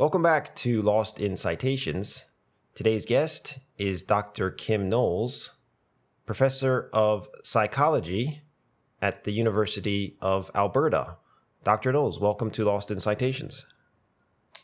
Welcome 0.00 0.22
back 0.22 0.56
to 0.56 0.80
Lost 0.80 1.20
in 1.20 1.36
Citations. 1.36 2.24
Today's 2.74 3.04
guest 3.04 3.58
is 3.76 4.02
Dr. 4.02 4.50
Kim 4.50 4.88
Noels, 4.88 5.50
professor 6.24 6.88
of 6.94 7.28
psychology 7.44 8.40
at 9.02 9.24
the 9.24 9.32
University 9.32 10.16
of 10.22 10.50
Alberta. 10.54 11.18
Dr. 11.64 11.92
Noels, 11.92 12.18
welcome 12.18 12.50
to 12.52 12.64
Lost 12.64 12.90
in 12.90 12.98
Citations. 12.98 13.66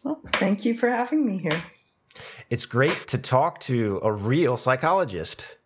Well, 0.02 0.22
thank 0.32 0.64
you 0.64 0.74
for 0.74 0.88
having 0.88 1.26
me 1.26 1.36
here. 1.36 1.62
It's 2.48 2.64
great 2.64 3.06
to 3.08 3.18
talk 3.18 3.60
to 3.60 4.00
a 4.02 4.10
real 4.10 4.56
psychologist. 4.56 5.58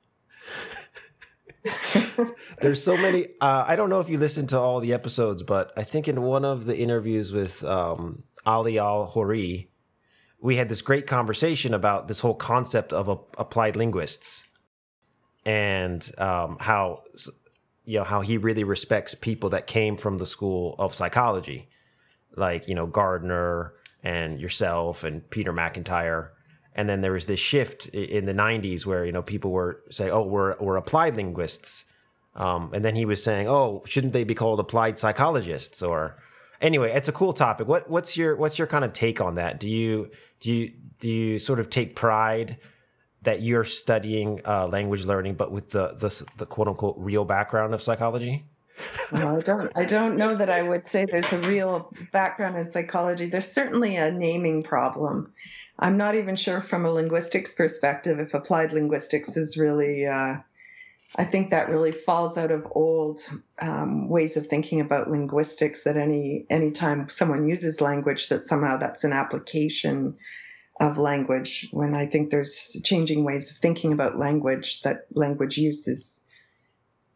There's 2.61 2.82
so 2.82 2.96
many. 2.96 3.27
Uh, 3.41 3.64
I 3.68 3.77
don't 3.77 3.89
know 3.91 4.00
if 4.00 4.09
you 4.09 4.18
listened 4.18 4.48
to 4.48 4.59
all 4.59 4.80
the 4.80 4.93
episodes, 4.93 5.45
but 5.45 5.73
I 5.77 5.84
think 5.84 6.09
in 6.09 6.23
one 6.23 6.45
of 6.45 6.66
the 6.66 6.77
interviews 6.77 7.32
with 7.32 7.62
um, 7.62 8.25
Ali 8.46 8.79
Al-Hoorie, 8.79 9.70
we 10.40 10.57
had 10.57 10.68
this 10.68 10.82
great 10.82 11.07
conversation 11.07 11.75
about 11.75 12.08
this 12.08 12.21
whole 12.21 12.35
concept 12.35 12.93
of 12.93 13.08
applied 13.08 13.76
linguists 13.76 14.44
and 15.44 16.11
um, 16.18 16.57
how 16.61 17.03
you 17.84 17.98
know 17.98 18.04
how 18.04 18.21
he 18.21 18.36
really 18.36 18.64
respects 18.64 19.14
people 19.14 19.50
that 19.50 19.67
came 19.67 19.96
from 19.96 20.18
the 20.18 20.26
school 20.26 20.75
of 20.79 20.95
psychology, 20.95 21.68
like 22.36 22.68
you 22.68 22.75
know 22.75 22.86
Gardner 22.86 23.75
and 24.03 24.40
yourself 24.40 25.04
and 25.04 25.29
Peter 25.31 25.53
MacIntyre. 25.53 26.32
And 26.75 26.89
then 26.89 27.00
there 27.00 27.12
was 27.12 27.26
this 27.26 27.40
shift 27.40 27.89
in 27.89 28.26
the 28.26 28.32
'90s 28.32 28.86
where 28.86 29.04
you 29.04 29.12
know 29.12 29.22
people 29.22 29.50
were 29.50 29.82
saying, 29.90 30.12
"Oh, 30.12 30.22
we're 30.22 30.57
we're 30.61 30.76
applied 30.76 31.17
linguists," 31.17 31.84
um, 32.36 32.70
and 32.72 32.84
then 32.84 32.95
he 32.95 33.05
was 33.05 33.22
saying, 33.22 33.48
"Oh, 33.48 33.83
shouldn't 33.86 34.12
they 34.12 34.25
be 34.25 34.34
called 34.34 34.61
applied 34.61 34.98
psychologists?" 34.98 35.83
Or 35.83 36.17
anyway, 36.61 36.92
it's 36.92 37.09
a 37.09 37.12
cool 37.12 37.33
topic. 37.33 37.69
What 37.69 37.89
what's 37.89 38.17
your 38.17 38.37
what's 38.37 38.59
your 38.59 38.67
kind 38.67 38.84
of 38.84 38.92
take 38.92 39.20
on 39.20 39.37
that? 39.37 39.61
Do 39.61 39.69
you 39.69 40.11
do 40.41 40.53
you 40.53 40.73
do 40.98 41.09
you 41.09 41.39
sort 41.39 41.61
of 41.61 41.70
take 41.70 41.97
pride 41.97 42.59
that 43.23 43.42
you're 43.42 43.65
studying 43.65 44.41
uh, 44.47 44.67
language 44.67 45.05
learning, 45.05 45.34
but 45.34 45.53
with 45.53 45.71
the, 45.71 45.89
the 45.95 46.27
the 46.39 46.47
quote 46.47 46.69
unquote 46.69 46.97
real 46.99 47.25
background 47.25 47.75
of 47.75 47.83
psychology? 47.83 48.45
well, 49.12 49.37
I 49.37 49.41
don't. 49.41 49.73
I 49.77 49.84
don't 49.84 50.17
know 50.17 50.34
that 50.37 50.49
I 50.51 50.62
would 50.62 50.87
say 50.87 51.05
there's 51.05 51.33
a 51.33 51.39
real 51.39 51.93
background 52.12 52.57
in 52.57 52.67
psychology. 52.67 53.27
There's 53.27 53.51
certainly 53.51 53.97
a 53.97 54.11
naming 54.11 54.62
problem. 54.62 55.33
I'm 55.79 55.97
not 55.97 56.15
even 56.15 56.37
sure 56.37 56.61
from 56.61 56.84
a 56.84 56.91
linguistics 56.91 57.55
perspective 57.55 58.21
if 58.21 58.34
applied 58.34 58.73
linguistics 58.73 59.37
is 59.37 59.56
really 59.56 60.06
uh, 60.06 60.37
I 61.16 61.25
think 61.25 61.50
that 61.50 61.69
really 61.69 61.91
falls 61.91 62.39
out 62.39 62.53
of 62.53 62.66
old 62.70 63.20
um, 63.61 64.08
ways 64.08 64.36
of 64.36 64.47
thinking 64.47 64.80
about 64.80 65.11
linguistics. 65.11 65.83
That 65.83 65.97
any 65.97 66.47
anytime 66.48 67.08
someone 67.08 67.48
uses 67.48 67.80
language, 67.80 68.28
that 68.28 68.42
somehow 68.42 68.77
that's 68.77 69.03
an 69.03 69.12
application 69.12 70.16
of 70.78 70.98
language. 70.98 71.69
When 71.72 71.94
I 71.94 72.06
think 72.06 72.31
there's 72.31 72.81
changing 72.84 73.25
ways 73.25 73.50
of 73.50 73.56
thinking 73.56 73.92
about 73.92 74.19
language, 74.19 74.83
that 74.83 75.06
language 75.12 75.58
use 75.58 75.88
is 75.88 76.25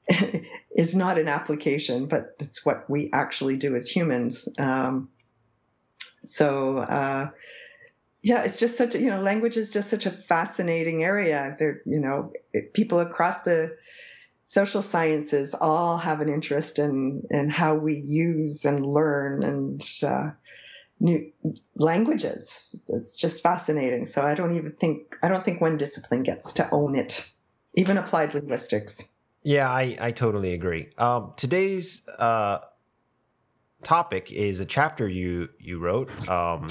is 0.76 0.96
not 0.96 1.16
an 1.16 1.28
application, 1.28 2.06
but 2.06 2.34
it's 2.40 2.66
what 2.66 2.90
we 2.90 3.10
actually 3.12 3.56
do 3.56 3.76
as 3.76 3.88
humans. 3.88 4.48
Um, 4.58 5.08
so. 6.24 6.78
Uh, 6.78 7.30
yeah, 8.26 8.42
it's 8.42 8.58
just 8.58 8.78
such 8.78 8.94
a, 8.94 8.98
you 8.98 9.10
know, 9.10 9.20
language 9.20 9.58
is 9.58 9.70
just 9.70 9.90
such 9.90 10.06
a 10.06 10.10
fascinating 10.10 11.04
area. 11.04 11.54
There, 11.58 11.82
you 11.84 12.00
know, 12.00 12.32
people 12.72 13.00
across 13.00 13.42
the 13.42 13.76
social 14.44 14.82
sciences 14.82 15.54
all 15.54 15.96
have 15.98 16.20
an 16.20 16.28
interest 16.28 16.78
in 16.78 17.22
in 17.30 17.50
how 17.50 17.74
we 17.74 17.94
use 18.06 18.64
and 18.64 18.84
learn 18.84 19.42
and 19.42 19.82
uh, 20.02 20.30
new 21.00 21.30
languages. 21.76 22.82
It's 22.88 23.16
just 23.18 23.42
fascinating. 23.42 24.06
So 24.06 24.22
I 24.22 24.34
don't 24.34 24.56
even 24.56 24.72
think 24.72 25.16
I 25.22 25.28
don't 25.28 25.44
think 25.44 25.60
one 25.60 25.76
discipline 25.76 26.22
gets 26.22 26.52
to 26.54 26.70
own 26.70 26.96
it, 26.96 27.28
even 27.74 27.98
applied 27.98 28.34
linguistics. 28.34 29.02
Yeah, 29.42 29.70
I 29.70 29.96
I 30.00 30.12
totally 30.12 30.52
agree. 30.52 30.88
Um, 30.98 31.32
today's 31.36 32.06
uh, 32.18 32.58
topic 33.82 34.32
is 34.32 34.60
a 34.60 34.66
chapter 34.66 35.08
you 35.08 35.48
you 35.58 35.78
wrote 35.78 36.10
um, 36.28 36.70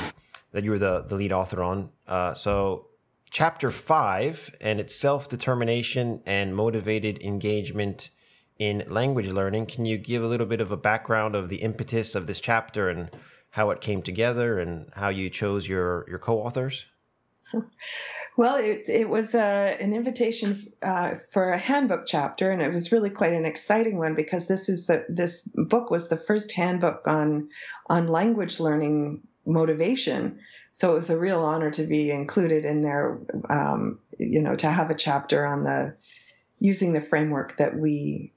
that 0.52 0.64
you 0.64 0.72
were 0.72 0.80
the 0.80 1.02
the 1.02 1.16
lead 1.16 1.32
author 1.32 1.64
on. 1.64 1.90
Uh, 2.08 2.34
so 2.34 2.88
chapter 3.34 3.72
five, 3.72 4.56
and 4.62 4.80
it's 4.80 4.96
self 4.96 5.28
determination 5.28 6.22
and 6.26 6.56
motivated 6.56 7.22
engagement 7.22 8.12
in 8.58 8.86
language 8.88 9.28
learning. 9.28 9.66
Can 9.66 9.86
you 9.86 9.98
give 9.98 10.24
a 10.24 10.28
little 10.28 10.46
bit 10.46 10.62
of 10.62 10.72
a 10.72 10.78
background 10.78 11.36
of 11.36 11.50
the 11.50 11.58
impetus 11.58 12.16
of 12.16 12.28
this 12.28 12.40
chapter 12.40 12.88
and 12.90 13.10
how 13.50 13.72
it 13.72 13.82
came 13.82 14.02
together 14.02 14.60
and 14.60 14.90
how 14.96 15.10
you 15.10 15.30
chose 15.30 15.68
your, 15.68 16.06
your 16.08 16.20
co 16.20 16.40
authors? 16.40 16.86
Well, 18.36 18.56
it, 18.56 18.90
it 18.90 19.10
was 19.10 19.36
uh, 19.36 19.78
an 19.80 19.94
invitation 19.94 20.74
uh, 20.82 21.18
for 21.30 21.52
a 21.52 21.58
handbook 21.60 22.08
chapter, 22.08 22.50
and 22.50 22.64
it 22.64 22.72
was 22.72 22.92
really 22.92 23.12
quite 23.12 23.34
an 23.34 23.46
exciting 23.46 24.00
one 24.00 24.16
because 24.16 24.48
this 24.48 24.70
is 24.70 24.88
the 24.88 25.06
this 25.08 25.48
book 25.56 25.92
was 25.92 26.10
the 26.10 26.18
first 26.18 26.52
handbook 26.52 27.08
on 27.08 27.50
on 27.92 28.08
language 28.08 28.60
learning 28.60 29.22
motivation 29.46 30.40
so 30.74 30.92
it 30.92 30.96
was 30.96 31.10
a 31.10 31.18
real 31.18 31.40
honor 31.40 31.72
to 31.72 31.84
be 31.84 32.12
included 32.12 32.66
in 32.66 32.82
there 32.82 33.20
um, 33.50 34.00
you 34.20 34.42
know 34.42 34.56
to 34.56 34.68
have 34.68 34.90
a 34.90 34.96
chapter 34.96 35.46
on 35.46 35.64
the 35.64 35.96
using 36.60 36.94
the 36.94 37.02
framework 37.02 37.58
that 37.58 37.78
we 37.78 38.34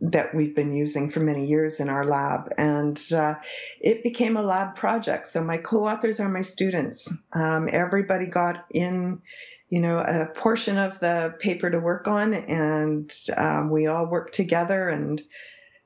that 0.00 0.34
we've 0.34 0.54
been 0.54 0.74
using 0.74 1.08
for 1.08 1.20
many 1.20 1.46
years 1.46 1.80
in 1.80 1.88
our 1.88 2.04
lab. 2.04 2.52
And 2.58 3.00
uh, 3.12 3.36
it 3.80 4.02
became 4.02 4.36
a 4.36 4.42
lab 4.42 4.76
project. 4.76 5.26
So 5.26 5.42
my 5.42 5.56
co-authors 5.56 6.20
are 6.20 6.28
my 6.28 6.42
students. 6.42 7.16
Um, 7.32 7.68
everybody 7.72 8.26
got 8.26 8.66
in 8.70 9.22
you 9.70 9.80
know 9.80 9.98
a 9.98 10.26
portion 10.26 10.78
of 10.78 10.98
the 10.98 11.32
paper 11.38 11.70
to 11.70 11.78
work 11.78 12.08
on 12.08 12.34
and 12.34 13.14
um, 13.36 13.70
we 13.70 13.86
all 13.86 14.06
worked 14.06 14.34
together 14.34 14.88
and 14.88 15.22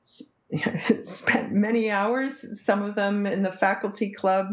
spent 1.03 1.51
many 1.51 1.91
hours 1.91 2.63
some 2.63 2.81
of 2.81 2.95
them 2.95 3.27
in 3.27 3.43
the 3.43 3.51
faculty 3.51 4.11
club 4.11 4.47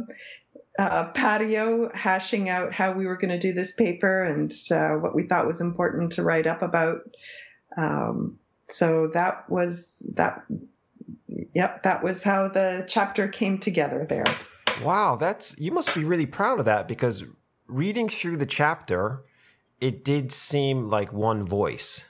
uh, 0.78 1.04
patio 1.10 1.90
hashing 1.94 2.48
out 2.48 2.72
how 2.72 2.92
we 2.92 3.06
were 3.06 3.16
going 3.16 3.30
to 3.30 3.38
do 3.38 3.52
this 3.52 3.72
paper 3.72 4.22
and 4.22 4.52
uh, 4.70 4.94
what 4.94 5.14
we 5.14 5.24
thought 5.24 5.46
was 5.46 5.60
important 5.60 6.12
to 6.12 6.22
write 6.22 6.46
up 6.46 6.62
about. 6.62 7.00
Um, 7.76 8.38
so 8.68 9.08
that 9.08 9.48
was 9.50 10.06
that. 10.14 10.44
Yep, 11.54 11.82
that 11.82 12.02
was 12.02 12.22
how 12.22 12.48
the 12.48 12.84
chapter 12.88 13.28
came 13.28 13.58
together 13.58 14.06
there. 14.08 14.24
Wow, 14.82 15.16
that's 15.16 15.58
you 15.58 15.70
must 15.70 15.94
be 15.94 16.04
really 16.04 16.26
proud 16.26 16.58
of 16.58 16.64
that 16.64 16.88
because 16.88 17.24
reading 17.66 18.08
through 18.08 18.38
the 18.38 18.46
chapter, 18.46 19.22
it 19.80 20.04
did 20.04 20.32
seem 20.32 20.88
like 20.88 21.12
one 21.12 21.44
voice, 21.44 22.08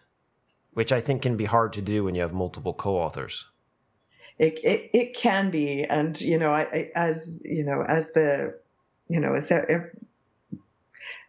which 0.72 0.92
I 0.92 1.00
think 1.00 1.22
can 1.22 1.36
be 1.36 1.44
hard 1.46 1.72
to 1.74 1.82
do 1.82 2.04
when 2.04 2.14
you 2.14 2.22
have 2.22 2.32
multiple 2.32 2.74
co-authors 2.74 3.48
it, 4.38 4.58
it, 4.64 4.90
it 4.92 5.16
can 5.16 5.50
be. 5.50 5.84
And, 5.84 6.20
you 6.20 6.38
know, 6.38 6.50
I, 6.50 6.62
I, 6.62 6.90
as, 6.94 7.42
you 7.44 7.64
know, 7.64 7.82
as 7.82 8.10
the, 8.12 8.58
you 9.08 9.20
know, 9.20 9.34
as, 9.34 9.52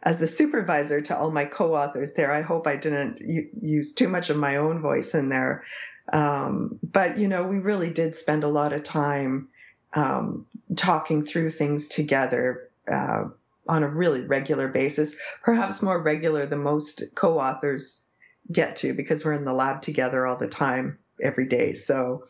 as 0.04 0.20
the 0.20 0.28
supervisor 0.28 1.02
to 1.02 1.18
all 1.18 1.32
my 1.32 1.46
co-authors 1.46 2.14
there, 2.14 2.32
I 2.32 2.42
hope 2.42 2.68
I 2.68 2.76
didn't 2.76 3.20
use 3.62 3.94
too 3.94 4.08
much 4.08 4.30
of 4.30 4.38
my 4.38 4.58
own 4.58 4.82
voice 4.82 5.14
in 5.14 5.30
there. 5.30 5.64
Um, 6.12 6.80
but, 6.84 7.18
you 7.18 7.28
know, 7.28 7.44
we 7.44 7.60
really 7.60 7.90
did 7.90 8.16
spend 8.16 8.44
a 8.44 8.50
lot 8.50 8.74
of 8.74 8.84
time 8.84 9.48
um, 9.94 10.46
talking 10.76 11.24
through 11.24 11.52
things 11.52 11.88
together 11.88 12.70
uh, 12.92 13.26
on 13.68 13.84
a 13.84 13.88
really 13.88 14.22
regular 14.22 14.68
basis, 14.68 15.16
perhaps 15.44 15.82
more 15.82 16.02
regular 16.02 16.46
than 16.46 16.64
most 16.64 17.04
co-authors 17.16 18.06
get 18.52 18.76
to 18.76 18.94
because 18.94 19.24
we're 19.24 19.34
in 19.34 19.46
the 19.46 19.54
lab 19.54 19.82
together 19.82 20.26
all 20.26 20.36
the 20.36 20.48
time 20.48 20.98
every 21.22 21.48
day. 21.48 21.72
So 21.72 22.26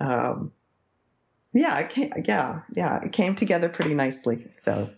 um, 0.00 0.52
yeah, 1.52 1.78
it 1.78 1.90
came, 1.90 2.12
yeah, 2.24 2.60
yeah, 2.74 3.00
it 3.02 3.12
came 3.12 3.34
together 3.34 3.68
pretty 3.68 3.94
nicely. 3.94 4.46
So. 4.56 4.90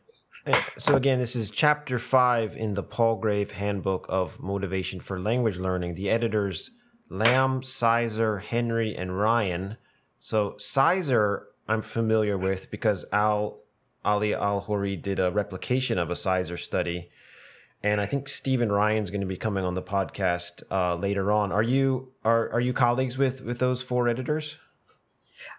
So 0.78 0.96
again, 0.96 1.18
this 1.18 1.36
is 1.36 1.50
chapter 1.50 1.98
five 1.98 2.56
in 2.56 2.72
the 2.72 2.82
Palgrave 2.82 3.52
Handbook 3.52 4.06
of 4.08 4.40
Motivation 4.40 4.98
for 4.98 5.20
Language 5.20 5.58
Learning. 5.58 5.94
The 5.94 6.08
editors 6.08 6.70
Lamb, 7.10 7.60
Csizér, 7.60 8.42
Henry, 8.42 8.96
and 8.96 9.18
Ryan. 9.18 9.76
So 10.18 10.52
Csizér, 10.52 11.42
I'm 11.68 11.82
familiar 11.82 12.38
with 12.38 12.70
because 12.70 13.04
Al 13.12 13.60
Ali 14.04 14.34
Al-Hoorie 14.34 14.96
did 14.96 15.18
a 15.18 15.30
replication 15.30 15.98
of 15.98 16.10
a 16.10 16.14
Csizér 16.14 16.58
study, 16.58 17.10
and 17.82 18.00
I 18.00 18.06
think 18.06 18.28
Stephen 18.28 18.72
Ryan's 18.72 19.10
going 19.10 19.20
to 19.20 19.26
be 19.26 19.36
coming 19.36 19.64
on 19.64 19.74
the 19.74 19.82
podcast 19.82 20.62
uh, 20.70 20.94
later 20.94 21.30
on. 21.30 21.52
Are 21.52 21.62
you 21.62 22.12
are 22.24 22.50
are 22.50 22.60
you 22.60 22.72
colleagues 22.72 23.18
with 23.18 23.42
with 23.42 23.58
those 23.58 23.82
four 23.82 24.08
editors? 24.08 24.56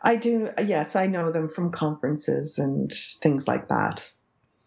I 0.02 0.16
do. 0.16 0.50
Yes, 0.64 0.96
I 0.96 1.08
know 1.08 1.32
them 1.32 1.48
from 1.48 1.72
conferences 1.72 2.58
and 2.60 2.92
things 3.22 3.48
like 3.48 3.68
that. 3.70 4.12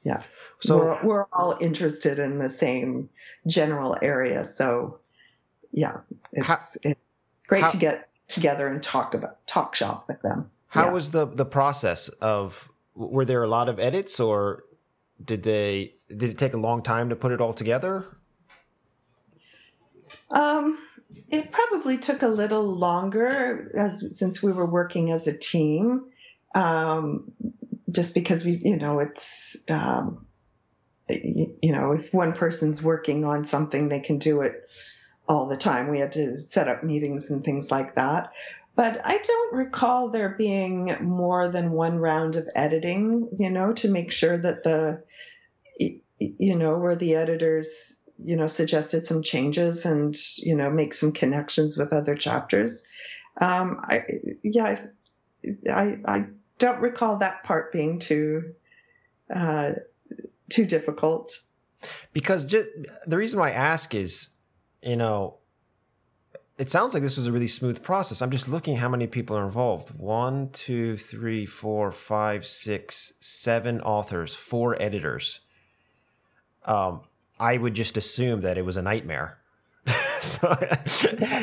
Yeah. 0.04 0.22
So 0.60 0.78
we're, 0.78 1.02
we're 1.02 1.26
all 1.32 1.56
interested 1.60 2.18
in 2.18 2.38
the 2.38 2.50
same 2.50 3.08
general 3.46 3.96
area. 4.02 4.44
So 4.44 4.98
yeah, 5.72 5.98
it's, 6.32 6.46
how, 6.46 6.56
it's 6.82 7.00
great 7.46 7.62
how, 7.62 7.68
to 7.68 7.76
get 7.76 8.08
together 8.28 8.68
and 8.68 8.82
talk 8.82 9.14
about 9.14 9.44
talk 9.46 9.74
shop 9.74 10.06
with 10.08 10.20
them. 10.22 10.50
How 10.68 10.86
yeah. 10.86 10.92
was 10.92 11.10
the 11.10 11.26
the 11.26 11.44
process 11.44 12.08
of 12.08 12.70
were 12.94 13.24
there 13.24 13.42
a 13.42 13.48
lot 13.48 13.68
of 13.68 13.78
edits, 13.78 14.20
or 14.20 14.64
did 15.24 15.42
they 15.42 15.94
did 16.08 16.30
it 16.30 16.38
take 16.38 16.54
a 16.54 16.58
long 16.58 16.82
time 16.82 17.08
to 17.08 17.16
put 17.16 17.32
it 17.32 17.40
all 17.40 17.52
together? 17.52 18.06
Um, 20.30 20.78
it 21.28 21.50
probably 21.50 21.98
took 21.98 22.22
a 22.22 22.28
little 22.28 22.64
longer 22.64 23.70
as 23.76 24.18
since 24.18 24.42
we 24.42 24.52
were 24.52 24.66
working 24.66 25.10
as 25.10 25.26
a 25.26 25.36
team. 25.36 26.06
Um, 26.54 27.32
just 27.90 28.14
because 28.14 28.44
we, 28.44 28.52
you 28.52 28.76
know, 28.76 29.00
it's 29.00 29.56
um, 29.68 30.26
you 31.08 31.72
know, 31.72 31.92
if 31.92 32.12
one 32.14 32.32
person's 32.32 32.82
working 32.82 33.24
on 33.24 33.44
something, 33.44 33.88
they 33.88 34.00
can 34.00 34.18
do 34.18 34.40
it 34.40 34.70
all 35.28 35.46
the 35.46 35.56
time. 35.56 35.90
We 35.90 36.00
had 36.00 36.12
to 36.12 36.42
set 36.42 36.68
up 36.68 36.82
meetings 36.82 37.30
and 37.30 37.44
things 37.44 37.70
like 37.70 37.94
that. 37.96 38.32
But 38.76 39.00
I 39.04 39.18
don't 39.18 39.54
recall 39.54 40.08
there 40.08 40.30
being 40.30 40.96
more 41.00 41.48
than 41.48 41.70
one 41.70 41.98
round 41.98 42.36
of 42.36 42.48
editing, 42.54 43.28
you 43.38 43.50
know, 43.50 43.72
to 43.74 43.88
make 43.88 44.10
sure 44.10 44.36
that 44.36 44.64
the, 44.64 45.04
you 45.78 46.56
know, 46.56 46.78
where 46.78 46.96
the 46.96 47.14
editors, 47.14 48.03
you 48.22 48.36
know, 48.36 48.46
suggested 48.46 49.04
some 49.06 49.22
changes 49.22 49.84
and, 49.86 50.16
you 50.38 50.54
know, 50.54 50.70
make 50.70 50.94
some 50.94 51.12
connections 51.12 51.76
with 51.76 51.92
other 51.92 52.14
chapters. 52.14 52.84
Um, 53.40 53.80
I, 53.82 54.04
yeah, 54.42 54.80
I, 55.70 55.98
I 56.04 56.26
don't 56.58 56.80
recall 56.80 57.16
that 57.16 57.42
part 57.42 57.72
being 57.72 57.98
too, 57.98 58.54
uh, 59.34 59.72
too 60.48 60.64
difficult. 60.64 61.40
Because 62.12 62.44
just, 62.44 62.68
the 63.06 63.16
reason 63.16 63.38
why 63.40 63.50
I 63.50 63.54
ask 63.54 63.94
is, 63.94 64.28
you 64.82 64.96
know, 64.96 65.38
it 66.56 66.70
sounds 66.70 66.94
like 66.94 67.02
this 67.02 67.16
was 67.16 67.26
a 67.26 67.32
really 67.32 67.48
smooth 67.48 67.82
process. 67.82 68.22
I'm 68.22 68.30
just 68.30 68.48
looking 68.48 68.76
how 68.76 68.88
many 68.88 69.08
people 69.08 69.36
are 69.36 69.44
involved. 69.44 69.90
One, 69.98 70.50
two, 70.50 70.96
three, 70.96 71.46
four, 71.46 71.90
five, 71.90 72.46
six, 72.46 73.12
seven 73.18 73.80
authors, 73.80 74.36
four 74.36 74.80
editors. 74.80 75.40
Um, 76.64 77.00
I 77.38 77.56
would 77.56 77.74
just 77.74 77.96
assume 77.96 78.42
that 78.42 78.58
it 78.58 78.64
was 78.64 78.76
a 78.76 78.82
nightmare. 78.82 79.38
so, 80.20 80.56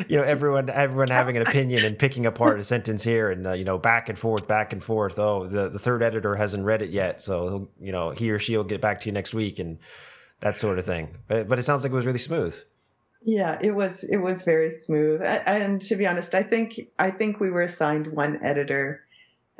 you 0.07 0.17
know, 0.17 0.23
everyone 0.23 0.69
everyone 0.69 1.09
having 1.09 1.38
an 1.38 1.43
opinion 1.43 1.85
and 1.85 1.99
picking 1.99 2.25
apart 2.25 2.59
a 2.59 2.63
sentence 2.63 3.03
here 3.03 3.29
and 3.29 3.45
uh, 3.45 3.51
you 3.51 3.63
know 3.63 3.77
back 3.77 4.09
and 4.09 4.17
forth, 4.17 4.47
back 4.47 4.73
and 4.73 4.83
forth. 4.83 5.19
Oh, 5.19 5.45
the 5.45 5.69
the 5.69 5.77
third 5.77 6.01
editor 6.01 6.35
hasn't 6.35 6.65
read 6.65 6.81
it 6.81 6.89
yet, 6.89 7.21
so 7.21 7.69
you 7.79 7.91
know 7.91 8.09
he 8.09 8.31
or 8.31 8.39
she 8.39 8.57
will 8.57 8.63
get 8.63 8.81
back 8.81 9.01
to 9.01 9.05
you 9.05 9.11
next 9.11 9.33
week 9.33 9.59
and 9.59 9.77
that 10.39 10.57
sort 10.57 10.79
of 10.79 10.85
thing. 10.85 11.17
But 11.27 11.47
but 11.47 11.59
it 11.59 11.63
sounds 11.63 11.83
like 11.83 11.91
it 11.91 11.95
was 11.95 12.07
really 12.07 12.17
smooth. 12.17 12.59
Yeah, 13.23 13.59
it 13.61 13.75
was 13.75 14.03
it 14.03 14.17
was 14.17 14.41
very 14.41 14.71
smooth. 14.71 15.21
And 15.21 15.79
to 15.81 15.95
be 15.95 16.07
honest, 16.07 16.33
I 16.33 16.41
think 16.41 16.88
I 16.97 17.11
think 17.11 17.39
we 17.39 17.51
were 17.51 17.61
assigned 17.61 18.07
one 18.07 18.39
editor 18.43 19.03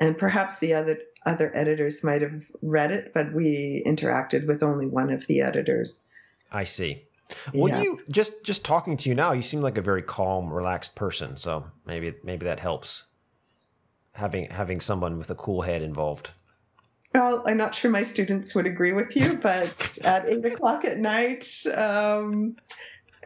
and 0.02 0.18
perhaps 0.18 0.60
the 0.60 0.74
other 0.74 0.98
other 1.26 1.56
editors 1.56 2.04
might 2.04 2.24
have 2.24 2.44
read 2.64 2.92
it, 2.92 3.14
but 3.14 3.32
we 3.32 3.84
interacted 3.86 4.48
with 4.48 4.64
only 4.64 4.88
one 4.88 5.12
of 5.12 5.28
the 5.28 5.42
editors. 5.42 6.04
I 6.52 6.64
see. 6.66 7.06
Well, 7.54 7.70
yeah. 7.70 7.82
you 7.82 8.00
just 8.10 8.44
just 8.44 8.66
talking 8.66 8.98
to 8.98 9.10
you 9.10 9.16
now, 9.16 9.32
you 9.32 9.42
seem 9.42 9.62
like 9.62 9.78
a 9.78 9.82
very 9.82 10.02
calm, 10.02 10.52
relaxed 10.52 10.96
person. 10.96 11.38
So 11.38 11.66
maybe 11.86 12.14
maybe 12.24 12.46
that 12.46 12.60
helps 12.60 13.04
having 14.14 14.50
having 14.50 14.82
someone 14.82 15.18
with 15.18 15.30
a 15.30 15.36
cool 15.36 15.62
head 15.62 15.84
involved. 15.84 16.32
Well, 17.14 17.44
I'm 17.46 17.58
not 17.58 17.76
sure 17.76 17.92
my 17.92 18.04
students 18.04 18.56
would 18.56 18.66
agree 18.66 18.94
with 18.94 19.16
you, 19.16 19.38
but 19.38 19.98
at 20.04 20.28
eight 20.30 20.46
o'clock 20.46 20.86
at 20.86 20.98
night, 20.98 21.46
um, 21.74 22.56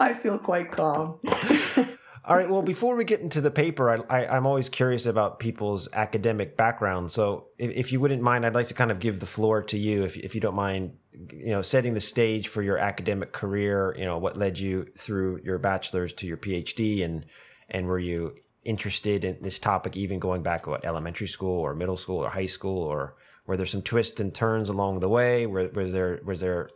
I 0.00 0.14
feel 0.14 0.38
quite 0.38 0.72
calm. 0.72 1.18
All 2.28 2.36
right. 2.36 2.50
Well, 2.50 2.60
before 2.60 2.94
we 2.94 3.04
get 3.04 3.22
into 3.22 3.40
the 3.40 3.50
paper, 3.50 3.88
I, 4.10 4.24
I, 4.26 4.36
am 4.36 4.44
always 4.44 4.68
curious 4.68 5.06
about 5.06 5.40
people's 5.40 5.88
academic 5.94 6.58
background. 6.58 7.10
So, 7.10 7.46
if, 7.56 7.70
if, 7.70 7.90
you 7.90 8.00
wouldn't 8.00 8.20
mind, 8.20 8.44
I'd 8.44 8.54
like 8.54 8.66
to 8.66 8.74
kind 8.74 8.90
of 8.90 9.00
give 9.00 9.20
the 9.20 9.24
floor 9.24 9.62
to 9.62 9.78
you, 9.78 10.04
if, 10.04 10.14
if 10.18 10.34
you 10.34 10.40
don't 10.42 10.54
mind, 10.54 10.92
you 11.32 11.48
know, 11.48 11.62
setting 11.62 11.94
the 11.94 12.00
stage 12.00 12.48
for 12.48 12.60
your 12.60 12.76
academic 12.76 13.32
career. 13.32 13.96
You 13.98 14.04
know, 14.04 14.18
what 14.18 14.36
led 14.36 14.58
you 14.58 14.88
through 14.94 15.40
your 15.42 15.56
bachelor's 15.56 16.12
to 16.14 16.26
your 16.26 16.36
PhD, 16.36 17.02
and 17.02 17.24
and 17.70 17.86
were 17.86 17.98
you 17.98 18.34
interested 18.62 19.24
in 19.24 19.38
this 19.40 19.58
topic 19.58 19.96
even 19.96 20.18
going 20.18 20.42
back 20.42 20.66
what 20.66 20.84
elementary 20.84 21.28
school 21.28 21.58
or 21.58 21.74
middle 21.74 21.96
school 21.96 22.18
or 22.18 22.28
high 22.28 22.44
school, 22.44 22.82
or 22.82 23.14
were 23.46 23.56
there 23.56 23.64
some 23.64 23.80
twists 23.80 24.20
and 24.20 24.34
turns 24.34 24.68
along 24.68 25.00
the 25.00 25.08
way? 25.08 25.46
Were, 25.46 25.68
was 25.68 25.92
there 25.92 26.20
was 26.22 26.40
there 26.40 26.68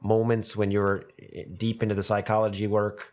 moments 0.00 0.54
when 0.56 0.70
you 0.70 0.78
were 0.78 1.08
eh, 1.20 1.42
deep 1.56 1.82
into 1.82 1.96
the 1.96 2.04
psychology 2.04 2.68
work 2.68 3.12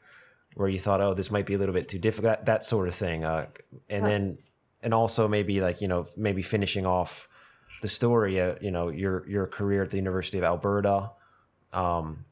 where 0.55 0.67
you 0.67 0.79
thought, 0.79 1.01
oh, 1.01 1.13
this 1.13 1.31
might 1.31 1.45
be 1.45 1.53
a 1.53 1.57
little 1.57 1.73
bit 1.73 1.87
too 1.87 1.99
difficult, 1.99 2.31
that, 2.31 2.45
that 2.45 2.65
sort 2.65 2.87
of 2.87 2.95
thing. 2.95 3.23
Uh, 3.23 3.47
and 3.89 4.05
then, 4.05 4.37
and 4.81 4.93
also 4.93 5.27
maybe 5.27 5.61
like, 5.61 5.81
you 5.81 5.87
know, 5.87 6.07
maybe 6.17 6.41
finishing 6.41 6.85
off 6.85 7.27
the 7.81 7.87
story, 7.87 8.41
uh, 8.41 8.55
you 8.61 8.71
know, 8.71 8.89
your, 8.89 9.27
your 9.27 9.47
career 9.47 9.83
at 9.83 9.89
the 9.89 9.97
University 9.97 10.37
of 10.37 10.43
Alberta. 10.43 11.11
Um, 11.71 12.25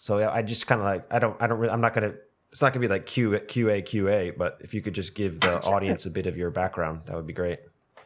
so 0.00 0.28
I 0.28 0.42
just 0.42 0.66
kind 0.66 0.80
of 0.80 0.84
like, 0.84 1.12
I 1.12 1.18
don't, 1.18 1.40
I 1.42 1.46
don't 1.46 1.58
really, 1.58 1.72
I'm 1.72 1.80
not 1.80 1.94
going 1.94 2.10
to, 2.10 2.18
it's 2.50 2.60
not 2.60 2.74
gonna 2.74 2.82
be 2.82 2.88
like 2.88 3.06
Q, 3.06 3.30
QA, 3.30 3.82
QA, 3.82 4.36
but 4.36 4.58
if 4.60 4.74
you 4.74 4.82
could 4.82 4.94
just 4.94 5.14
give 5.14 5.40
the 5.40 5.62
audience 5.64 6.04
a 6.04 6.10
bit 6.10 6.26
of 6.26 6.36
your 6.36 6.50
background, 6.50 7.00
that 7.06 7.16
would 7.16 7.26
be 7.26 7.32
great. 7.32 7.60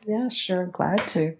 Yeah, 0.07 0.29
sure. 0.29 0.67
Glad 0.67 1.05
to. 1.09 1.37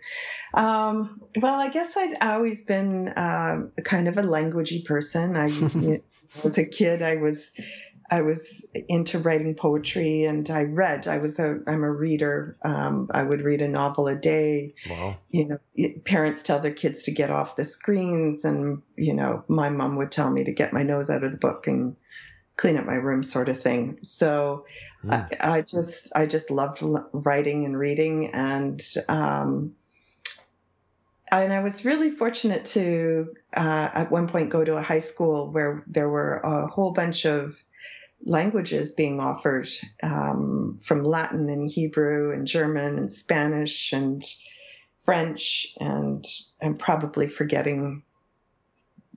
Um, 0.53 1.23
well, 1.41 1.61
I 1.61 1.69
guess 1.69 1.97
I'd 1.97 2.17
always 2.21 2.63
been 2.63 3.13
um, 3.17 3.71
kind 3.85 4.09
of 4.09 4.19
a 4.19 4.23
languagey 4.23 4.85
person. 4.85 5.37
I, 5.37 5.47
you 5.47 6.03
as 6.45 6.59
a 6.59 6.65
kid, 6.65 7.01
I 7.01 7.17
was 7.17 7.53
I 8.11 8.23
was 8.23 8.69
into 8.89 9.19
writing 9.19 9.55
poetry 9.55 10.25
and 10.25 10.49
I 10.49 10.63
read. 10.63 11.09
I 11.09 11.19
was 11.19 11.39
a 11.39 11.61
I'm 11.67 11.83
a 11.83 11.91
reader. 11.91 12.57
Um, 12.63 13.09
I 13.13 13.23
would 13.23 13.43
read 13.43 13.63
a 13.63 13.69
novel 13.69 14.07
a 14.07 14.17
day. 14.17 14.75
Wow. 14.89 15.17
You 15.31 15.59
know, 15.77 15.89
parents 16.05 16.43
tell 16.43 16.61
their 16.61 16.73
kids 16.73 17.05
to 17.05 17.13
get 17.13 17.31
off 17.31 17.57
the 17.57 17.65
screens, 17.65 18.45
and 18.45 18.83
you 18.97 19.15
know, 19.15 19.45
my 19.49 19.69
mom 19.69 19.97
would 19.97 20.13
tell 20.13 20.31
me 20.31 20.45
to 20.45 20.53
get 20.53 20.73
my 20.73 20.83
nose 20.83 21.11
out 21.11 21.25
of 21.25 21.33
the 21.33 21.39
book 21.39 21.67
and 21.67 21.97
clean 22.57 22.79
up 22.79 22.87
my 22.87 22.95
room, 22.95 23.23
sort 23.23 23.49
of 23.49 23.61
thing. 23.61 23.99
So 24.03 24.65
Mm. 25.07 25.29
I, 25.41 25.59
I, 25.59 25.61
just 25.61 26.13
I 26.17 26.27
just 26.27 26.51
loved 26.51 26.83
writing 27.13 27.65
and 27.65 27.79
reading, 27.79 28.31
and 28.33 28.83
um, 29.09 29.75
and 31.31 31.53
I 31.53 31.61
was 31.61 31.85
really 31.85 32.11
fortunate 32.11 32.65
to 32.67 33.35
uh, 33.57 33.91
at 33.95 34.11
one 34.11 34.27
point 34.29 34.51
go 34.51 34.65
to 34.65 34.77
a 34.77 34.83
high 34.83 35.01
school 35.01 35.51
where 35.51 35.85
there 35.87 36.09
were 36.09 36.39
a 36.39 36.67
whole 36.67 36.93
bunch 36.93 37.25
of 37.25 37.63
languages 38.27 38.93
being 38.93 39.21
offered 39.21 39.69
um, 40.03 40.79
from 40.83 41.05
Latin 41.05 41.49
and 41.49 41.71
Hebrew 41.71 42.33
and 42.33 42.47
German 42.47 42.99
and 42.99 43.11
Spanish 43.11 43.93
and 43.93 44.23
French 44.99 45.69
and 45.79 46.25
I'm 46.61 46.77
probably 46.77 47.29
forgetting 47.29 48.03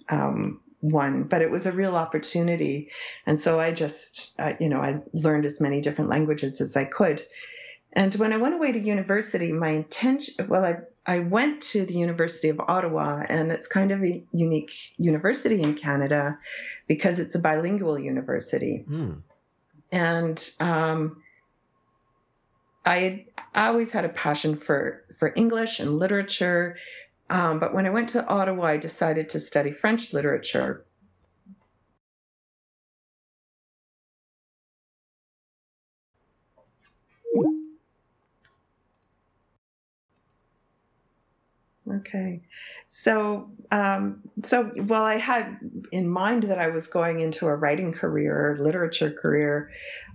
um, 0.07 0.61
one, 0.81 1.23
but 1.23 1.41
it 1.41 1.49
was 1.49 1.65
a 1.65 1.71
real 1.71 1.95
opportunity. 1.95 2.91
And 3.25 3.37
so 3.37 3.59
I 3.59 3.71
just, 3.71 4.39
uh, 4.39 4.53
you 4.59 4.69
know, 4.69 4.79
I 4.79 5.01
learned 5.13 5.45
as 5.45 5.59
many 5.59 5.81
different 5.81 6.09
languages 6.09 6.61
as 6.61 6.77
I 6.77 6.85
could. 6.85 7.21
And 7.93 8.13
when 8.15 8.31
I 8.33 8.37
went 8.37 8.53
away 8.53 8.71
to 8.71 8.79
university, 8.79 9.51
my 9.51 9.69
intention, 9.69 10.47
well, 10.47 10.63
I, 10.63 10.77
I 11.05 11.19
went 11.19 11.61
to 11.73 11.85
the 11.87 11.95
University 11.95 12.49
of 12.49 12.59
Ottawa, 12.59 13.23
and 13.27 13.51
it's 13.51 13.67
kind 13.67 13.91
of 13.91 14.03
a 14.03 14.23
unique 14.31 14.71
university 14.97 15.63
in 15.63 15.73
Canada 15.73 16.37
because 16.89 17.19
it's 17.19 17.35
a 17.35 17.39
bilingual 17.39 17.97
university. 17.97 18.83
Mm. 18.89 19.23
And 19.93 20.49
um, 20.59 21.23
I, 22.85 23.27
always 23.55 23.91
had 23.91 24.05
a 24.05 24.09
passion 24.09 24.55
for, 24.55 25.03
for 25.17 25.33
English 25.35 25.79
and 25.79 25.97
literature 25.97 26.75
um, 27.29 27.59
but 27.59 27.73
when 27.73 27.85
I 27.85 27.91
went 27.91 28.09
to 28.09 28.25
Ottawa, 28.25 28.65
I 28.65 28.77
decided 28.77 29.29
to 29.29 29.39
study 29.39 29.71
French 29.71 30.13
literature. 30.13 30.85
Okay. 41.87 42.41
So, 42.91 43.51
um, 43.71 44.21
so 44.41 44.71
well, 44.75 45.03
I 45.03 45.17
had 45.17 45.59
in 45.91 46.09
mind 46.09 46.41
that 46.43 46.57
I 46.57 46.69
was 46.69 46.87
going 46.87 47.19
into 47.19 47.45
a 47.45 47.55
writing 47.55 47.93
career, 47.93 48.57
literature 48.59 49.11
career. 49.11 49.69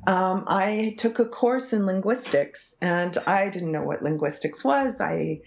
Um, 0.09 0.43
I 0.49 0.97
took 0.99 1.21
a 1.21 1.25
course 1.25 1.73
in 1.73 1.87
linguistics, 1.87 2.75
and 2.83 3.17
I 3.29 3.49
didn't 3.49 3.71
know 3.71 3.85
what 3.85 4.03
linguistics 4.03 4.65
was. 4.65 5.01
I 5.01 5.43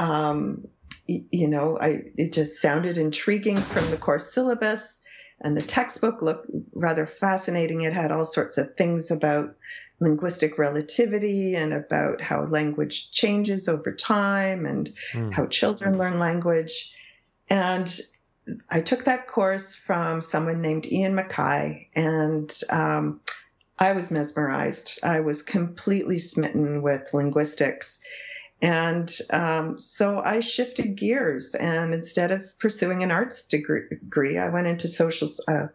um, 0.00 0.66
you 1.06 1.46
know, 1.46 1.78
I 1.80 2.06
it 2.16 2.32
just 2.32 2.60
sounded 2.60 2.98
intriguing 2.98 3.62
from 3.62 3.92
the 3.92 3.96
course 3.96 4.32
syllabus, 4.32 5.00
and 5.40 5.56
the 5.56 5.62
textbook 5.62 6.22
looked 6.22 6.50
rather 6.74 7.06
fascinating. 7.06 7.82
It 7.82 7.92
had 7.92 8.10
all 8.10 8.24
sorts 8.24 8.58
of 8.58 8.74
things 8.74 9.12
about 9.12 9.54
linguistic 10.00 10.58
relativity 10.58 11.54
and 11.54 11.72
about 11.72 12.20
how 12.20 12.44
language 12.44 13.10
changes 13.10 13.68
over 13.68 13.92
time 13.92 14.66
and 14.66 14.92
mm. 15.12 15.32
how 15.32 15.46
children 15.46 15.96
learn 15.98 16.18
language. 16.18 16.92
And 17.48 17.88
I 18.68 18.80
took 18.80 19.04
that 19.04 19.26
course 19.26 19.74
from 19.74 20.20
someone 20.20 20.60
named 20.60 20.86
Ian 20.86 21.14
Mackay, 21.14 21.88
and 21.94 22.52
um, 22.70 23.20
I 23.78 23.92
was 23.92 24.10
mesmerized. 24.10 25.00
I 25.02 25.20
was 25.20 25.42
completely 25.42 26.18
smitten 26.18 26.82
with 26.82 27.14
linguistics 27.14 28.00
And 28.64 29.12
um, 29.30 29.78
so 29.78 30.20
I 30.20 30.40
shifted 30.40 30.96
gears, 30.96 31.54
and 31.54 31.92
instead 31.92 32.30
of 32.30 32.58
pursuing 32.58 33.02
an 33.02 33.10
arts 33.10 33.46
degree, 33.46 34.38
I 34.38 34.48
went 34.48 34.66
into 34.66 34.88
social. 34.88 35.28
Uh, 35.46 35.66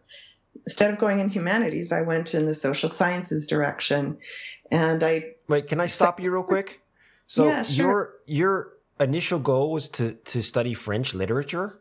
instead 0.64 0.90
of 0.90 0.98
going 0.98 1.20
in 1.20 1.28
humanities, 1.28 1.92
I 1.92 2.02
went 2.02 2.34
in 2.34 2.46
the 2.46 2.54
social 2.54 2.88
sciences 2.88 3.46
direction. 3.46 4.18
And 4.70 5.02
I 5.02 5.34
wait. 5.48 5.68
Can 5.68 5.80
I 5.80 5.86
stop 5.86 6.20
you 6.20 6.30
real 6.30 6.42
quick? 6.42 6.80
So 7.26 7.48
yeah, 7.48 7.62
sure. 7.62 7.74
your 7.76 8.14
your 8.26 8.72
initial 9.00 9.38
goal 9.38 9.72
was 9.72 9.88
to 9.90 10.14
to 10.14 10.42
study 10.42 10.74
French 10.74 11.14
literature. 11.14 11.80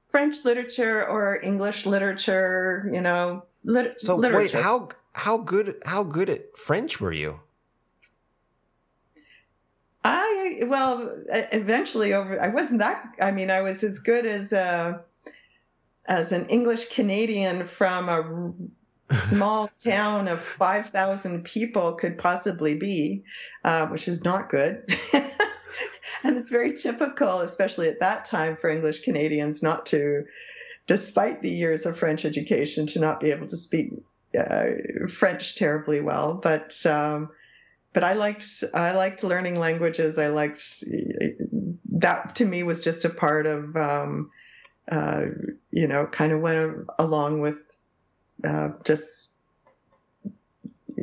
French 0.00 0.44
literature 0.44 1.06
or 1.06 1.40
English 1.42 1.86
literature, 1.86 2.88
you 2.92 3.00
know. 3.00 3.44
Lit- 3.64 4.00
so 4.00 4.16
literature. 4.16 4.56
wait, 4.56 4.62
how 4.62 4.88
how 5.14 5.38
good 5.38 5.76
how 5.84 6.02
good 6.02 6.28
at 6.28 6.56
French 6.58 7.00
were 7.00 7.12
you? 7.12 7.40
I 10.04 10.60
well, 10.66 11.10
eventually 11.52 12.12
over. 12.12 12.40
I 12.40 12.48
wasn't 12.48 12.80
that. 12.80 13.04
I 13.20 13.30
mean, 13.30 13.50
I 13.50 13.62
was 13.62 13.82
as 13.82 13.98
good 13.98 14.26
as 14.26 14.52
a, 14.52 14.60
uh, 14.60 14.98
as 16.06 16.32
an 16.32 16.46
English 16.46 16.90
Canadian 16.90 17.64
from 17.64 18.08
a 18.08 19.16
small 19.16 19.70
town 19.84 20.28
of 20.28 20.40
five 20.40 20.88
thousand 20.90 21.44
people 21.44 21.94
could 21.94 22.18
possibly 22.18 22.74
be, 22.74 23.24
uh, 23.64 23.86
which 23.88 24.08
is 24.08 24.24
not 24.24 24.48
good. 24.48 24.84
and 26.22 26.36
it's 26.36 26.50
very 26.50 26.74
typical, 26.74 27.40
especially 27.40 27.88
at 27.88 28.00
that 28.00 28.24
time, 28.24 28.56
for 28.56 28.68
English 28.68 29.02
Canadians 29.02 29.62
not 29.62 29.86
to, 29.86 30.24
despite 30.86 31.42
the 31.42 31.50
years 31.50 31.86
of 31.86 31.98
French 31.98 32.24
education, 32.24 32.86
to 32.86 33.00
not 33.00 33.20
be 33.20 33.30
able 33.30 33.46
to 33.46 33.56
speak 33.56 33.92
uh, 34.38 34.64
French 35.08 35.54
terribly 35.54 36.00
well. 36.00 36.34
But 36.34 36.84
um, 36.86 37.30
but 37.92 38.04
I 38.04 38.14
liked 38.14 38.64
I 38.74 38.92
liked 38.92 39.24
learning 39.24 39.58
languages. 39.58 40.18
I 40.18 40.28
liked 40.28 40.84
that 41.92 42.34
to 42.34 42.44
me 42.44 42.62
was 42.62 42.82
just 42.84 43.04
a 43.04 43.10
part 43.10 43.46
of 43.46 43.76
um, 43.76 44.30
uh, 44.90 45.22
you 45.70 45.86
know 45.86 46.06
kind 46.06 46.32
of 46.32 46.40
went 46.40 46.86
along 46.98 47.40
with 47.40 47.76
uh, 48.44 48.70
just 48.84 49.30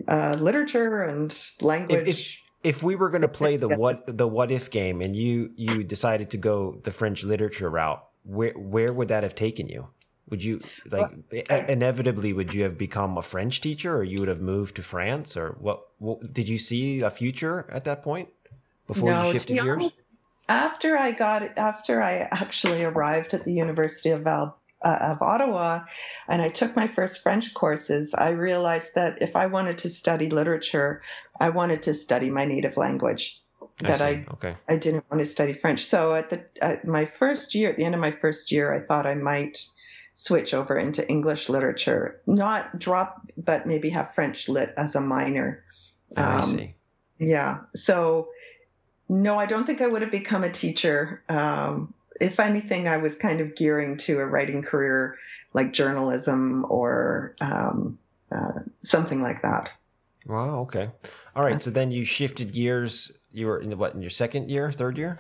uh, 0.08 0.36
literature 0.40 1.04
and 1.04 1.38
language. 1.62 2.08
If, 2.08 2.08
if, 2.08 2.38
if 2.64 2.84
we 2.84 2.96
were 2.96 3.10
going 3.10 3.24
to 3.24 3.28
play 3.28 3.58
the 3.58 3.70
what 3.70 4.06
the 4.06 4.28
what 4.28 4.52
if 4.52 4.70
game 4.70 5.02
and 5.02 5.16
you 5.16 5.52
you 5.56 5.84
decided 5.84 6.30
to 6.32 6.38
go 6.38 6.80
the 6.84 6.92
French 6.92 7.24
literature 7.24 7.70
route, 7.70 8.04
where 8.24 8.54
where 8.54 8.94
would 8.94 9.08
that 9.08 9.24
have 9.24 9.36
taken 9.36 9.68
you? 9.68 9.90
Would 10.30 10.44
you 10.44 10.62
like 10.90 11.12
well, 11.32 11.66
inevitably 11.68 12.32
would 12.32 12.54
you 12.54 12.64
have 12.64 12.78
become 12.78 13.18
a 13.18 13.22
French 13.22 13.60
teacher, 13.60 13.98
or 13.98 14.04
you 14.04 14.20
would 14.20 14.30
have 14.30 14.42
moved 14.42 14.78
to 14.78 14.84
France, 14.84 15.36
or 15.36 15.58
what? 15.60 15.88
what 15.98 16.34
did 16.34 16.48
you 16.48 16.58
see 16.58 17.02
a 17.02 17.10
future 17.10 17.66
at 17.70 17.84
that 17.84 18.02
point 18.02 18.30
before 18.88 19.12
no, 19.12 19.26
you 19.26 19.32
shifted 19.34 19.56
gears? 19.56 19.84
Honest, 19.84 20.06
after 20.52 20.98
I 20.98 21.12
got 21.12 21.58
after 21.58 22.02
I 22.02 22.28
actually 22.32 22.84
arrived 22.84 23.34
at 23.34 23.46
the 23.46 23.54
University 23.54 24.10
of 24.10 24.22
Val, 24.22 24.58
uh, 24.82 24.98
of 25.02 25.22
Ottawa, 25.22 25.86
and 26.28 26.42
I 26.42 26.50
took 26.50 26.76
my 26.76 26.88
first 26.88 27.24
French 27.24 27.54
courses, 27.54 28.14
I 28.14 28.30
realized 28.30 28.96
that 28.96 29.22
if 29.22 29.36
I 29.36 29.46
wanted 29.46 29.78
to 29.80 29.90
study 29.90 30.30
literature, 30.30 31.02
I 31.40 31.50
wanted 31.50 31.84
to 31.84 31.94
study 31.94 32.30
my 32.30 32.46
native 32.46 32.76
language. 32.76 33.42
That 33.78 34.02
I, 34.02 34.10
I 34.10 34.26
okay. 34.34 34.56
I 34.68 34.76
didn't 34.76 35.06
want 35.10 35.22
to 35.24 35.26
study 35.26 35.54
French. 35.54 35.86
So 35.86 36.14
at 36.14 36.30
the 36.30 36.44
at 36.62 36.86
my 36.86 37.06
first 37.06 37.56
year, 37.56 37.70
at 37.70 37.78
the 37.78 37.86
end 37.86 37.96
of 37.96 38.02
my 38.02 38.12
first 38.12 38.52
year, 38.52 38.74
I 38.74 38.82
thought 38.82 39.08
I 39.08 39.16
might 39.16 39.58
switch 40.16 40.54
over 40.54 40.78
into 40.78 41.08
English 41.10 41.48
literature, 41.48 42.22
not 42.28 42.78
drop, 42.78 43.22
but 43.38 43.66
maybe 43.66 43.90
have 43.90 44.14
French 44.14 44.50
lit 44.50 44.74
as 44.78 44.96
a 44.96 45.02
minor. 45.02 45.64
Oh, 46.18 46.24
um, 46.24 46.38
I 46.38 46.42
see. 46.42 46.76
Yeah. 47.18 47.60
So, 47.74 48.28
no, 49.12 49.38
I 49.38 49.46
don't 49.46 49.66
think 49.66 49.82
I 49.82 49.88
would 49.88 50.02
have 50.02 50.12
become 50.12 50.46
a 50.46 50.50
teacher. 50.50 51.22
Um, 51.28 51.94
if 52.22 52.40
anything, 52.40 52.88
I 52.88 52.96
was 52.96 53.14
kind 53.14 53.42
of 53.42 53.56
gearing 53.56 53.98
to 53.98 54.20
a 54.20 54.26
writing 54.26 54.62
career 54.62 55.18
like 55.54 55.74
journalism 55.74 56.66
or 56.70 57.36
um, 57.42 58.00
uh, 58.32 58.62
something 58.84 59.22
like 59.22 59.42
that. 59.42 59.70
Wow. 60.26 60.60
Okay. 60.62 60.90
All 61.36 61.44
right. 61.44 61.62
So 61.62 61.72
then 61.72 61.92
you 61.92 62.06
shifted 62.06 62.54
gears. 62.54 63.12
You 63.34 63.48
were 63.48 63.60
in 63.60 63.78
what 63.78 63.96
in 63.96 64.02
your 64.02 64.10
second 64.10 64.50
year, 64.50 64.72
third 64.72 64.98
year? 64.98 65.20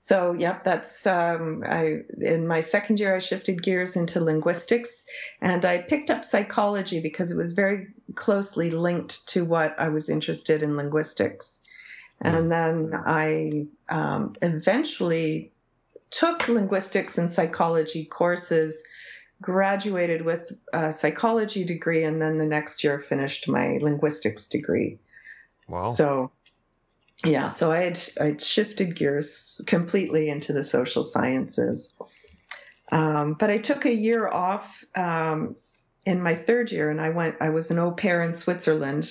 So, 0.00 0.32
yep, 0.32 0.64
that's 0.64 1.06
um, 1.06 1.62
I. 1.66 1.98
In 2.18 2.48
my 2.48 2.60
second 2.60 2.98
year, 2.98 3.14
I 3.14 3.18
shifted 3.18 3.62
gears 3.62 3.94
into 3.94 4.24
linguistics, 4.24 5.04
and 5.40 5.64
I 5.64 5.78
picked 5.78 6.10
up 6.10 6.24
psychology 6.24 7.00
because 7.00 7.30
it 7.30 7.36
was 7.36 7.52
very 7.52 7.88
closely 8.14 8.70
linked 8.70 9.28
to 9.28 9.44
what 9.44 9.78
I 9.78 9.90
was 9.90 10.08
interested 10.08 10.62
in 10.62 10.76
linguistics. 10.76 11.60
And 12.22 12.50
then 12.50 12.92
I 12.94 13.66
um, 13.88 14.34
eventually 14.40 15.52
took 16.10 16.48
linguistics 16.48 17.18
and 17.18 17.30
psychology 17.30 18.04
courses, 18.04 18.84
graduated 19.40 20.22
with 20.22 20.52
a 20.72 20.92
psychology 20.92 21.64
degree, 21.64 22.04
and 22.04 22.22
then 22.22 22.38
the 22.38 22.46
next 22.46 22.84
year 22.84 22.98
finished 22.98 23.48
my 23.48 23.78
linguistics 23.82 24.46
degree. 24.46 24.98
Wow. 25.68 25.88
So 25.88 26.30
yeah, 27.24 27.48
so 27.48 27.72
I 27.72 27.78
had 27.78 28.00
I'd 28.20 28.42
shifted 28.42 28.96
gears 28.96 29.60
completely 29.66 30.28
into 30.28 30.52
the 30.52 30.64
social 30.64 31.02
sciences. 31.02 31.94
Um, 32.90 33.34
but 33.34 33.50
I 33.50 33.58
took 33.58 33.84
a 33.84 33.94
year 33.94 34.28
off 34.28 34.84
um, 34.94 35.56
in 36.04 36.22
my 36.22 36.34
third 36.34 36.70
year, 36.72 36.90
and 36.90 37.00
I 37.00 37.10
went. 37.10 37.36
I 37.40 37.50
was 37.50 37.70
an 37.70 37.78
au 37.78 37.92
pair 37.92 38.22
in 38.22 38.32
Switzerland, 38.32 39.08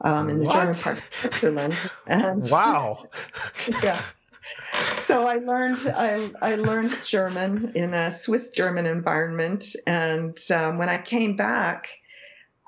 um, 0.00 0.28
in 0.28 0.40
the 0.40 0.46
what? 0.46 0.54
German 0.54 0.74
part 0.74 0.98
of 0.98 1.10
Switzerland. 1.20 1.74
And, 2.06 2.42
wow. 2.50 3.06
yeah. 3.82 4.02
So 4.98 5.26
I 5.26 5.36
learned 5.36 5.78
I, 5.94 6.30
I 6.40 6.54
learned 6.56 7.02
German 7.04 7.72
in 7.74 7.94
a 7.94 8.10
Swiss 8.10 8.50
German 8.50 8.86
environment, 8.86 9.76
and 9.86 10.38
um, 10.54 10.78
when 10.78 10.88
I 10.88 10.98
came 10.98 11.36
back, 11.36 11.88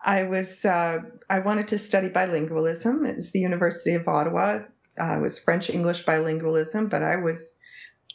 I 0.04 0.24
was 0.24 0.64
uh, 0.64 0.98
I 1.30 1.40
wanted 1.40 1.68
to 1.68 1.78
study 1.78 2.08
bilingualism. 2.08 3.08
It 3.08 3.16
was 3.16 3.30
the 3.30 3.40
University 3.40 3.94
of 3.94 4.06
Ottawa. 4.08 4.60
Uh, 5.00 5.16
it 5.16 5.20
was 5.20 5.38
French 5.38 5.70
English 5.70 6.04
bilingualism, 6.04 6.90
but 6.90 7.02
I 7.02 7.16
was, 7.16 7.54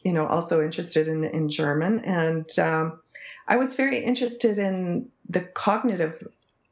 you 0.03 0.13
know, 0.13 0.27
also 0.27 0.61
interested 0.61 1.07
in 1.07 1.23
in 1.23 1.49
German, 1.49 2.01
and 2.01 2.47
um, 2.59 2.99
I 3.47 3.55
was 3.55 3.75
very 3.75 3.99
interested 3.99 4.59
in 4.59 5.09
the 5.29 5.41
cognitive, 5.41 6.27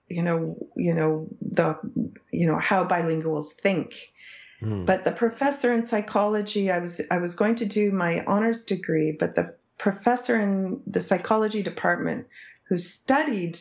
you 0.09 0.21
know, 0.21 0.57
you 0.75 0.93
know 0.93 1.27
the, 1.41 1.77
you 2.31 2.47
know 2.47 2.59
how 2.59 2.85
bilinguals 2.85 3.51
think. 3.51 3.95
Mm. 4.61 4.85
But 4.85 5.03
the 5.03 5.11
professor 5.11 5.73
in 5.73 5.85
psychology, 5.85 6.71
I 6.71 6.79
was 6.79 7.01
I 7.11 7.17
was 7.17 7.35
going 7.35 7.55
to 7.55 7.65
do 7.65 7.91
my 7.91 8.23
honors 8.25 8.63
degree, 8.63 9.11
but 9.11 9.35
the 9.35 9.55
professor 9.77 10.39
in 10.39 10.81
the 10.87 11.01
psychology 11.01 11.61
department 11.61 12.27
who 12.63 12.77
studied 12.77 13.57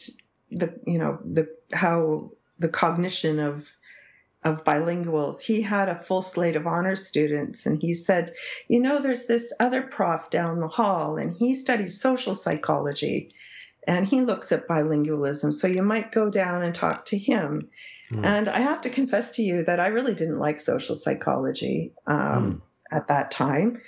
the 0.51 0.79
you 0.87 0.99
know 0.99 1.19
the 1.25 1.49
how 1.73 2.31
the 2.59 2.69
cognition 2.69 3.39
of 3.39 3.75
of 4.45 4.63
bilinguals 4.63 5.41
he 5.41 5.63
had 5.63 5.89
a 5.89 5.95
full 5.95 6.23
slate 6.23 6.55
of 6.55 6.67
honors 6.67 7.07
students 7.07 7.67
and 7.67 7.81
he 7.81 7.95
said 7.95 8.33
you 8.69 8.79
know 8.79 9.01
there's 9.01 9.25
this 9.25 9.53
other 9.59 9.83
prof 9.83 10.29
down 10.31 10.61
the 10.61 10.69
hall 10.69 11.17
and 11.17 11.35
he 11.37 11.55
studies 11.55 12.01
social 12.01 12.35
psychology 12.35 13.35
and 13.87 14.07
he 14.07 14.21
looks 14.21 14.53
at 14.53 14.69
bilingualism 14.69 15.53
so 15.53 15.67
you 15.67 15.83
might 15.83 16.13
go 16.13 16.31
down 16.31 16.63
and 16.63 16.75
talk 16.75 17.05
to 17.05 17.19
him 17.19 17.69
mm. 18.11 18.25
and 18.25 18.49
i 18.49 18.59
have 18.59 18.81
to 18.81 18.91
confess 18.91 19.33
to 19.33 19.43
you 19.43 19.63
that 19.63 19.81
i 19.81 19.87
really 19.89 20.15
didn't 20.15 20.39
like 20.39 20.59
social 20.59 20.97
psychology 20.97 21.93
um, 22.07 22.17
mm. 22.19 22.97
at 22.97 23.09
that 23.09 23.31
time 23.31 23.81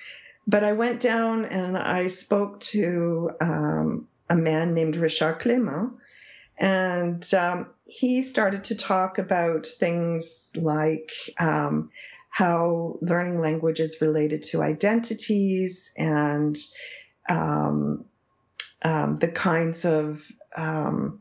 but 0.46 0.64
i 0.64 0.72
went 0.72 1.00
down 1.00 1.44
and 1.44 1.76
i 1.76 2.06
spoke 2.06 2.60
to 2.60 3.30
um, 3.40 4.06
a 4.30 4.36
man 4.36 4.74
named 4.74 4.96
richard 4.96 5.38
clement 5.38 5.92
and 6.58 7.34
um, 7.34 7.68
he 7.86 8.22
started 8.22 8.64
to 8.64 8.74
talk 8.74 9.18
about 9.18 9.66
things 9.66 10.52
like 10.56 11.12
um, 11.38 11.90
how 12.30 12.98
learning 13.00 13.40
language 13.40 13.80
is 13.80 14.00
related 14.00 14.42
to 14.42 14.62
identities 14.62 15.92
and 15.96 16.56
um, 17.28 18.04
um 18.82 19.16
the 19.16 19.28
kinds 19.28 19.84
of 19.84 20.30
um, 20.56 21.20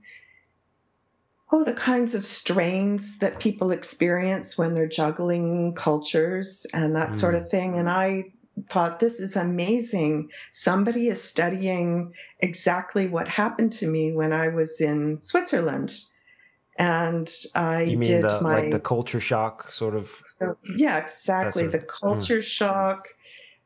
oh 1.51 1.63
the 1.63 1.73
kinds 1.73 2.15
of 2.15 2.25
strains 2.25 3.19
that 3.19 3.39
people 3.39 3.71
experience 3.71 4.57
when 4.57 4.73
they're 4.73 4.87
juggling 4.87 5.73
cultures 5.73 6.65
and 6.73 6.95
that 6.95 7.09
mm. 7.09 7.13
sort 7.13 7.35
of 7.35 7.49
thing 7.49 7.77
and 7.77 7.89
i 7.89 8.23
thought, 8.69 8.99
this 8.99 9.19
is 9.19 9.35
amazing. 9.35 10.29
Somebody 10.51 11.07
is 11.07 11.21
studying 11.21 12.13
exactly 12.39 13.07
what 13.07 13.27
happened 13.27 13.73
to 13.73 13.87
me 13.87 14.13
when 14.13 14.33
I 14.33 14.49
was 14.49 14.79
in 14.81 15.19
Switzerland. 15.19 15.93
And 16.77 17.31
I 17.53 17.83
you 17.83 17.97
mean 17.97 18.09
did 18.09 18.23
the, 18.23 18.41
my 18.41 18.61
like 18.61 18.71
the 18.71 18.81
culture 18.81 19.21
shock 19.21 19.71
sort 19.71 19.95
of 19.95 20.21
yeah 20.75 20.97
exactly 20.97 21.67
the 21.67 21.79
culture 21.79 22.39
mm. 22.39 22.43
shock 22.43 23.07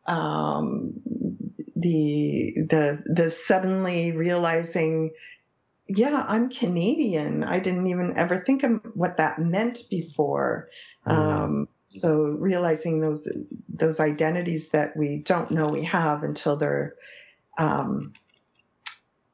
um, 0.05 0.93
the 1.75 2.53
the 2.55 3.03
the 3.05 3.29
suddenly 3.29 4.11
realizing 4.11 5.11
yeah 5.88 6.25
i'm 6.27 6.49
canadian 6.49 7.43
i 7.43 7.59
didn't 7.59 7.88
even 7.88 8.15
ever 8.17 8.38
think 8.38 8.63
of 8.63 8.79
what 8.93 9.17
that 9.17 9.39
meant 9.39 9.83
before 9.89 10.69
mm. 11.07 11.11
um, 11.11 11.67
so 11.89 12.38
realizing 12.39 13.01
those 13.01 13.27
those 13.67 13.99
identities 13.99 14.69
that 14.69 14.95
we 14.95 15.17
don't 15.17 15.51
know 15.51 15.67
we 15.67 15.83
have 15.83 16.23
until 16.23 16.55
they're 16.55 16.95
um, 17.57 18.13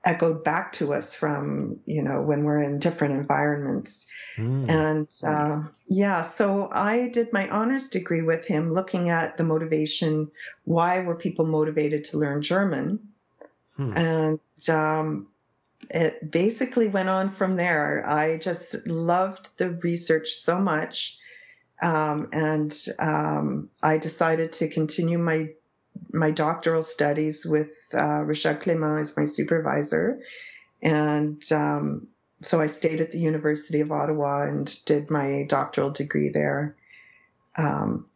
echoed 0.06 0.44
back 0.44 0.72
to 0.72 0.94
us 0.94 1.16
from 1.16 1.80
you 1.86 2.04
know 2.04 2.22
when 2.22 2.44
we're 2.44 2.62
in 2.62 2.78
different 2.78 3.16
environments 3.16 4.06
mm. 4.38 4.70
and 4.70 5.08
uh, 5.28 5.68
yeah 5.88 6.22
so 6.22 6.70
i 6.72 7.08
did 7.08 7.34
my 7.34 7.50
honors 7.50 7.90
degree 7.90 8.22
with 8.22 8.46
him 8.46 8.72
looking 8.72 9.10
at 9.10 9.36
the 9.38 9.44
motivation 9.44 10.30
why 10.64 11.00
were 11.00 11.16
people 11.16 11.46
motivated 11.46 12.04
to 12.04 12.20
learn 12.20 12.42
german 12.42 13.00
hmm. 13.76 13.98
and 13.98 14.40
um, 14.70 15.28
it 15.90 16.32
basically 16.32 16.88
went 16.88 17.10
on 17.10 17.30
from 17.30 17.58
there 17.58 18.08
i 18.08 18.38
just 18.38 18.88
loved 18.88 19.50
the 19.58 19.72
research 19.72 20.30
so 20.30 20.60
much 20.60 21.18
um, 21.82 22.30
and 22.32 22.88
um, 23.00 23.70
i 23.82 23.98
decided 23.98 24.52
to 24.54 24.68
continue 24.68 25.18
my 25.18 25.50
my 26.12 26.32
doctoral 26.32 26.84
studies 26.84 27.46
with 27.46 27.74
uh, 27.94 28.22
Richard 28.24 28.62
Clément 28.62 29.02
as 29.02 29.16
my 29.18 29.26
supervisor. 29.26 30.22
And 30.82 31.42
um, 31.52 32.08
so 32.42 32.62
I 32.62 32.68
stayed 32.68 33.02
at 33.02 33.12
the 33.12 33.20
University 33.20 33.82
of 33.82 33.92
Ottawa 33.92 34.44
and 34.44 34.86
did 34.86 35.10
my 35.10 35.46
doctoral 35.48 35.92
degree 35.92 36.30
there. 36.30 36.76
Um, 37.58 38.08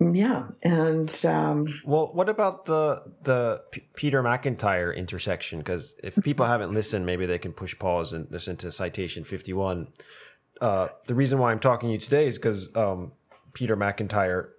yeah, 0.00 0.48
and 0.62 1.24
um, 1.24 1.80
well, 1.84 2.10
what 2.12 2.28
about 2.28 2.64
the 2.64 3.02
the 3.22 3.62
P- 3.70 3.86
Peter 3.94 4.22
MacIntyre 4.22 4.92
intersection? 4.92 5.60
Because 5.60 5.94
if 6.02 6.16
people 6.16 6.46
haven't 6.46 6.74
listened, 6.74 7.06
maybe 7.06 7.26
they 7.26 7.38
can 7.38 7.52
push 7.52 7.78
pause 7.78 8.12
and 8.12 8.30
listen 8.30 8.56
to 8.56 8.72
citation 8.72 9.22
fifty 9.24 9.52
one. 9.52 9.88
Uh, 10.60 10.88
the 11.06 11.14
reason 11.14 11.38
why 11.38 11.52
I'm 11.52 11.60
talking 11.60 11.88
to 11.88 11.92
you 11.92 11.98
today 11.98 12.26
is 12.26 12.38
because 12.38 12.74
um, 12.76 13.12
Peter 13.52 13.76
MacIntyre 13.76 14.50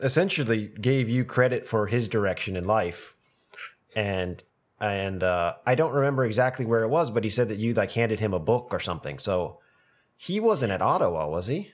essentially 0.00 0.72
gave 0.80 1.08
you 1.08 1.24
credit 1.24 1.66
for 1.66 1.86
his 1.86 2.08
direction 2.08 2.56
in 2.56 2.64
life, 2.64 3.14
and 3.94 4.42
and 4.80 5.22
uh, 5.22 5.54
I 5.64 5.74
don't 5.74 5.92
remember 5.92 6.24
exactly 6.24 6.64
where 6.64 6.82
it 6.82 6.88
was, 6.88 7.10
but 7.10 7.24
he 7.24 7.30
said 7.30 7.48
that 7.48 7.58
you 7.58 7.74
like 7.74 7.92
handed 7.92 8.20
him 8.20 8.34
a 8.34 8.40
book 8.40 8.68
or 8.70 8.80
something. 8.80 9.18
So 9.18 9.58
he 10.16 10.40
wasn't 10.40 10.72
at 10.72 10.82
Ottawa, 10.82 11.28
was 11.28 11.46
he? 11.46 11.72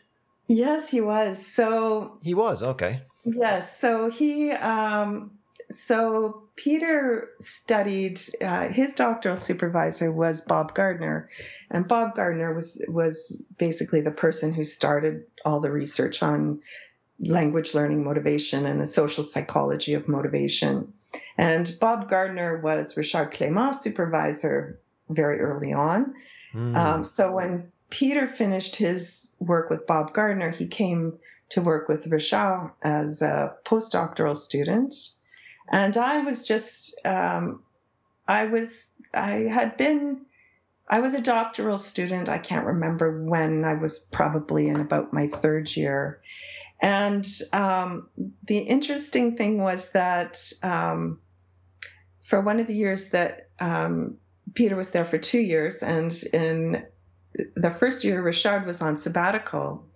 Yes, 0.49 0.89
he 0.91 1.01
was. 1.01 1.45
So 1.45 2.19
he 2.23 2.35
was 2.35 2.63
okay. 2.63 3.03
Yes, 3.25 3.79
so 3.79 4.11
he 4.11 4.51
um, 4.53 5.31
so 5.71 6.43
Peter 6.57 7.31
studied. 7.41 8.21
Uh, 8.41 8.69
his 8.69 8.95
doctoral 8.95 9.37
supervisor 9.37 10.13
was 10.13 10.41
Bob 10.43 10.75
Gardner, 10.75 11.29
and 11.71 11.89
Bob 11.89 12.15
Gardner 12.15 12.53
was 12.53 12.85
was 12.89 13.43
basically 13.59 14.01
the 14.01 14.11
person 14.11 14.53
who 14.53 14.65
started 14.65 15.25
all 15.45 15.61
the 15.61 15.73
research 15.73 16.23
on 16.23 16.61
language 17.21 17.75
learning 17.75 18.05
motivation 18.05 18.67
and 18.67 18.81
the 18.81 18.87
social 18.87 19.23
psychology 19.23 19.95
of 19.95 20.09
motivation. 20.09 20.93
And 21.37 21.75
Bob 21.81 22.09
Gardner 22.09 22.61
was 22.61 22.97
Richard 22.97 23.33
Clément's 23.33 23.81
supervisor 23.81 24.81
very 25.09 25.41
early 25.41 25.73
on. 25.73 26.15
Mm. 26.55 26.77
Um, 26.77 27.05
so 27.05 27.33
when 27.33 27.71
Peter 27.91 28.27
finished 28.27 28.77
his 28.77 29.35
work 29.39 29.69
with 29.69 29.87
Bob 29.87 30.15
Gardner, 30.15 30.51
he 30.51 30.67
came 30.67 31.19
to 31.51 31.61
work 31.61 31.89
with 31.89 32.07
Richard 32.07 32.71
as 32.83 33.21
a 33.21 33.55
postdoctoral 33.65 34.37
student. 34.37 34.95
And 35.69 35.97
I 35.99 36.19
was 36.21 36.43
just, 36.43 36.99
um, 37.05 37.63
I 38.27 38.47
was, 38.47 38.91
I 39.13 39.33
had 39.51 39.77
been, 39.77 40.23
I 40.89 41.01
was 41.01 41.13
a 41.13 41.21
doctoral 41.21 41.77
student. 41.77 42.31
I 42.31 42.39
can't 42.39 42.67
remember 42.67 43.23
when 43.23 43.65
I 43.65 43.75
was 43.75 43.99
probably 43.99 44.69
in 44.69 44.81
about 44.81 45.13
my 45.13 45.27
third 45.27 45.77
year. 45.77 46.22
And 46.83 47.25
um, 47.53 48.09
the 48.45 48.59
interesting 48.59 49.37
thing 49.37 49.63
was 49.63 49.93
that 49.93 50.53
um, 50.65 51.21
for 52.23 52.41
one 52.41 52.59
of 52.59 52.67
the 52.67 52.75
years 52.75 53.11
that 53.11 53.49
um, 53.61 54.17
Peter 54.55 54.75
was 54.75 54.91
there 54.91 55.05
for 55.05 55.17
two 55.17 55.39
years, 55.41 55.77
and 55.77 56.13
in 56.33 56.85
the 57.55 57.71
first 57.71 58.03
year, 58.03 58.21
Richard 58.21 58.67
was 58.67 58.83
on 58.83 58.97
sabbatical. 58.97 59.87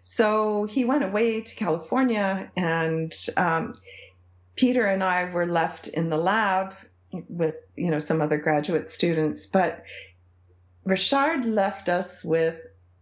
So 0.00 0.64
he 0.64 0.84
went 0.84 1.02
away 1.02 1.40
to 1.40 1.54
California, 1.56 2.50
and 2.56 3.12
um, 3.36 3.74
Peter 4.54 4.86
and 4.86 5.02
I 5.02 5.24
were 5.24 5.46
left 5.46 5.88
in 5.88 6.10
the 6.10 6.16
lab 6.16 6.74
with 7.28 7.66
you 7.76 7.90
know 7.90 7.98
some 7.98 8.20
other 8.20 8.38
graduate 8.38 8.88
students, 8.88 9.46
but 9.46 9.82
Richard 10.84 11.44
left 11.44 11.88
us 11.88 12.22
with 12.22 12.56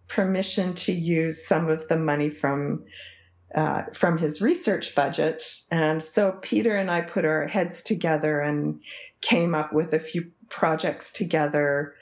permission 0.08 0.72
to 0.74 0.92
use 0.92 1.46
some 1.46 1.68
of 1.68 1.86
the 1.88 1.98
money 1.98 2.30
from 2.30 2.84
uh, 3.54 3.84
from 3.94 4.18
his 4.18 4.40
research 4.40 4.94
budget. 4.94 5.42
And 5.70 6.02
so 6.02 6.32
Peter 6.32 6.76
and 6.76 6.90
I 6.90 7.00
put 7.00 7.24
our 7.24 7.46
heads 7.46 7.82
together 7.82 8.40
and 8.40 8.80
came 9.20 9.54
up 9.54 9.72
with 9.72 9.92
a 9.92 9.98
few 9.98 10.30
projects 10.48 11.10
together 11.10 11.94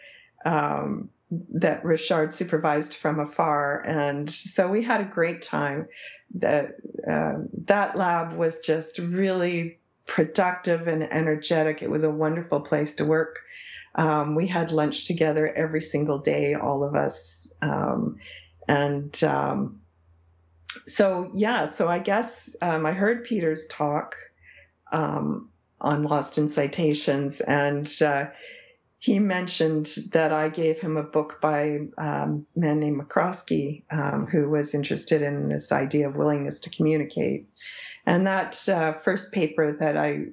um, 0.44 1.10
that 1.54 1.84
Richard 1.84 2.32
supervised 2.32 2.94
from 2.94 3.18
afar. 3.18 3.82
And 3.84 4.30
so 4.30 4.68
we 4.68 4.82
had 4.82 5.00
a 5.00 5.04
great 5.04 5.42
time. 5.42 5.88
That 6.34 6.72
uh, 7.08 7.44
that 7.66 7.96
lab 7.96 8.32
was 8.32 8.58
just 8.58 8.98
really 8.98 9.78
productive 10.06 10.88
and 10.88 11.02
energetic. 11.04 11.82
It 11.82 11.90
was 11.90 12.02
a 12.02 12.10
wonderful 12.10 12.60
place 12.60 12.96
to 12.96 13.04
work. 13.04 13.38
Um, 13.94 14.34
we 14.34 14.46
had 14.46 14.72
lunch 14.72 15.06
together 15.06 15.52
every 15.54 15.80
single 15.80 16.18
day, 16.18 16.54
all 16.54 16.84
of 16.84 16.94
us. 16.94 17.52
Um, 17.62 18.16
and 18.68 19.22
um, 19.22 19.80
so 20.86 21.30
yeah, 21.32 21.64
so 21.64 21.88
I 21.88 21.98
guess 21.98 22.54
um, 22.62 22.86
I 22.86 22.92
heard 22.92 23.24
Peter's 23.24 23.66
talk 23.66 24.16
um, 24.92 25.50
on 25.80 26.02
Lost 26.04 26.38
in 26.38 26.48
Citations, 26.48 27.40
and 27.40 27.90
uh, 28.02 28.26
he 28.98 29.18
mentioned 29.18 29.88
that 30.12 30.32
I 30.32 30.48
gave 30.48 30.80
him 30.80 30.96
a 30.96 31.02
book 31.02 31.38
by 31.40 31.80
um, 31.98 32.46
a 32.56 32.58
man 32.58 32.80
named 32.80 33.00
McCroskey, 33.00 33.82
um, 33.90 34.26
who 34.26 34.48
was 34.48 34.74
interested 34.74 35.22
in 35.22 35.48
this 35.48 35.70
idea 35.70 36.08
of 36.08 36.16
willingness 36.16 36.60
to 36.60 36.70
communicate. 36.70 37.48
And 38.06 38.26
that 38.26 38.68
uh, 38.68 38.92
first 38.92 39.32
paper 39.32 39.76
that 39.78 39.96
I 39.96 40.26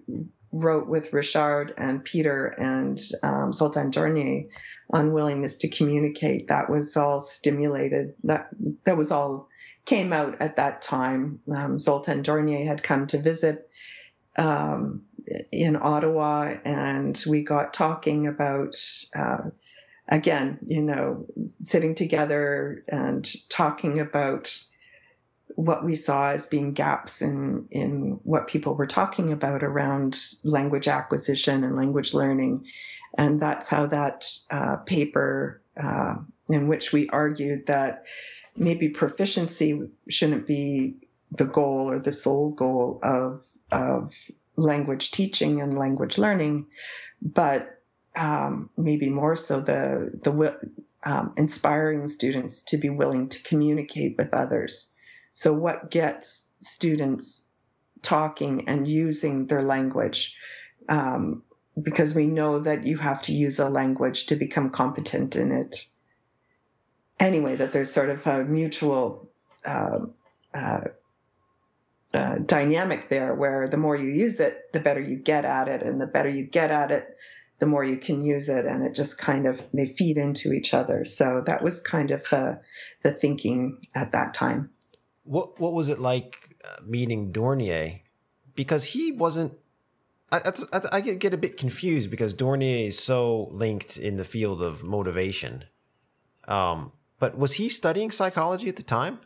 wrote 0.51 0.87
with 0.87 1.11
Richard 1.11 1.73
and 1.77 2.03
Peter 2.03 2.47
and 2.47 2.99
um, 3.23 3.51
Zoltan 3.51 3.91
Dörnyei 3.91 4.49
on 4.91 5.11
willingness 5.11 5.57
to 5.57 5.69
communicate, 5.69 6.47
that 6.47 6.69
was 6.69 6.95
all 6.95 7.19
stimulated. 7.19 8.13
That 8.23 8.49
that 8.85 8.95
was 8.95 9.11
all 9.11 9.49
came 9.85 10.13
out 10.13 10.41
at 10.41 10.55
that 10.55 10.81
time. 10.81 11.39
Um, 11.53 11.79
Zoltan 11.79 12.23
Dörnyei 12.23 12.65
had 12.65 12.83
come 12.83 13.07
to 13.07 13.17
visit 13.17 13.69
um, 14.37 15.03
in 15.51 15.75
Ottawa, 15.75 16.55
and 16.65 17.21
we 17.27 17.43
got 17.43 17.73
talking 17.73 18.27
about, 18.27 18.75
uh, 19.15 19.49
again, 20.07 20.59
you 20.67 20.81
know, 20.81 21.25
sitting 21.45 21.95
together 21.95 22.83
and 22.87 23.29
talking 23.49 23.99
about 23.99 24.57
what 25.55 25.85
we 25.85 25.95
saw 25.95 26.29
as 26.29 26.47
being 26.47 26.73
gaps 26.73 27.21
in 27.21 27.67
in 27.69 28.19
what 28.23 28.47
people 28.47 28.73
were 28.73 28.87
talking 28.87 29.31
about 29.31 29.63
around 29.63 30.19
language 30.43 30.87
acquisition 30.87 31.63
and 31.63 31.75
language 31.75 32.13
learning, 32.13 32.65
and 33.17 33.39
that's 33.39 33.69
how 33.69 33.85
that 33.85 34.25
uh, 34.49 34.77
paper, 34.77 35.61
uh, 35.77 36.15
in 36.49 36.67
which 36.67 36.91
we 36.91 37.07
argued 37.09 37.67
that 37.67 38.03
maybe 38.55 38.89
proficiency 38.89 39.81
shouldn't 40.09 40.47
be 40.47 40.95
the 41.31 41.45
goal 41.45 41.89
or 41.89 41.99
the 41.99 42.11
sole 42.11 42.51
goal 42.51 42.99
of 43.03 43.41
of 43.71 44.13
language 44.55 45.11
teaching 45.11 45.61
and 45.61 45.77
language 45.77 46.17
learning, 46.17 46.67
but 47.21 47.81
um, 48.15 48.69
maybe 48.77 49.09
more 49.09 49.35
so 49.35 49.59
the 49.59 50.11
the 50.21 50.57
um, 51.05 51.33
inspiring 51.37 52.07
students 52.07 52.61
to 52.63 52.77
be 52.77 52.89
willing 52.89 53.29
to 53.29 53.41
communicate 53.43 54.15
with 54.17 54.33
others. 54.33 54.93
So, 55.31 55.53
what 55.53 55.89
gets 55.89 56.47
students 56.59 57.47
talking 58.01 58.69
and 58.69 58.87
using 58.87 59.47
their 59.47 59.63
language? 59.63 60.37
Um, 60.87 61.43
because 61.81 62.13
we 62.13 62.27
know 62.27 62.59
that 62.59 62.85
you 62.85 62.97
have 62.97 63.23
to 63.23 63.33
use 63.33 63.57
a 63.57 63.69
language 63.69 64.27
to 64.27 64.35
become 64.35 64.69
competent 64.69 65.35
in 65.35 65.51
it 65.51 65.87
anyway 67.23 67.55
that 67.55 67.71
there's 67.71 67.91
sort 67.91 68.09
of 68.09 68.25
a 68.27 68.43
mutual 68.43 69.29
uh, 69.65 69.99
uh, 70.53 70.81
uh, 72.13 72.35
dynamic 72.45 73.09
there 73.09 73.33
where 73.33 73.67
the 73.67 73.77
more 73.77 73.95
you 73.95 74.09
use 74.09 74.39
it 74.39 74.71
the 74.73 74.79
better 74.79 75.01
you 75.01 75.15
get 75.15 75.45
at 75.45 75.67
it 75.67 75.81
and 75.81 75.99
the 75.99 76.07
better 76.07 76.29
you 76.29 76.43
get 76.43 76.69
at 76.69 76.91
it 76.91 77.17
the 77.59 77.65
more 77.65 77.83
you 77.83 77.97
can 77.97 78.25
use 78.25 78.49
it 78.49 78.65
and 78.65 78.83
it 78.83 78.93
just 78.93 79.17
kind 79.17 79.47
of 79.47 79.61
they 79.73 79.85
feed 79.85 80.17
into 80.17 80.51
each 80.51 80.73
other. 80.73 81.05
So 81.05 81.41
that 81.45 81.63
was 81.63 81.79
kind 81.79 82.11
of 82.11 82.21
the 82.29 82.59
the 83.03 83.11
thinking 83.11 83.79
at 83.95 84.11
that 84.11 84.33
time. 84.33 84.69
What 85.23 85.59
what 85.61 85.71
was 85.71 85.87
it 85.87 85.99
like 85.99 86.57
uh, 86.65 86.81
meeting 86.85 87.31
Dörnyei? 87.31 88.01
Because 88.53 88.83
he 88.83 89.13
wasn't 89.13 89.53
I, 90.31 90.41
I, 90.73 90.81
I, 90.91 91.01
get 91.01 91.33
a 91.33 91.37
bit 91.37 91.57
confused 91.57 92.09
because 92.09 92.33
Dörnyei 92.33 92.87
is 92.87 92.99
so 92.99 93.49
linked 93.51 93.97
in 93.97 94.17
the 94.17 94.23
field 94.23 94.61
of 94.61 94.83
motivation. 94.83 95.65
Um, 96.47 96.91
but 97.23 97.37
was 97.37 97.53
he 97.53 97.69
studying 97.69 98.11
psychology 98.11 98.67
at 98.67 98.75
the 98.75 98.83
time? 98.83 99.17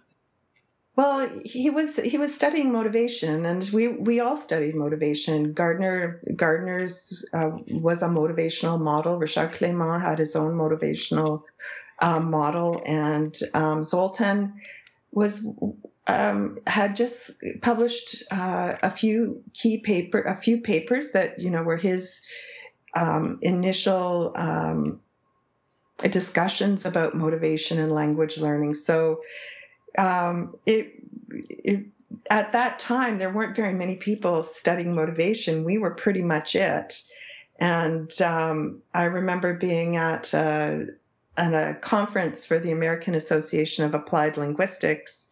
Well, 0.95 1.27
he 1.43 1.71
was 1.71 1.95
he 1.95 2.19
was 2.19 2.31
studying 2.31 2.71
motivation, 2.71 3.43
and 3.43 3.67
we 3.73 3.87
we 3.87 4.19
all 4.19 4.37
studied 4.37 4.75
motivation. 4.75 5.53
Gardner 5.53 6.21
Gardner's 6.35 7.25
uh, 7.33 7.49
was 7.87 8.03
a 8.03 8.07
motivational 8.07 8.79
model. 8.79 9.17
Richard 9.17 9.51
Clément 9.53 9.99
had 10.07 10.19
his 10.19 10.35
own 10.35 10.53
motivational 10.53 11.41
uh, 11.97 12.19
model, 12.19 12.83
and 12.85 13.35
um, 13.55 13.83
Zoltan 13.83 14.61
was 15.11 15.43
um, 16.05 16.59
had 16.67 16.95
just 16.95 17.31
published 17.63 18.25
uh, 18.29 18.75
a 18.83 18.91
few 18.91 19.41
key 19.55 19.79
paper 19.79 20.21
a 20.21 20.35
few 20.35 20.61
papers 20.61 21.13
that 21.13 21.39
you 21.39 21.49
know 21.49 21.63
were 21.63 21.77
his 21.77 22.21
um, 22.95 23.39
initial 23.41 24.33
um, 24.35 24.99
discussions 25.97 26.85
about 26.85 27.15
motivation 27.15 27.79
and 27.79 27.91
language 27.91 28.37
learning. 28.37 28.75
So 28.75 29.21
um, 29.97 30.55
it, 30.65 30.93
it 31.49 31.85
at 32.29 32.51
that 32.51 32.79
time 32.79 33.17
there 33.17 33.33
weren't 33.33 33.55
very 33.55 33.73
many 33.73 33.95
people 33.95 34.43
studying 34.43 34.93
motivation. 34.93 35.63
We 35.63 35.77
were 35.77 35.91
pretty 35.91 36.21
much 36.21 36.55
it. 36.55 37.01
And 37.59 38.11
um, 38.21 38.81
I 38.93 39.05
remember 39.05 39.53
being 39.55 39.95
at 39.95 40.33
a, 40.33 40.87
at 41.37 41.53
a 41.53 41.73
conference 41.79 42.45
for 42.45 42.59
the 42.59 42.71
American 42.71 43.15
Association 43.15 43.85
of 43.85 43.95
Applied 43.95 44.37
Linguistics 44.37 45.27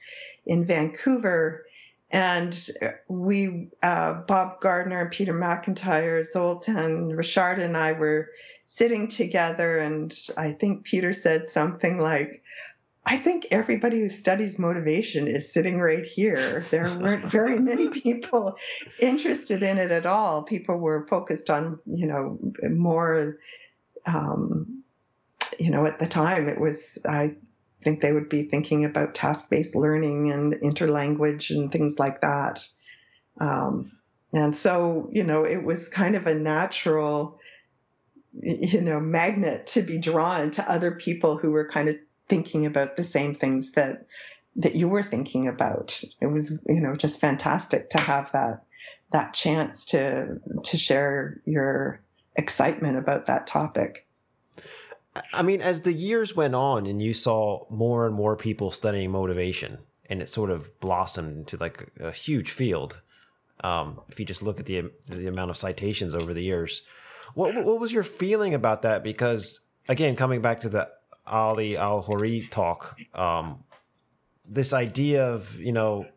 in 0.46 0.66
Vancouver. 0.66 1.66
And 2.12 2.70
we, 3.08 3.70
uh, 3.84 4.14
Bob 4.14 4.62
Gardner 4.62 5.02
and 5.02 5.12
Peter 5.12 5.34
MacIntyre, 5.34 6.24
Zoltan, 6.24 7.16
Richard, 7.16 7.60
and 7.60 7.76
I 7.76 7.92
were 7.92 8.30
sitting 8.66 9.08
together. 9.08 9.78
And 9.78 10.14
I 10.36 10.52
think 10.52 10.84
Peter 10.84 11.14
said 11.14 11.46
something 11.46 12.00
like, 12.00 12.44
I 13.08 13.18
think 13.18 13.48
everybody 13.52 14.00
who 14.00 14.10
studies 14.10 14.58
motivation 14.58 15.28
is 15.28 15.54
sitting 15.54 15.80
right 15.80 16.04
here. 16.04 16.66
There 16.72 16.90
weren't 17.00 17.26
very 17.32 17.60
many 17.60 17.90
people 17.90 18.58
interested 19.00 19.62
in 19.62 19.78
it 19.78 19.92
at 19.92 20.08
all. 20.08 20.42
People 20.42 20.78
were 20.80 21.06
focused 21.08 21.52
on, 21.52 21.80
you 21.86 22.08
know, 22.08 22.40
more, 22.68 23.38
um, 24.08 24.84
you 25.60 25.70
know, 25.70 25.86
at 25.86 26.00
the 26.00 26.08
time 26.08 26.50
it 26.50 26.60
was, 26.60 26.98
I 27.08 27.36
think 27.84 28.02
they 28.02 28.12
would 28.12 28.28
be 28.28 28.44
thinking 28.44 28.84
about 28.84 29.14
task 29.14 29.52
based 29.52 29.76
learning 29.76 30.32
and 30.32 30.54
interlanguage 30.56 31.52
and 31.52 31.72
things 31.72 32.00
like 32.00 32.22
that. 32.22 32.68
Um, 33.40 33.92
and 34.34 34.56
so, 34.56 35.10
you 35.12 35.24
know, 35.24 35.44
it 35.44 35.64
was 35.64 35.88
kind 35.88 36.16
of 36.16 36.26
a 36.26 36.34
natural, 36.34 37.40
you 38.42 38.82
know, 38.82 39.00
magnet 39.00 39.68
to 39.68 39.82
be 39.82 39.98
drawn 39.98 40.52
to 40.52 40.72
other 40.72 40.92
people 40.92 41.38
who 41.38 41.52
were 41.52 41.68
kind 41.68 41.90
of 41.90 41.96
thinking 42.28 42.66
about 42.66 42.96
the 42.96 43.04
same 43.04 43.34
things 43.34 43.72
that 43.72 44.06
that 44.58 44.76
you 44.76 44.88
were 44.88 45.04
thinking 45.04 45.48
about. 45.48 46.02
It 46.22 46.28
was, 46.28 46.60
you 46.68 46.80
know, 46.80 46.96
just 46.96 47.20
fantastic 47.20 47.90
to 47.92 47.98
have 47.98 48.32
that 48.32 48.64
that 49.12 49.34
chance 49.34 49.86
to 49.86 50.40
to 50.64 50.78
share 50.78 51.42
your 51.46 52.02
excitement 52.36 52.98
about 52.98 53.26
that 53.26 53.48
topic. 53.48 54.08
I 55.34 55.44
mean, 55.44 55.62
as 55.62 55.82
the 55.82 55.94
years 55.94 56.36
went 56.36 56.56
on 56.56 56.86
and 56.86 57.02
you 57.02 57.14
saw 57.14 57.66
more 57.70 58.06
and 58.06 58.14
more 58.14 58.36
people 58.36 58.72
studying 58.72 59.12
motivation 59.12 59.78
and 60.10 60.22
it 60.22 60.30
sort 60.30 60.50
of 60.50 60.78
blossomed 60.80 61.38
into 61.38 61.58
like 61.58 61.92
a 62.00 62.12
huge 62.12 62.52
field. 62.52 63.02
Um, 63.64 64.02
if 64.10 64.20
you 64.20 64.26
just 64.26 64.44
look 64.44 64.60
at 64.60 64.66
the 64.66 64.92
the 65.08 65.28
amount 65.28 65.50
of 65.50 65.58
citations 65.58 66.14
over 66.14 66.34
the 66.34 66.44
years, 66.44 66.84
what 67.36 67.54
what 67.54 67.80
was 67.80 67.94
your 67.94 68.04
feeling 68.04 68.54
about 68.54 68.82
that? 68.82 69.04
Because 69.04 69.60
again, 69.88 70.16
coming 70.16 70.42
back 70.42 70.62
to 70.62 70.70
the 70.70 70.90
Ali 71.28 71.78
Al-Hoorie 71.78 72.48
talk, 72.50 72.98
um, 73.14 73.64
this 74.48 74.74
idea 74.74 75.26
of 75.26 75.60
you 75.60 75.72
know 75.72 76.08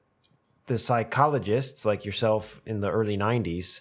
the 0.67 0.79
psychologists 0.79 1.85
like 1.85 2.05
yourself 2.05 2.63
in 2.65 2.81
the 2.81 2.91
early 2.91 3.19
'90s, 3.19 3.81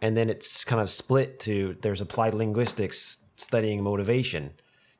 and 0.00 0.16
then 0.16 0.30
it's 0.30 0.64
kind 0.64 0.80
of 0.80 0.88
split 0.88 1.40
to 1.40 1.76
there's 1.82 2.00
applied 2.00 2.34
linguistics 2.34 3.18
studying 3.36 3.82
motivation. 3.82 4.52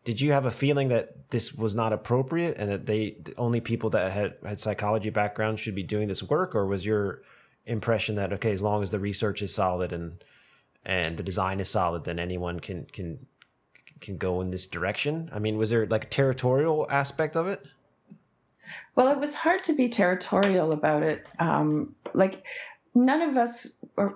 Did 0.02 0.20
you 0.20 0.32
have 0.32 0.46
a 0.46 0.50
feeling 0.50 0.88
that 0.88 1.30
this 1.30 1.52
was 1.52 1.74
not 1.74 1.92
appropriate 1.92 2.56
and 2.58 2.70
that 2.70 2.86
they 2.86 3.16
the 3.22 3.34
only 3.36 3.60
people 3.60 3.90
that 3.90 4.10
had 4.10 4.34
had 4.44 4.58
psychology 4.58 5.10
backgrounds 5.10 5.60
should 5.60 5.76
be 5.76 5.84
doing 5.84 6.08
this 6.08 6.22
work, 6.22 6.56
or 6.56 6.66
was 6.66 6.84
your 6.84 7.22
impression 7.64 8.16
that 8.16 8.32
okay, 8.32 8.50
as 8.50 8.62
long 8.62 8.82
as 8.82 8.90
the 8.90 8.98
research 8.98 9.40
is 9.40 9.54
solid 9.54 9.92
and 9.92 10.24
and 10.84 11.16
the 11.16 11.22
design 11.22 11.60
is 11.60 11.68
solid, 11.68 12.04
then 12.04 12.18
anyone 12.18 12.60
can 12.60 12.86
can 12.86 13.26
can 14.00 14.16
go 14.16 14.40
in 14.40 14.50
this 14.50 14.66
direction? 14.66 15.30
I 15.32 15.38
mean, 15.38 15.58
was 15.58 15.70
there 15.70 15.86
like 15.86 16.04
a 16.04 16.08
territorial 16.08 16.86
aspect 16.90 17.36
of 17.36 17.46
it? 17.46 17.64
Well, 18.94 19.08
it 19.08 19.18
was 19.18 19.34
hard 19.34 19.64
to 19.64 19.72
be 19.72 19.88
territorial 19.88 20.72
about 20.72 21.02
it. 21.02 21.26
Um, 21.38 21.94
like 22.14 22.44
none 22.94 23.22
of 23.22 23.36
us, 23.36 23.66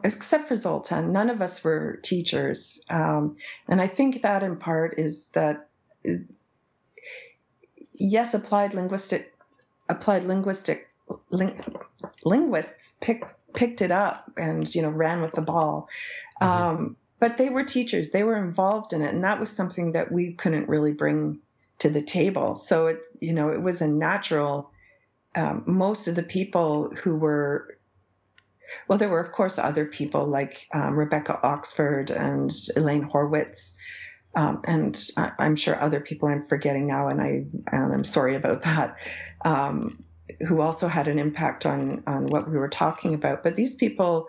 except 0.03 0.48
for 0.48 0.57
Zoltan, 0.57 1.12
none 1.12 1.31
of 1.31 1.40
us 1.42 1.62
were 1.62 2.00
teachers, 2.03 2.85
um, 2.90 3.37
and 3.68 3.81
I 3.81 3.87
think 3.87 4.22
that 4.22 4.42
in 4.42 4.57
part 4.57 4.98
is 4.98 5.29
that 5.31 5.68
yes, 7.92 8.35
applied 8.35 8.74
linguistic, 8.74 9.35
applied 9.88 10.24
linguistic 10.24 10.88
ling, 11.31 11.62
linguists 12.24 12.96
picked 13.00 13.33
picked 13.55 13.81
it 13.81 13.92
up 13.92 14.31
and 14.37 14.74
you 14.74 14.83
know 14.83 14.90
ran 14.90 15.22
with 15.22 15.33
the 15.33 15.42
ball. 15.42 15.88
Mm-hmm. 16.40 16.62
Um, 16.62 16.97
but 17.20 17.38
they 17.38 17.49
were 17.49 17.64
teachers. 17.64 18.11
They 18.11 18.25
were 18.25 18.37
involved 18.37 18.92
in 18.92 19.03
it 19.03 19.12
and 19.14 19.25
that 19.25 19.40
was 19.40 19.51
something 19.51 19.92
that 19.92 20.12
we 20.12 20.33
couldn't 20.33 20.68
really 20.68 20.92
bring 20.92 21.40
to 21.79 21.88
the 21.88 22.03
table. 22.03 22.57
So 22.57 22.87
it 22.87 23.01
you 23.20 23.33
know 23.33 23.49
it 23.49 23.62
was 23.62 23.81
a 23.81 23.88
natural 23.88 24.70
um, 25.37 25.64
most 25.66 26.07
of 26.07 26.14
the 26.14 26.23
people 26.23 26.90
who 26.90 27.16
were 27.16 27.79
well 28.88 28.99
there 28.99 29.09
were 29.09 29.20
of 29.20 29.33
course 29.33 29.59
other 29.59 29.85
people 29.85 30.27
like 30.27 30.66
um, 30.75 30.97
rebecca 30.97 31.38
oxford 31.42 32.11
and 32.11 32.53
elaine 32.77 33.09
horwitz 33.09 33.75
um, 34.37 34.62
and 34.64 35.11
I, 35.16 35.33
am 35.38 35.57
sure 35.57 35.81
other 35.81 36.01
people 36.01 36.29
i'm 36.29 36.42
forgetting 36.42 36.87
now 36.87 37.09
and 37.09 37.20
i 37.20 37.44
and 37.73 37.92
i'm 37.92 38.05
sorry 38.05 38.35
about 38.35 38.62
that 38.62 38.97
um, 39.44 40.05
who 40.47 40.61
also 40.61 40.88
had 40.88 41.09
an 41.09 41.18
impact 41.18 41.66
on 41.66 42.03
on 42.07 42.27
what 42.27 42.51
we 42.51 42.57
were 42.57 42.68
talking 42.68 43.14
about. 43.14 43.42
But 43.42 43.57
these 43.57 43.75
people 43.75 44.27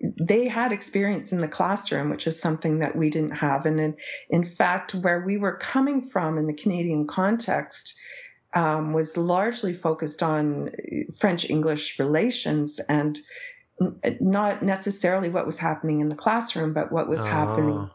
they 0.00 0.46
had 0.46 0.72
experience 0.72 1.32
in 1.32 1.40
the 1.40 1.48
classroom, 1.48 2.10
which 2.10 2.26
is 2.26 2.40
something 2.40 2.78
that 2.78 2.96
we 2.96 3.10
didn't 3.10 3.32
have. 3.32 3.66
And 3.66 3.80
in, 3.80 3.96
in 4.30 4.44
fact, 4.44 4.94
where 4.94 5.20
we 5.20 5.36
were 5.36 5.56
coming 5.56 6.02
from 6.02 6.38
in 6.38 6.46
the 6.46 6.54
Canadian 6.54 7.06
context 7.06 7.94
um, 8.54 8.92
was 8.92 9.16
largely 9.16 9.72
focused 9.72 10.22
on 10.22 10.70
French 11.16 11.48
English 11.50 11.98
relations 11.98 12.80
and 12.88 13.18
not 14.20 14.62
necessarily 14.62 15.28
what 15.28 15.46
was 15.46 15.58
happening 15.58 16.00
in 16.00 16.08
the 16.08 16.16
classroom, 16.16 16.72
but 16.72 16.90
what 16.90 17.08
was 17.08 17.20
happening 17.20 17.90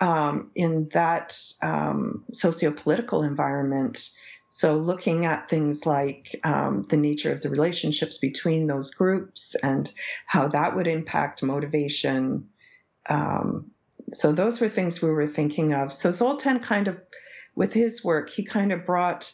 ah. 0.00 0.28
um, 0.28 0.50
in 0.54 0.88
that 0.90 1.38
um, 1.62 2.24
socio 2.32 2.70
political 2.70 3.22
environment 3.22 4.10
so, 4.56 4.78
looking 4.78 5.26
at 5.26 5.50
things 5.50 5.84
like 5.84 6.34
um, 6.42 6.82
the 6.84 6.96
nature 6.96 7.30
of 7.30 7.42
the 7.42 7.50
relationships 7.50 8.16
between 8.16 8.66
those 8.66 8.90
groups 8.90 9.54
and 9.62 9.92
how 10.24 10.48
that 10.48 10.74
would 10.74 10.86
impact 10.86 11.42
motivation. 11.42 12.48
Um, 13.06 13.72
so, 14.14 14.32
those 14.32 14.58
were 14.58 14.70
things 14.70 15.02
we 15.02 15.10
were 15.10 15.26
thinking 15.26 15.74
of. 15.74 15.92
So, 15.92 16.10
Zoltan 16.10 16.60
kind 16.60 16.88
of, 16.88 16.98
with 17.54 17.74
his 17.74 18.02
work, 18.02 18.30
he 18.30 18.44
kind 18.46 18.72
of 18.72 18.86
brought 18.86 19.30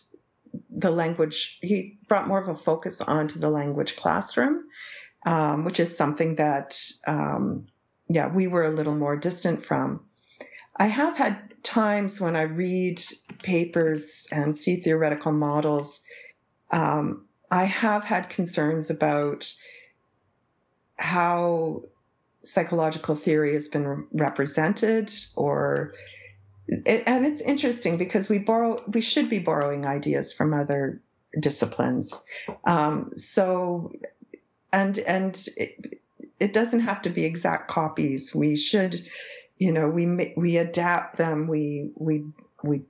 the 0.68 0.90
language, 0.90 1.60
he 1.62 2.00
brought 2.08 2.26
more 2.26 2.42
of 2.42 2.48
a 2.48 2.56
focus 2.56 3.00
onto 3.00 3.38
the 3.38 3.48
language 3.48 3.94
classroom, 3.94 4.64
um, 5.24 5.64
which 5.64 5.78
is 5.78 5.96
something 5.96 6.34
that, 6.34 6.76
um, 7.06 7.68
yeah, 8.08 8.26
we 8.26 8.48
were 8.48 8.64
a 8.64 8.70
little 8.70 8.96
more 8.96 9.16
distant 9.16 9.62
from. 9.62 10.00
I 10.76 10.86
have 10.86 11.16
had 11.16 11.51
times 11.62 12.20
when 12.20 12.36
I 12.36 12.42
read 12.42 13.00
papers 13.42 14.28
and 14.32 14.54
see 14.54 14.76
theoretical 14.76 15.32
models, 15.32 16.00
um, 16.70 17.26
I 17.50 17.64
have 17.64 18.04
had 18.04 18.30
concerns 18.30 18.90
about 18.90 19.52
how 20.98 21.82
psychological 22.42 23.14
theory 23.14 23.54
has 23.54 23.68
been 23.68 24.06
represented 24.12 25.12
or 25.36 25.94
it, 26.66 27.04
and 27.06 27.26
it's 27.26 27.40
interesting 27.40 27.98
because 27.98 28.28
we 28.28 28.38
borrow 28.38 28.82
we 28.86 29.00
should 29.00 29.28
be 29.28 29.38
borrowing 29.38 29.86
ideas 29.86 30.32
from 30.32 30.54
other 30.54 31.00
disciplines. 31.38 32.20
Um, 32.64 33.10
so 33.16 33.92
and 34.72 34.98
and 34.98 35.46
it, 35.56 36.00
it 36.40 36.52
doesn't 36.52 36.80
have 36.80 37.02
to 37.02 37.10
be 37.10 37.24
exact 37.24 37.68
copies. 37.68 38.34
We 38.34 38.56
should 38.56 39.00
you 39.62 39.70
know 39.70 39.88
we 39.88 40.34
we 40.36 40.56
adapt 40.56 41.16
them 41.16 41.46
we 41.46 41.90
we 41.94 42.24
we 42.64 42.82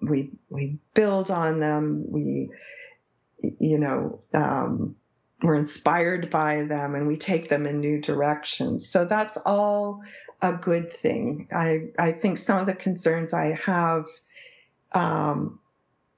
we 0.00 0.30
we 0.48 0.78
build 0.94 1.30
on 1.30 1.58
them 1.58 2.04
we 2.08 2.48
you 3.58 3.78
know 3.78 4.18
um, 4.32 4.96
we're 5.42 5.54
inspired 5.54 6.30
by 6.30 6.62
them 6.62 6.94
and 6.94 7.06
we 7.06 7.16
take 7.16 7.48
them 7.48 7.66
in 7.66 7.80
new 7.80 8.00
directions. 8.00 8.88
So 8.88 9.04
that's 9.04 9.36
all 9.36 10.02
a 10.40 10.52
good 10.52 10.90
thing. 10.92 11.46
I 11.52 11.90
i 11.98 12.12
think 12.12 12.38
some 12.38 12.58
of 12.58 12.66
the 12.66 12.74
concerns 12.74 13.34
i 13.34 13.58
have 13.64 14.06
um, 14.92 15.60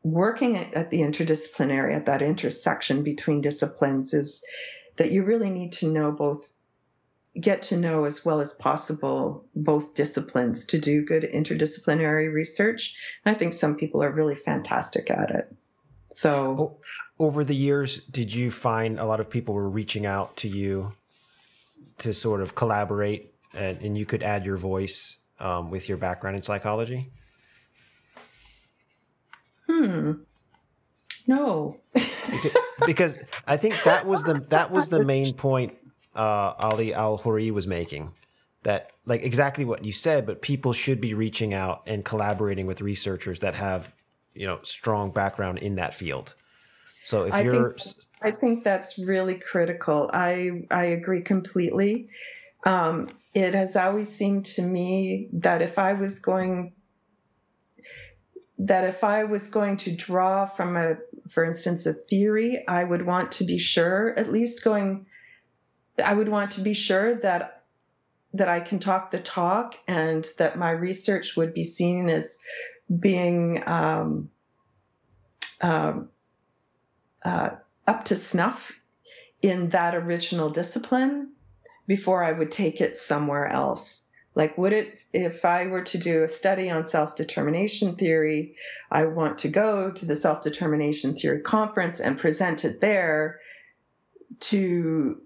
working 0.05 0.57
at, 0.57 0.73
at 0.75 0.91
the 0.91 1.01
interdisciplinary, 1.01 1.95
at 1.95 2.07
that 2.07 2.23
intersection 2.23 3.03
between 3.03 3.41
disciplines, 3.41 4.15
is 4.15 4.45
that 4.99 5.11
you 5.11 5.25
really 5.25 5.51
need 5.51 5.73
to 5.73 5.91
know 5.91 6.13
both 6.13 6.53
get 7.39 7.63
to 7.63 7.77
know 7.77 8.05
as 8.05 8.25
well 8.25 8.41
as 8.41 8.53
possible 8.53 9.45
both 9.55 9.95
disciplines 9.95 10.67
to 10.67 10.79
do 10.79 11.05
good 11.05 11.23
interdisciplinary 11.23 12.33
research. 12.33 12.97
And 13.25 13.35
I 13.35 13.39
think 13.39 13.53
some 13.53 13.77
people 13.77 14.03
are 14.03 14.11
really 14.11 14.35
fantastic 14.35 15.11
at 15.11 15.31
it. 15.31 15.55
So, 16.13 16.79
over 17.19 17.45
the 17.45 17.55
years, 17.55 17.99
did 18.07 18.35
you 18.35 18.51
find 18.51 18.99
a 18.99 19.05
lot 19.05 19.21
of 19.21 19.31
people 19.31 19.55
were 19.55 19.69
reaching 19.69 20.07
out 20.07 20.37
to 20.39 20.49
you 20.49 20.93
to 21.99 22.13
sort 22.13 22.41
of 22.41 22.55
collaborate 22.55 23.33
and, 23.55 23.81
and 23.81 23.97
you 23.97 24.07
could 24.07 24.23
add 24.23 24.45
your 24.45 24.57
voice 24.57 25.19
um, 25.39 25.71
with 25.71 25.89
your 25.89 25.99
background 25.99 26.37
in 26.37 26.43
psychology? 26.43 27.11
Hmm. 29.69 30.13
No. 31.27 31.77
because, 31.93 32.57
because 32.87 33.19
I 33.47 33.57
think 33.57 33.81
that 33.85 34.05
was 34.05 34.25
the 34.25 34.35
that 34.49 34.73
was 34.73 34.89
the 34.89 35.05
main 35.05 35.33
point 35.35 35.75
uh, 36.15 36.55
Ali 36.59 36.95
Al-Hoorie 36.95 37.51
was 37.51 37.67
making. 37.67 38.13
That 38.63 38.91
like 39.07 39.23
exactly 39.23 39.65
what 39.65 39.87
you 39.87 39.93
said, 39.93 40.27
but 40.27 40.43
people 40.43 40.75
should 40.75 41.01
be 41.01 41.15
reaching 41.15 41.55
out 41.55 41.83
and 41.87 42.05
collaborating 42.05 42.67
with 42.67 42.83
researchers 42.83 43.41
that 43.41 43.55
have 43.55 43.95
you 44.35 44.47
know 44.47 44.59
strong 44.63 45.13
background 45.13 45.59
in 45.59 45.77
that 45.77 45.95
field. 45.95 46.35
So 47.03 47.25
if 47.25 47.33
I 47.33 47.41
you're, 47.41 47.73
think, 47.73 47.95
I 48.21 48.31
think 48.31 48.65
that's 48.65 48.99
really 48.99 49.37
critical. 49.37 50.11
I 50.13 50.67
I 50.71 50.85
agree 50.87 51.23
completely. 51.23 52.11
Um, 52.67 53.09
it 53.33 53.55
has 53.55 53.77
always 53.77 54.11
seemed 54.11 54.45
to 54.47 54.63
me 54.63 55.31
that 55.33 55.63
if 55.63 55.79
I 55.79 55.95
was 55.95 56.19
going 56.19 56.75
that 58.61 58.85
if 58.85 59.05
I 59.05 59.25
was 59.25 59.49
going 59.49 59.79
to 59.79 59.97
draw 59.97 60.45
from 60.45 60.77
a, 60.77 60.97
for 61.29 61.45
instance, 61.45 61.87
a 61.87 61.95
theory, 61.95 62.63
I 62.69 62.85
would 62.85 63.07
want 63.07 63.33
to 63.33 63.45
be 63.45 63.57
sure, 63.57 64.13
at 64.19 64.31
least 64.31 64.63
going, 64.63 65.07
I 66.01 66.13
would 66.13 66.29
want 66.29 66.53
to 66.53 66.61
be 66.61 66.75
sure 66.75 67.15
that 67.17 67.65
that 68.33 68.49
I 68.49 68.61
can 68.61 68.79
talk 68.79 69.11
the 69.11 69.19
talk 69.19 69.77
and 69.89 70.27
that 70.39 70.57
my 70.57 70.71
research 70.71 71.37
would 71.37 71.53
be 71.53 71.65
seen 71.65 72.09
as 72.09 72.39
being 73.01 73.63
um, 73.67 74.31
um, 75.61 76.11
uh, 77.25 77.51
up 77.87 78.05
to 78.05 78.17
snuff 78.17 78.73
in 79.43 79.71
that 79.71 79.95
original 79.95 80.51
discipline 80.51 81.33
before 81.87 82.23
I 82.23 82.33
would 82.33 82.53
take 82.53 82.81
it 82.81 82.97
somewhere 82.97 83.49
else. 83.49 84.07
Like, 84.37 84.57
would 84.57 84.73
it, 84.73 85.01
if 85.13 85.45
I 85.45 85.67
were 85.67 85.83
to 85.83 85.99
do 85.99 86.23
a 86.23 86.29
study 86.29 86.71
on 86.71 86.85
self 86.85 87.17
determination 87.17 87.97
theory, 87.97 88.55
I 88.91 89.07
want 89.07 89.39
to 89.39 89.49
go 89.49 89.91
to 89.91 90.07
the 90.07 90.15
self 90.15 90.43
determination 90.43 91.15
theory 91.15 91.41
conference 91.41 91.99
and 91.99 92.17
present 92.17 92.65
it 92.65 92.81
there 92.81 93.41
to 94.39 95.21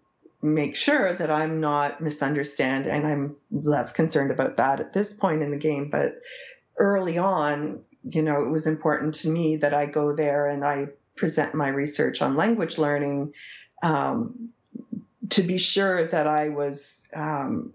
make 0.44 0.76
sure 0.76 1.14
that 1.14 1.30
I'm 1.30 1.61
not 1.61 2.02
misunderstand. 2.02 2.87
And 2.87 3.07
I'm 3.07 3.37
less 3.50 3.90
concerned 3.90 4.30
about 4.30 4.59
that 4.59 4.78
at 4.78 4.92
this 4.92 5.14
point 5.14 5.42
in 5.42 5.50
the 5.50 5.57
game. 5.57 5.88
But 5.88 6.20
early 6.76 7.16
on, 7.16 7.80
you 8.02 8.20
know, 8.20 8.44
it 8.44 8.50
was 8.50 8.66
important 8.66 9.14
to 9.16 9.30
me 9.30 9.57
that 9.57 9.72
I 9.72 9.87
go 9.87 10.14
there 10.14 10.46
and 10.46 10.62
I 10.62 10.88
present 11.16 11.54
my 11.54 11.68
research 11.68 12.20
on 12.20 12.37
language 12.37 12.76
learning 12.76 13.33
um, 13.83 14.50
to 15.30 15.42
be 15.42 15.57
sure 15.57 16.04
that 16.04 16.26
I 16.26 16.50
was, 16.50 17.09
um, 17.14 17.72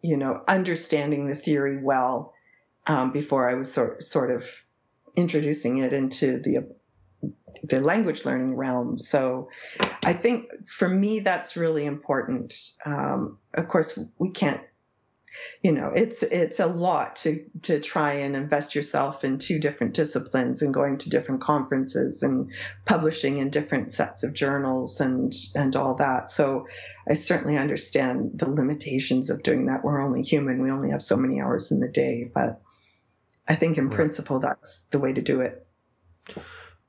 you 0.00 0.16
know, 0.16 0.44
understanding 0.46 1.26
the 1.26 1.34
theory 1.34 1.82
well 1.82 2.34
um, 2.86 3.10
before 3.10 3.50
I 3.50 3.54
was 3.54 3.72
sort 3.72 4.04
sort 4.04 4.30
of 4.30 4.48
introducing 5.16 5.78
it 5.78 5.92
into 5.92 6.38
the 6.38 6.68
the 7.68 7.80
language 7.80 8.24
learning 8.24 8.56
realm. 8.56 8.98
So, 8.98 9.48
I 10.04 10.12
think 10.12 10.46
for 10.68 10.88
me 10.88 11.20
that's 11.20 11.56
really 11.56 11.84
important. 11.84 12.54
Um, 12.84 13.38
of 13.54 13.68
course, 13.68 13.98
we 14.18 14.30
can't 14.30 14.60
you 15.62 15.72
know 15.72 15.90
it's 15.94 16.22
it's 16.22 16.60
a 16.60 16.66
lot 16.66 17.16
to 17.16 17.44
to 17.62 17.80
try 17.80 18.12
and 18.12 18.36
invest 18.36 18.74
yourself 18.74 19.24
in 19.24 19.38
two 19.38 19.58
different 19.58 19.94
disciplines 19.94 20.62
and 20.62 20.72
going 20.72 20.98
to 20.98 21.10
different 21.10 21.40
conferences 21.40 22.22
and 22.22 22.50
publishing 22.84 23.38
in 23.38 23.50
different 23.50 23.92
sets 23.92 24.22
of 24.22 24.32
journals 24.32 25.00
and 25.00 25.34
and 25.54 25.76
all 25.76 25.94
that 25.94 26.30
so 26.30 26.66
i 27.08 27.14
certainly 27.14 27.56
understand 27.56 28.30
the 28.34 28.48
limitations 28.48 29.30
of 29.30 29.42
doing 29.42 29.66
that 29.66 29.84
we're 29.84 30.00
only 30.00 30.22
human 30.22 30.62
we 30.62 30.70
only 30.70 30.90
have 30.90 31.02
so 31.02 31.16
many 31.16 31.40
hours 31.40 31.70
in 31.70 31.80
the 31.80 31.88
day 31.88 32.30
but 32.32 32.60
i 33.48 33.54
think 33.54 33.78
in 33.78 33.86
right. 33.86 33.94
principle 33.94 34.38
that's 34.38 34.82
the 34.88 34.98
way 34.98 35.12
to 35.12 35.22
do 35.22 35.40
it 35.40 35.66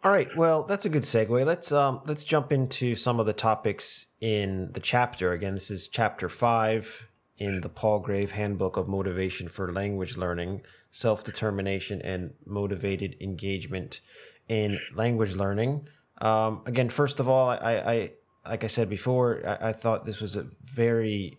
all 0.03 0.11
right 0.11 0.35
well 0.37 0.63
that's 0.63 0.85
a 0.85 0.89
good 0.89 1.03
segue 1.03 1.45
let's 1.45 1.71
um 1.71 2.01
let's 2.05 2.23
jump 2.23 2.51
into 2.51 2.95
some 2.95 3.19
of 3.19 3.25
the 3.25 3.33
topics 3.33 4.05
in 4.21 4.71
the 4.73 4.79
chapter 4.79 5.31
again 5.31 5.53
this 5.53 5.71
is 5.71 5.87
chapter 5.87 6.29
5 6.29 7.07
in 7.37 7.61
the 7.61 7.69
Palgrave 7.69 8.31
Handbook 8.31 8.77
of 8.77 8.87
Motivation 8.87 9.47
for 9.47 9.71
Language 9.71 10.17
Learning, 10.17 10.61
Self 10.91 11.23
Determination 11.23 12.01
and 12.01 12.33
Motivated 12.45 13.15
Engagement 13.21 14.01
in 14.47 14.79
Language 14.93 15.35
Learning. 15.35 15.87
Um, 16.19 16.61
again, 16.65 16.89
first 16.89 17.19
of 17.19 17.29
all, 17.29 17.49
I, 17.49 17.55
I 17.63 18.11
like 18.47 18.63
I 18.63 18.67
said 18.67 18.89
before, 18.89 19.43
I, 19.45 19.69
I, 19.69 19.71
thought 19.71 20.05
this 20.05 20.19
was 20.19 20.35
a 20.35 20.47
very, 20.63 21.37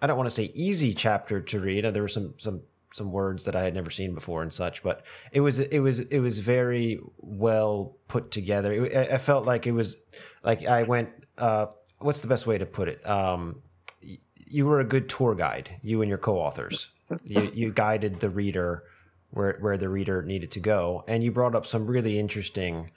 I 0.00 0.06
don't 0.06 0.16
want 0.16 0.28
to 0.28 0.34
say 0.34 0.52
easy 0.54 0.94
chapter 0.94 1.40
to 1.40 1.58
read. 1.58 1.84
There 1.84 2.02
were 2.02 2.08
some 2.08 2.34
some 2.38 2.62
some 2.98 3.10
words 3.12 3.46
that 3.46 3.56
I 3.56 3.62
had 3.62 3.74
never 3.74 3.90
seen 3.90 4.14
before 4.14 4.42
and 4.42 4.52
such, 4.52 4.82
but 4.82 5.02
it 5.32 5.40
was 5.40 5.58
it 5.58 5.78
was 5.78 6.00
it 6.00 6.18
was 6.18 6.38
very 6.38 7.00
well 7.16 7.96
put 8.08 8.30
together. 8.30 8.84
It, 8.84 9.10
I 9.10 9.18
felt 9.18 9.46
like 9.46 9.66
it 9.66 9.72
was 9.72 9.96
like 10.42 10.66
I 10.66 10.82
went. 10.82 11.10
Uh, 11.38 11.66
what's 11.98 12.20
the 12.20 12.28
best 12.28 12.46
way 12.46 12.58
to 12.58 12.66
put 12.66 12.88
it? 12.88 13.08
Um, 13.08 13.62
you 14.50 14.66
were 14.66 14.80
a 14.80 14.84
good 14.84 15.08
tour 15.08 15.34
guide. 15.34 15.76
You 15.82 16.02
and 16.02 16.08
your 16.08 16.18
co-authors. 16.18 16.90
you 17.24 17.50
you 17.54 17.72
guided 17.72 18.20
the 18.20 18.28
reader 18.28 18.84
where 19.30 19.56
where 19.60 19.76
the 19.76 19.88
reader 19.88 20.22
needed 20.22 20.50
to 20.52 20.60
go, 20.60 21.04
and 21.08 21.22
you 21.22 21.30
brought 21.30 21.54
up 21.54 21.64
some 21.64 21.86
really 21.86 22.18
interesting 22.18 22.90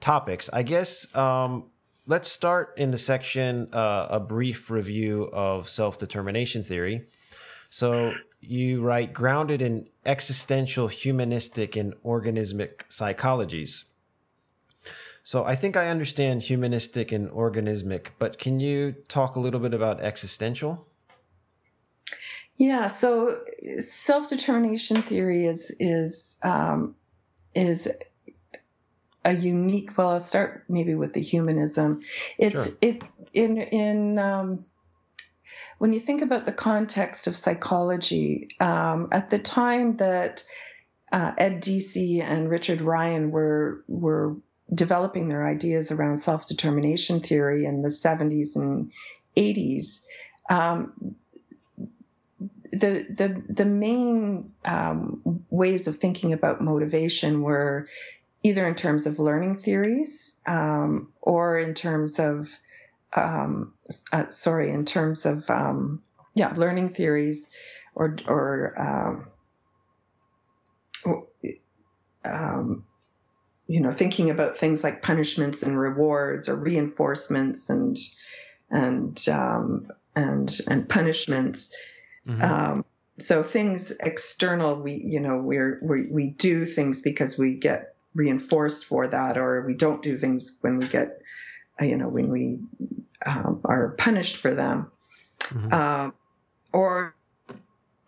topics. 0.00 0.50
I 0.52 0.62
guess 0.62 1.14
um, 1.16 1.70
let's 2.06 2.30
start 2.30 2.74
in 2.76 2.90
the 2.90 2.98
section 2.98 3.68
uh, 3.72 4.06
a 4.10 4.20
brief 4.20 4.70
review 4.70 5.30
of 5.32 5.68
self 5.68 5.98
determination 5.98 6.62
theory. 6.62 7.06
So 7.70 8.12
you 8.48 8.82
write 8.82 9.12
grounded 9.12 9.62
in 9.62 9.88
existential, 10.04 10.88
humanistic, 10.88 11.76
and 11.76 11.94
organismic 12.04 12.84
psychologies. 12.88 13.84
So 15.22 15.44
I 15.44 15.54
think 15.54 15.76
I 15.76 15.88
understand 15.88 16.42
humanistic 16.42 17.10
and 17.10 17.30
organismic, 17.30 18.08
but 18.18 18.38
can 18.38 18.60
you 18.60 18.92
talk 19.08 19.36
a 19.36 19.40
little 19.40 19.60
bit 19.60 19.72
about 19.72 20.00
existential? 20.00 20.86
Yeah, 22.56 22.86
so 22.86 23.40
self 23.80 24.28
determination 24.28 25.02
theory 25.02 25.46
is 25.46 25.74
is 25.80 26.36
um, 26.42 26.94
is 27.54 27.88
a 29.24 29.32
unique. 29.32 29.96
Well, 29.96 30.10
I'll 30.10 30.20
start 30.20 30.64
maybe 30.68 30.94
with 30.94 31.14
the 31.14 31.22
humanism. 31.22 32.02
It's 32.38 32.66
sure. 32.66 32.74
it's 32.80 33.18
in 33.32 33.58
in 33.58 34.18
um, 34.18 34.64
when 35.78 35.92
you 35.92 36.00
think 36.00 36.22
about 36.22 36.44
the 36.44 36.52
context 36.52 37.26
of 37.26 37.36
psychology 37.36 38.48
um, 38.60 39.08
at 39.12 39.30
the 39.30 39.38
time 39.38 39.96
that 39.96 40.44
uh, 41.12 41.32
Ed 41.38 41.62
Deci 41.62 42.20
and 42.22 42.50
Richard 42.50 42.80
Ryan 42.80 43.30
were 43.30 43.84
were 43.86 44.36
developing 44.72 45.28
their 45.28 45.46
ideas 45.46 45.90
around 45.90 46.18
self 46.18 46.46
determination 46.46 47.20
theory 47.20 47.64
in 47.64 47.82
the 47.82 47.88
70s 47.88 48.56
and 48.56 48.90
80s, 49.36 50.04
um, 50.48 51.16
the, 52.72 53.06
the, 53.08 53.42
the 53.48 53.64
main 53.64 54.52
um, 54.64 55.44
ways 55.50 55.86
of 55.86 55.98
thinking 55.98 56.32
about 56.32 56.60
motivation 56.60 57.42
were 57.42 57.88
either 58.42 58.66
in 58.66 58.74
terms 58.74 59.06
of 59.06 59.18
learning 59.18 59.58
theories 59.58 60.40
um, 60.46 61.12
or 61.22 61.58
in 61.58 61.74
terms 61.74 62.18
of, 62.18 62.58
um, 63.14 63.74
uh, 64.12 64.28
sorry, 64.28 64.70
in 64.70 64.84
terms 64.84 65.26
of, 65.26 65.48
um, 65.50 66.02
yeah, 66.34 66.52
learning 66.56 66.90
theories 66.90 67.48
or, 67.94 68.16
or, 68.26 68.74
um, 68.80 69.28
um 72.24 72.84
you 73.66 73.80
know, 73.80 73.92
thinking 73.92 74.30
about 74.30 74.56
things 74.56 74.84
like 74.84 75.02
punishments 75.02 75.62
and 75.62 75.78
rewards 75.78 76.48
or 76.48 76.56
reinforcements 76.56 77.70
and 77.70 77.96
and 78.70 79.26
um, 79.28 79.90
and 80.14 80.58
and 80.68 80.88
punishments. 80.88 81.74
Mm-hmm. 82.26 82.42
Um, 82.42 82.84
so 83.18 83.42
things 83.42 83.90
external, 84.00 84.76
we 84.76 84.94
you 84.94 85.20
know 85.20 85.38
we're 85.38 85.78
we 85.82 86.08
we 86.10 86.28
do 86.28 86.64
things 86.64 87.00
because 87.00 87.38
we 87.38 87.54
get 87.54 87.94
reinforced 88.14 88.84
for 88.84 89.06
that, 89.06 89.38
or 89.38 89.62
we 89.66 89.74
don't 89.74 90.02
do 90.02 90.18
things 90.18 90.58
when 90.60 90.78
we 90.78 90.86
get 90.86 91.22
you 91.80 91.96
know 91.96 92.08
when 92.08 92.28
we 92.30 92.58
um, 93.26 93.60
are 93.64 93.90
punished 93.90 94.36
for 94.36 94.54
them, 94.54 94.90
mm-hmm. 95.40 95.68
uh, 95.72 96.10
or 96.72 97.14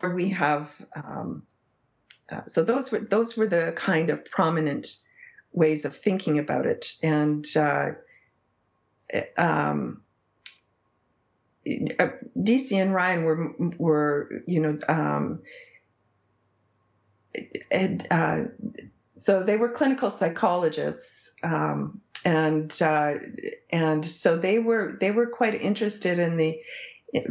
we 0.02 0.28
have. 0.30 0.74
Um, 0.94 1.42
uh, 2.30 2.44
so 2.46 2.64
those 2.64 2.90
were 2.90 3.00
those 3.00 3.36
were 3.36 3.46
the 3.46 3.72
kind 3.76 4.10
of 4.10 4.24
prominent 4.24 4.96
ways 5.52 5.84
of 5.84 5.96
thinking 5.96 6.38
about 6.38 6.66
it. 6.66 6.94
And 7.02 7.46
uh, 7.56 7.90
um, 9.36 10.02
uh, 11.66 12.08
Deci 12.38 12.80
and 12.80 12.94
Ryan 12.94 13.24
were 13.24 13.52
were 13.78 14.42
you 14.46 14.60
know 14.60 14.76
um, 14.88 15.40
and, 17.70 18.06
uh, 18.10 18.44
so 19.14 19.42
they 19.42 19.56
were 19.56 19.68
clinical 19.68 20.10
psychologists 20.10 21.32
um, 21.42 22.00
and 22.26 22.82
uh, 22.82 23.14
and 23.70 24.04
so 24.04 24.36
they 24.36 24.58
were 24.58 24.96
they 25.00 25.12
were 25.12 25.28
quite 25.28 25.54
interested 25.54 26.18
in 26.18 26.36
the 26.36 26.60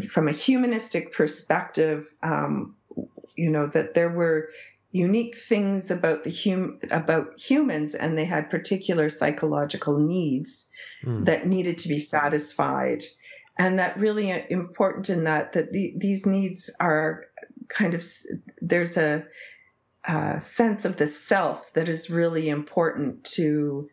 from 0.10 0.30
a 0.30 0.32
humanistic 0.32 1.14
perspective 1.14 2.16
um, 2.24 2.76
you 3.36 3.52
know 3.52 3.68
that 3.68 3.94
there 3.94 4.10
were 4.10 4.50
unique 4.92 5.36
things 5.36 5.92
about 5.92 6.24
the 6.24 6.32
hum 6.32 6.80
about 6.92 7.38
humans 7.38 7.94
and 7.94 8.18
they 8.18 8.24
had 8.24 8.50
particular 8.50 9.10
psychological 9.10 10.00
needs 10.00 10.70
mm. 11.04 11.26
that 11.26 11.46
needed 11.46 11.78
to 11.78 11.90
be 11.90 12.00
satisfied 12.00 13.04
and 13.60 13.78
that 13.80 14.00
really 14.00 14.30
important 14.50 15.10
in 15.10 15.26
that 15.26 15.52
that 15.52 15.74
the, 15.74 15.94
these 15.98 16.26
needs 16.26 16.74
are 16.80 17.26
kind 17.68 17.94
of 17.94 18.06
there's 18.62 18.96
a, 18.96 19.26
a, 20.06 20.40
sense 20.40 20.86
of 20.86 20.96
the 20.96 21.08
self 21.08 21.74
that 21.74 21.90
is 21.90 22.10
really 22.10 22.48
important 22.48 23.26
to 23.26 23.90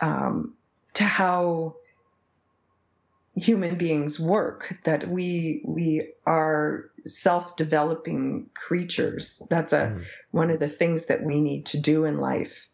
um, 0.00 0.54
to 0.94 1.04
how 1.04 1.76
human 3.36 3.76
beings 3.76 4.18
work 4.20 4.76
that 4.84 5.08
we 5.08 5.60
we 5.64 6.08
are 6.24 6.90
self-developing 7.04 8.48
creatures 8.54 9.42
that's 9.50 9.72
a 9.72 9.86
mm. 9.86 10.04
one 10.30 10.50
of 10.50 10.60
the 10.60 10.68
things 10.68 11.06
that 11.06 11.22
we 11.22 11.40
need 11.40 11.66
to 11.66 11.80
do 11.80 12.04
in 12.04 12.18
life 12.18 12.68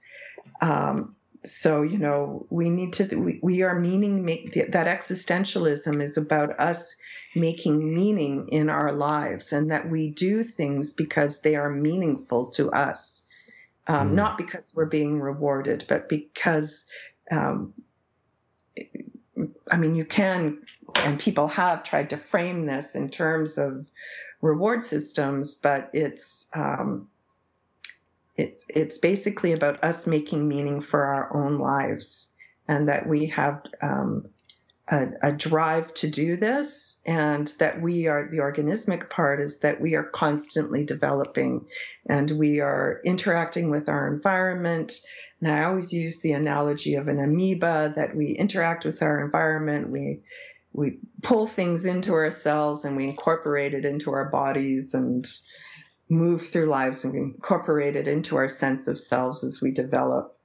um, 0.60 1.16
so 1.44 1.80
you 1.82 1.96
know 1.96 2.46
we 2.50 2.68
need 2.68 2.92
to 2.92 3.16
we, 3.16 3.40
we 3.42 3.62
are 3.62 3.78
meaning 3.78 4.24
make 4.24 4.52
that 4.52 4.86
existentialism 4.86 6.02
is 6.02 6.18
about 6.18 6.58
us 6.60 6.94
making 7.34 7.94
meaning 7.94 8.46
in 8.48 8.68
our 8.68 8.92
lives 8.92 9.52
and 9.52 9.70
that 9.70 9.88
we 9.88 10.10
do 10.10 10.42
things 10.42 10.92
because 10.92 11.40
they 11.40 11.56
are 11.56 11.70
meaningful 11.70 12.44
to 12.44 12.70
us 12.70 13.22
um, 13.86 14.10
mm. 14.10 14.12
not 14.12 14.36
because 14.36 14.72
we're 14.74 14.84
being 14.84 15.18
rewarded 15.18 15.86
but 15.88 16.06
because 16.10 16.84
um, 17.30 17.72
i 19.70 19.76
mean 19.76 19.94
you 19.94 20.04
can 20.04 20.58
and 20.96 21.18
people 21.18 21.48
have 21.48 21.82
tried 21.82 22.10
to 22.10 22.16
frame 22.16 22.66
this 22.66 22.94
in 22.94 23.08
terms 23.08 23.58
of 23.58 23.90
reward 24.40 24.82
systems 24.82 25.54
but 25.54 25.90
it's 25.92 26.46
um, 26.54 27.08
it's 28.36 28.64
it's 28.68 28.98
basically 28.98 29.52
about 29.52 29.82
us 29.84 30.06
making 30.06 30.48
meaning 30.48 30.80
for 30.80 31.04
our 31.04 31.36
own 31.36 31.58
lives 31.58 32.32
and 32.68 32.88
that 32.88 33.06
we 33.06 33.26
have 33.26 33.62
um, 33.82 34.26
a, 34.90 35.08
a, 35.22 35.32
drive 35.32 35.92
to 35.94 36.08
do 36.08 36.36
this 36.36 36.98
and 37.06 37.48
that 37.58 37.80
we 37.80 38.06
are 38.06 38.28
the 38.30 38.38
organismic 38.38 39.10
part 39.10 39.40
is 39.40 39.58
that 39.58 39.80
we 39.80 39.94
are 39.94 40.04
constantly 40.04 40.84
developing 40.84 41.66
and 42.06 42.30
we 42.30 42.60
are 42.60 43.00
interacting 43.04 43.70
with 43.70 43.88
our 43.88 44.08
environment 44.12 45.00
and 45.40 45.50
i 45.50 45.64
always 45.64 45.92
use 45.92 46.20
the 46.20 46.32
analogy 46.32 46.94
of 46.94 47.08
an 47.08 47.18
amoeba 47.18 47.92
that 47.94 48.14
we 48.16 48.32
interact 48.32 48.84
with 48.84 49.02
our 49.02 49.24
environment 49.24 49.90
we 49.90 50.20
we 50.72 50.98
pull 51.22 51.46
things 51.46 51.84
into 51.84 52.12
ourselves 52.12 52.84
and 52.84 52.96
we 52.96 53.04
incorporate 53.04 53.74
it 53.74 53.84
into 53.84 54.12
our 54.12 54.28
bodies 54.28 54.94
and 54.94 55.26
move 56.08 56.48
through 56.48 56.66
lives 56.66 57.04
and 57.04 57.12
we 57.12 57.20
incorporate 57.20 57.96
it 57.96 58.06
into 58.06 58.36
our 58.36 58.48
sense 58.48 58.88
of 58.88 58.98
selves 58.98 59.42
as 59.44 59.60
we 59.60 59.70
develop. 59.70 60.36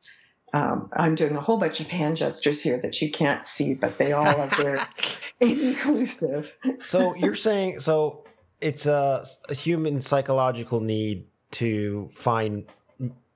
Um, 0.53 0.89
I'm 0.93 1.15
doing 1.15 1.35
a 1.35 1.41
whole 1.41 1.57
bunch 1.57 1.79
of 1.79 1.87
hand 1.87 2.17
gestures 2.17 2.61
here 2.61 2.79
that 2.79 3.01
you 3.01 3.11
can't 3.11 3.43
see, 3.43 3.73
but 3.73 3.97
they 3.97 4.13
all 4.13 4.25
are 4.25 4.47
very 4.47 4.79
inclusive. 5.41 6.53
so 6.81 7.13
you're 7.15 7.35
saying 7.35 7.81
so 7.81 8.23
it's 8.61 8.85
a, 8.85 9.25
a, 9.49 9.53
human 9.53 9.99
psychological 9.99 10.79
need 10.79 11.25
to 11.51 12.09
find 12.13 12.65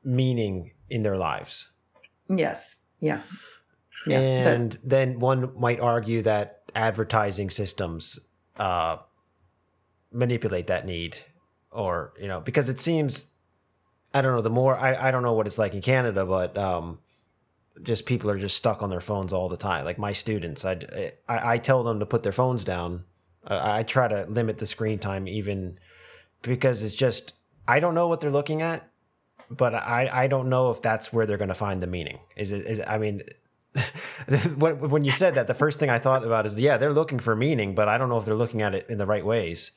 meaning 0.04 0.72
in 0.90 1.04
their 1.04 1.18
lives. 1.18 1.70
Yes. 2.30 2.80
Yeah. 3.00 3.22
yeah. 4.06 4.20
And 4.20 4.72
that, 4.74 4.90
then 4.90 5.20
one 5.20 5.54
might 5.60 5.80
argue 5.80 6.22
that 6.24 6.64
advertising 6.76 7.50
systems 7.50 8.20
uh, 8.58 8.98
manipulate 10.12 10.68
that 10.68 10.86
need 10.86 11.18
or 11.72 12.14
you 12.20 12.28
know 12.28 12.42
because 12.42 12.70
it 12.70 12.80
seems 12.80 13.28
i 14.14 14.22
don't 14.22 14.36
know 14.36 14.42
the 14.42 14.50
more 14.50 14.78
i, 14.78 15.08
I 15.08 15.12
don't 15.12 15.24
know 15.24 15.34
what 15.34 15.46
it's 15.46 15.58
like 15.58 15.74
in 15.74 15.82
canada 15.82 16.26
but 16.26 16.58
um 16.58 17.00
just 17.84 18.06
people 18.06 18.30
are 18.30 18.38
just 18.38 18.58
stuck 18.58 18.82
on 18.82 18.90
their 18.90 19.00
phones 19.00 19.32
all 19.32 19.50
the 19.50 19.58
time 19.58 19.86
like 19.86 20.00
my 20.00 20.12
students 20.12 20.66
i 20.66 20.80
i, 21.28 21.54
I 21.54 21.58
tell 21.60 21.84
them 21.84 22.00
to 22.00 22.06
put 22.06 22.24
their 22.24 22.32
phones 22.32 22.64
down 22.64 23.04
I, 23.46 23.80
I 23.80 23.84
try 23.84 24.08
to 24.08 24.26
limit 24.28 24.58
the 24.58 24.66
screen 24.66 25.00
time 25.00 25.28
even 25.28 25.78
because 26.42 26.82
it's 26.82 26.96
just 26.96 27.34
i 27.68 27.80
don't 27.80 27.94
know 27.96 28.08
what 28.08 28.20
they're 28.20 28.32
looking 28.32 28.62
at 28.62 28.89
but 29.50 29.74
i 29.74 30.10
i 30.12 30.28
don't 30.28 30.50
know 30.50 30.70
if 30.70 30.82
that's 30.82 31.12
where 31.12 31.26
they're 31.26 31.38
going 31.38 31.50
to 31.50 31.54
find 31.54 31.82
the 31.82 31.88
meaning. 31.88 32.20
Is 32.36 32.52
it 32.52 32.66
is 32.66 32.82
i 32.88 32.98
mean 32.98 33.24
when 34.58 35.04
you 35.04 35.12
said 35.12 35.36
that 35.36 35.48
the 35.48 35.54
first 35.54 35.80
thing 35.80 35.90
i 35.90 36.00
thought 36.00 36.26
about 36.26 36.46
is 36.46 36.60
yeah 36.60 36.78
they're 36.78 36.94
looking 36.94 37.20
for 37.20 37.36
meaning 37.36 37.76
but 37.76 37.88
i 37.88 37.98
don't 37.98 38.10
know 38.10 38.18
if 38.18 38.26
they're 38.26 38.36
looking 38.36 38.62
at 38.62 38.74
it 38.74 38.86
in 38.90 38.98
the 38.98 39.06
right 39.06 39.26
ways. 39.26 39.72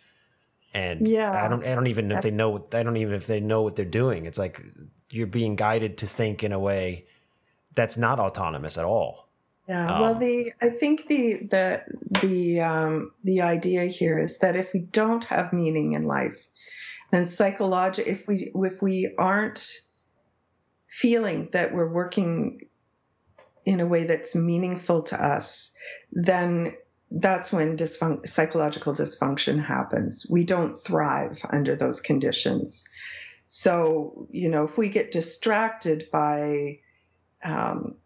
And 0.74 1.06
yeah. 1.06 1.44
I 1.44 1.48
don't 1.48 1.64
i 1.66 1.74
don't 1.74 1.88
even 1.88 2.08
know 2.08 2.16
if 2.16 2.22
they 2.22 2.30
know 2.30 2.48
what 2.48 2.74
i 2.74 2.82
don't 2.82 2.96
even 2.96 3.14
if 3.14 3.26
they 3.26 3.40
know 3.40 3.62
what 3.62 3.76
they're 3.76 3.84
doing. 3.84 4.24
It's 4.26 4.38
like 4.38 4.62
you're 5.10 5.26
being 5.26 5.56
guided 5.56 5.98
to 5.98 6.06
think 6.06 6.42
in 6.42 6.52
a 6.52 6.58
way 6.58 7.06
that's 7.74 7.98
not 7.98 8.18
autonomous 8.18 8.78
at 8.78 8.84
all. 8.84 9.28
Yeah 9.68 9.94
um, 9.94 10.00
well 10.00 10.14
the 10.14 10.52
i 10.60 10.70
think 10.70 11.06
the 11.06 11.46
the 11.50 11.82
the 12.20 12.60
um 12.60 13.12
the 13.22 13.42
idea 13.42 13.84
here 13.84 14.18
is 14.18 14.38
that 14.38 14.56
if 14.56 14.72
we 14.72 14.80
don't 14.80 15.24
have 15.24 15.52
meaning 15.52 15.92
in 15.92 16.02
life 16.02 16.48
then 17.12 17.26
psychological 17.26 18.10
if 18.10 18.26
we 18.26 18.50
if 18.54 18.82
we 18.82 19.14
aren't 19.18 19.72
feeling 20.88 21.48
that 21.52 21.72
we're 21.72 21.92
working 21.92 22.60
in 23.64 23.78
a 23.78 23.86
way 23.86 24.04
that's 24.04 24.34
meaningful 24.34 25.02
to 25.02 25.24
us 25.24 25.72
then 26.10 26.74
that's 27.20 27.52
when 27.52 27.76
dysfun- 27.76 28.26
psychological 28.26 28.94
dysfunction 28.94 29.62
happens. 29.62 30.26
We 30.30 30.44
don't 30.44 30.76
thrive 30.76 31.38
under 31.50 31.76
those 31.76 32.00
conditions. 32.00 32.88
So, 33.48 34.28
you 34.30 34.48
know, 34.48 34.64
if 34.64 34.78
we 34.78 34.88
get 34.88 35.10
distracted 35.10 36.08
by, 36.10 36.78
um, 37.44 37.96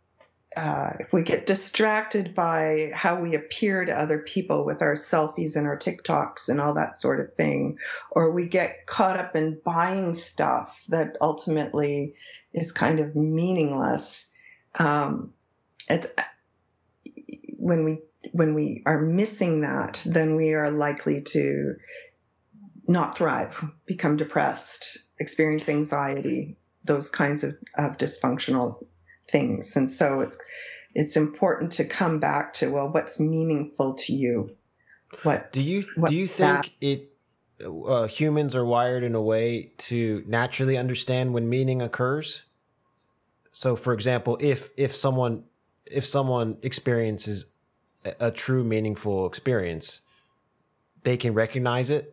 uh, 0.57 0.95
if 1.01 1.13
we 1.13 1.23
get 1.23 1.45
distracted 1.45 2.35
by 2.35 2.91
how 2.95 3.21
we 3.21 3.35
appear 3.35 3.85
to 3.85 3.93
other 3.93 4.19
people 4.19 4.65
with 4.65 4.81
our 4.81 4.95
selfies 4.95 5.55
and 5.55 5.67
our 5.67 5.77
TikToks 5.77 6.49
and 6.49 6.61
all 6.61 6.73
that 6.75 6.95
sort 6.95 7.21
of 7.21 7.35
thing, 7.35 7.79
or 8.11 8.31
we 8.31 8.47
get 8.47 8.87
caught 8.87 9.19
up 9.19 9.37
in 9.37 9.61
buying 9.65 10.15
stuff 10.15 10.85
that 10.89 11.17
ultimately 11.21 12.15
is 12.55 12.73
kind 12.73 13.01
of 13.01 13.15
meaningless, 13.15 14.31
um, 14.79 15.33
when 17.59 17.85
we 17.85 17.99
when 18.33 18.55
we 18.55 18.83
are 18.87 19.01
missing 19.01 19.61
that, 19.61 20.03
then 20.07 20.37
we 20.37 20.55
are 20.55 20.71
likely 20.71 21.23
to 21.23 21.75
not 22.89 23.17
thrive, 23.17 23.63
become 23.87 24.17
depressed, 24.17 24.99
experience 25.19 25.69
anxiety, 25.69 26.57
those 26.85 27.09
kinds 27.09 27.45
of, 27.45 27.57
of 27.77 27.99
dysfunctional 27.99 28.85
things. 29.29 29.77
And 29.77 29.91
so 29.91 30.21
it's 30.21 30.39
it's 30.95 31.17
important 31.17 31.73
to 31.73 31.85
come 31.85 32.19
back 32.19 32.53
to 32.55 32.69
well, 32.69 32.91
what's 32.91 33.21
meaningful 33.21 33.95
to 33.95 34.13
you? 34.13 34.57
What 35.23 35.53
do 35.53 35.63
you 35.63 35.85
do 36.07 36.15
you 36.15 36.27
think 36.27 36.63
that? 36.63 36.71
it 36.81 37.13
uh, 37.65 38.07
humans 38.07 38.55
are 38.55 38.65
wired 38.65 39.03
in 39.03 39.15
a 39.15 39.23
way 39.23 39.73
to 39.79 40.23
naturally 40.27 40.77
understand 40.77 41.33
when 41.33 41.49
meaning 41.49 41.81
occurs? 41.81 42.45
So, 43.53 43.77
for 43.77 43.93
example, 43.93 44.37
if 44.41 44.71
if 44.77 44.95
someone 44.95 45.45
if 45.87 46.05
someone 46.05 46.59
experiences 46.63 47.47
a 48.21 48.31
true 48.31 48.63
meaningful 48.63 49.27
experience, 49.27 50.01
they 51.03 51.17
can 51.17 51.35
recognize 51.35 51.91
it. 51.91 52.13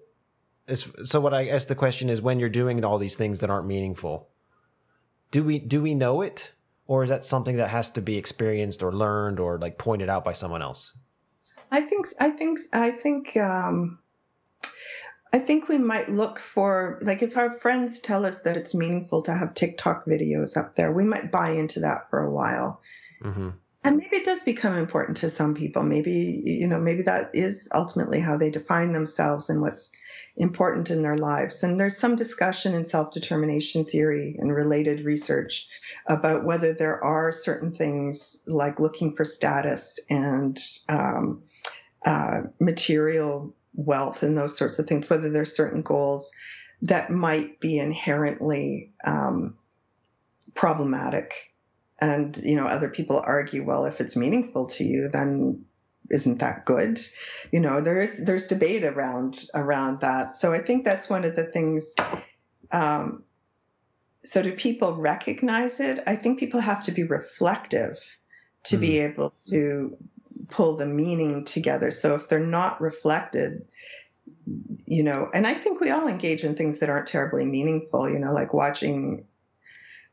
so 0.75 1.19
what 1.19 1.33
I 1.33 1.45
guess 1.45 1.65
the 1.65 1.75
question 1.75 2.09
is 2.09 2.21
when 2.21 2.39
you're 2.39 2.49
doing 2.49 2.83
all 2.85 2.97
these 2.97 3.15
things 3.15 3.39
that 3.39 3.49
aren't 3.49 3.67
meaningful, 3.67 4.29
do 5.31 5.43
we 5.43 5.59
do 5.59 5.81
we 5.81 5.93
know 5.93 6.21
it? 6.21 6.51
Or 6.93 7.01
is 7.01 7.09
that 7.09 7.25
something 7.25 7.55
that 7.55 7.69
has 7.69 7.89
to 7.89 8.01
be 8.01 8.19
experienced 8.19 8.83
or 8.83 8.93
learned 8.93 9.39
or 9.39 9.57
like 9.57 9.79
pointed 9.79 10.09
out 10.09 10.23
by 10.23 10.33
someone 10.33 10.61
else? 10.61 10.93
I 11.71 11.81
think 11.81 12.05
I 12.19 12.29
think 12.29 12.59
I 12.71 12.91
think 12.91 13.35
um, 13.35 13.97
I 15.33 15.39
think 15.39 15.69
we 15.69 15.79
might 15.79 16.09
look 16.09 16.37
for 16.37 16.99
like 17.01 17.23
if 17.23 17.35
our 17.35 17.49
friends 17.49 17.97
tell 17.97 18.27
us 18.27 18.43
that 18.43 18.57
it's 18.57 18.75
meaningful 18.75 19.23
to 19.23 19.33
have 19.33 19.55
TikTok 19.55 20.05
videos 20.05 20.55
up 20.55 20.75
there, 20.75 20.91
we 20.91 21.03
might 21.03 21.31
buy 21.31 21.49
into 21.49 21.79
that 21.79 22.11
for 22.11 22.19
a 22.19 22.31
while. 22.31 22.79
Mm-hmm 23.23 23.49
and 23.83 23.97
maybe 23.97 24.17
it 24.17 24.25
does 24.25 24.43
become 24.43 24.77
important 24.77 25.17
to 25.17 25.29
some 25.29 25.53
people. 25.53 25.83
Maybe 25.83 26.41
you 26.45 26.67
know 26.67 26.79
maybe 26.79 27.03
that 27.03 27.31
is 27.33 27.69
ultimately 27.73 28.19
how 28.19 28.37
they 28.37 28.49
define 28.49 28.93
themselves 28.93 29.49
and 29.49 29.61
what's 29.61 29.91
important 30.37 30.89
in 30.89 31.03
their 31.03 31.17
lives. 31.17 31.63
And 31.63 31.79
there's 31.79 31.97
some 31.97 32.15
discussion 32.15 32.73
in 32.73 32.85
self-determination 32.85 33.85
theory 33.85 34.35
and 34.39 34.53
related 34.53 35.05
research 35.05 35.67
about 36.07 36.43
whether 36.43 36.73
there 36.73 37.03
are 37.03 37.31
certain 37.31 37.71
things 37.71 38.41
like 38.47 38.79
looking 38.79 39.13
for 39.13 39.25
status 39.25 39.99
and 40.09 40.57
um, 40.89 41.43
uh, 42.05 42.41
material 42.59 43.53
wealth 43.75 44.23
and 44.23 44.37
those 44.37 44.57
sorts 44.57 44.77
of 44.77 44.85
things 44.85 45.09
whether 45.09 45.29
there's 45.29 45.55
certain 45.55 45.81
goals 45.81 46.31
that 46.83 47.09
might 47.09 47.59
be 47.59 47.79
inherently 47.79 48.91
um, 49.03 49.55
problematic 50.53 51.52
and 51.99 52.37
you 52.43 52.55
know 52.55 52.65
other 52.65 52.89
people 52.89 53.21
argue 53.23 53.63
well 53.63 53.85
if 53.85 54.01
it's 54.01 54.15
meaningful 54.15 54.67
to 54.67 54.83
you 54.83 55.09
then 55.09 55.63
isn't 56.09 56.39
that 56.39 56.65
good 56.65 56.99
you 57.51 57.59
know 57.59 57.81
there's 57.81 58.17
there's 58.17 58.47
debate 58.47 58.83
around 58.83 59.45
around 59.53 60.01
that 60.01 60.31
so 60.31 60.53
i 60.53 60.59
think 60.59 60.83
that's 60.83 61.09
one 61.09 61.23
of 61.23 61.35
the 61.35 61.43
things 61.43 61.95
um, 62.71 63.23
so 64.23 64.41
do 64.41 64.51
people 64.53 64.95
recognize 64.95 65.79
it 65.79 65.99
i 66.07 66.15
think 66.15 66.39
people 66.39 66.59
have 66.59 66.83
to 66.83 66.91
be 66.91 67.03
reflective 67.03 67.99
to 68.63 68.77
mm. 68.77 68.81
be 68.81 68.97
hmm. 68.97 69.05
able 69.05 69.33
to 69.41 69.97
pull 70.49 70.75
the 70.75 70.85
meaning 70.85 71.45
together 71.45 71.91
so 71.91 72.15
if 72.15 72.27
they're 72.27 72.39
not 72.39 72.81
reflected 72.81 73.65
you 74.85 75.03
know 75.03 75.29
and 75.33 75.47
i 75.47 75.53
think 75.53 75.79
we 75.79 75.89
all 75.89 76.07
engage 76.07 76.43
in 76.43 76.55
things 76.55 76.79
that 76.79 76.89
aren't 76.89 77.07
terribly 77.07 77.45
meaningful 77.45 78.09
you 78.09 78.19
know 78.19 78.33
like 78.33 78.53
watching 78.53 79.25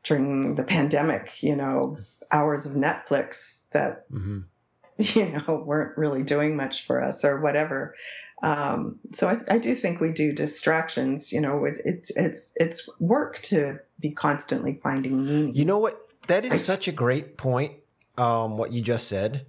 during 0.03 0.55
the 0.55 0.63
pandemic, 0.63 1.43
you 1.43 1.55
know, 1.55 1.97
hours 2.31 2.65
of 2.65 2.73
Netflix 2.73 3.69
that, 3.69 4.09
mm-hmm. 4.11 4.39
you 4.97 5.29
know, 5.29 5.63
weren't 5.65 5.97
really 5.97 6.23
doing 6.23 6.55
much 6.55 6.85
for 6.85 7.03
us 7.03 7.23
or 7.23 7.39
whatever. 7.39 7.95
Um, 8.43 8.99
so 9.11 9.27
I, 9.27 9.37
I, 9.53 9.57
do 9.59 9.75
think 9.75 9.99
we 9.99 10.11
do 10.11 10.33
distractions. 10.33 11.31
You 11.31 11.41
know, 11.41 11.63
it, 11.65 11.79
it's 11.85 12.11
it's 12.15 12.53
it's 12.55 12.89
work 12.99 13.39
to 13.43 13.77
be 13.99 14.11
constantly 14.11 14.73
finding 14.73 15.25
meaning. 15.25 15.53
You 15.53 15.65
know 15.65 15.77
what? 15.77 15.99
That 16.27 16.43
is 16.43 16.53
I, 16.53 16.55
such 16.55 16.87
a 16.87 16.91
great 16.91 17.37
point. 17.37 17.73
Um, 18.17 18.57
what 18.57 18.71
you 18.71 18.81
just 18.81 19.07
said, 19.07 19.45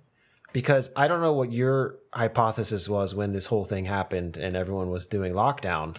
because 0.53 0.91
I 0.95 1.09
don't 1.09 1.23
know 1.23 1.33
what 1.33 1.53
your 1.53 1.97
hypothesis 2.13 2.89
was 2.89 3.15
when 3.15 3.33
this 3.33 3.47
whole 3.47 3.65
thing 3.65 3.87
happened 3.87 4.37
and 4.37 4.55
everyone 4.55 4.91
was 4.91 5.07
doing 5.07 5.33
lockdown. 5.33 5.97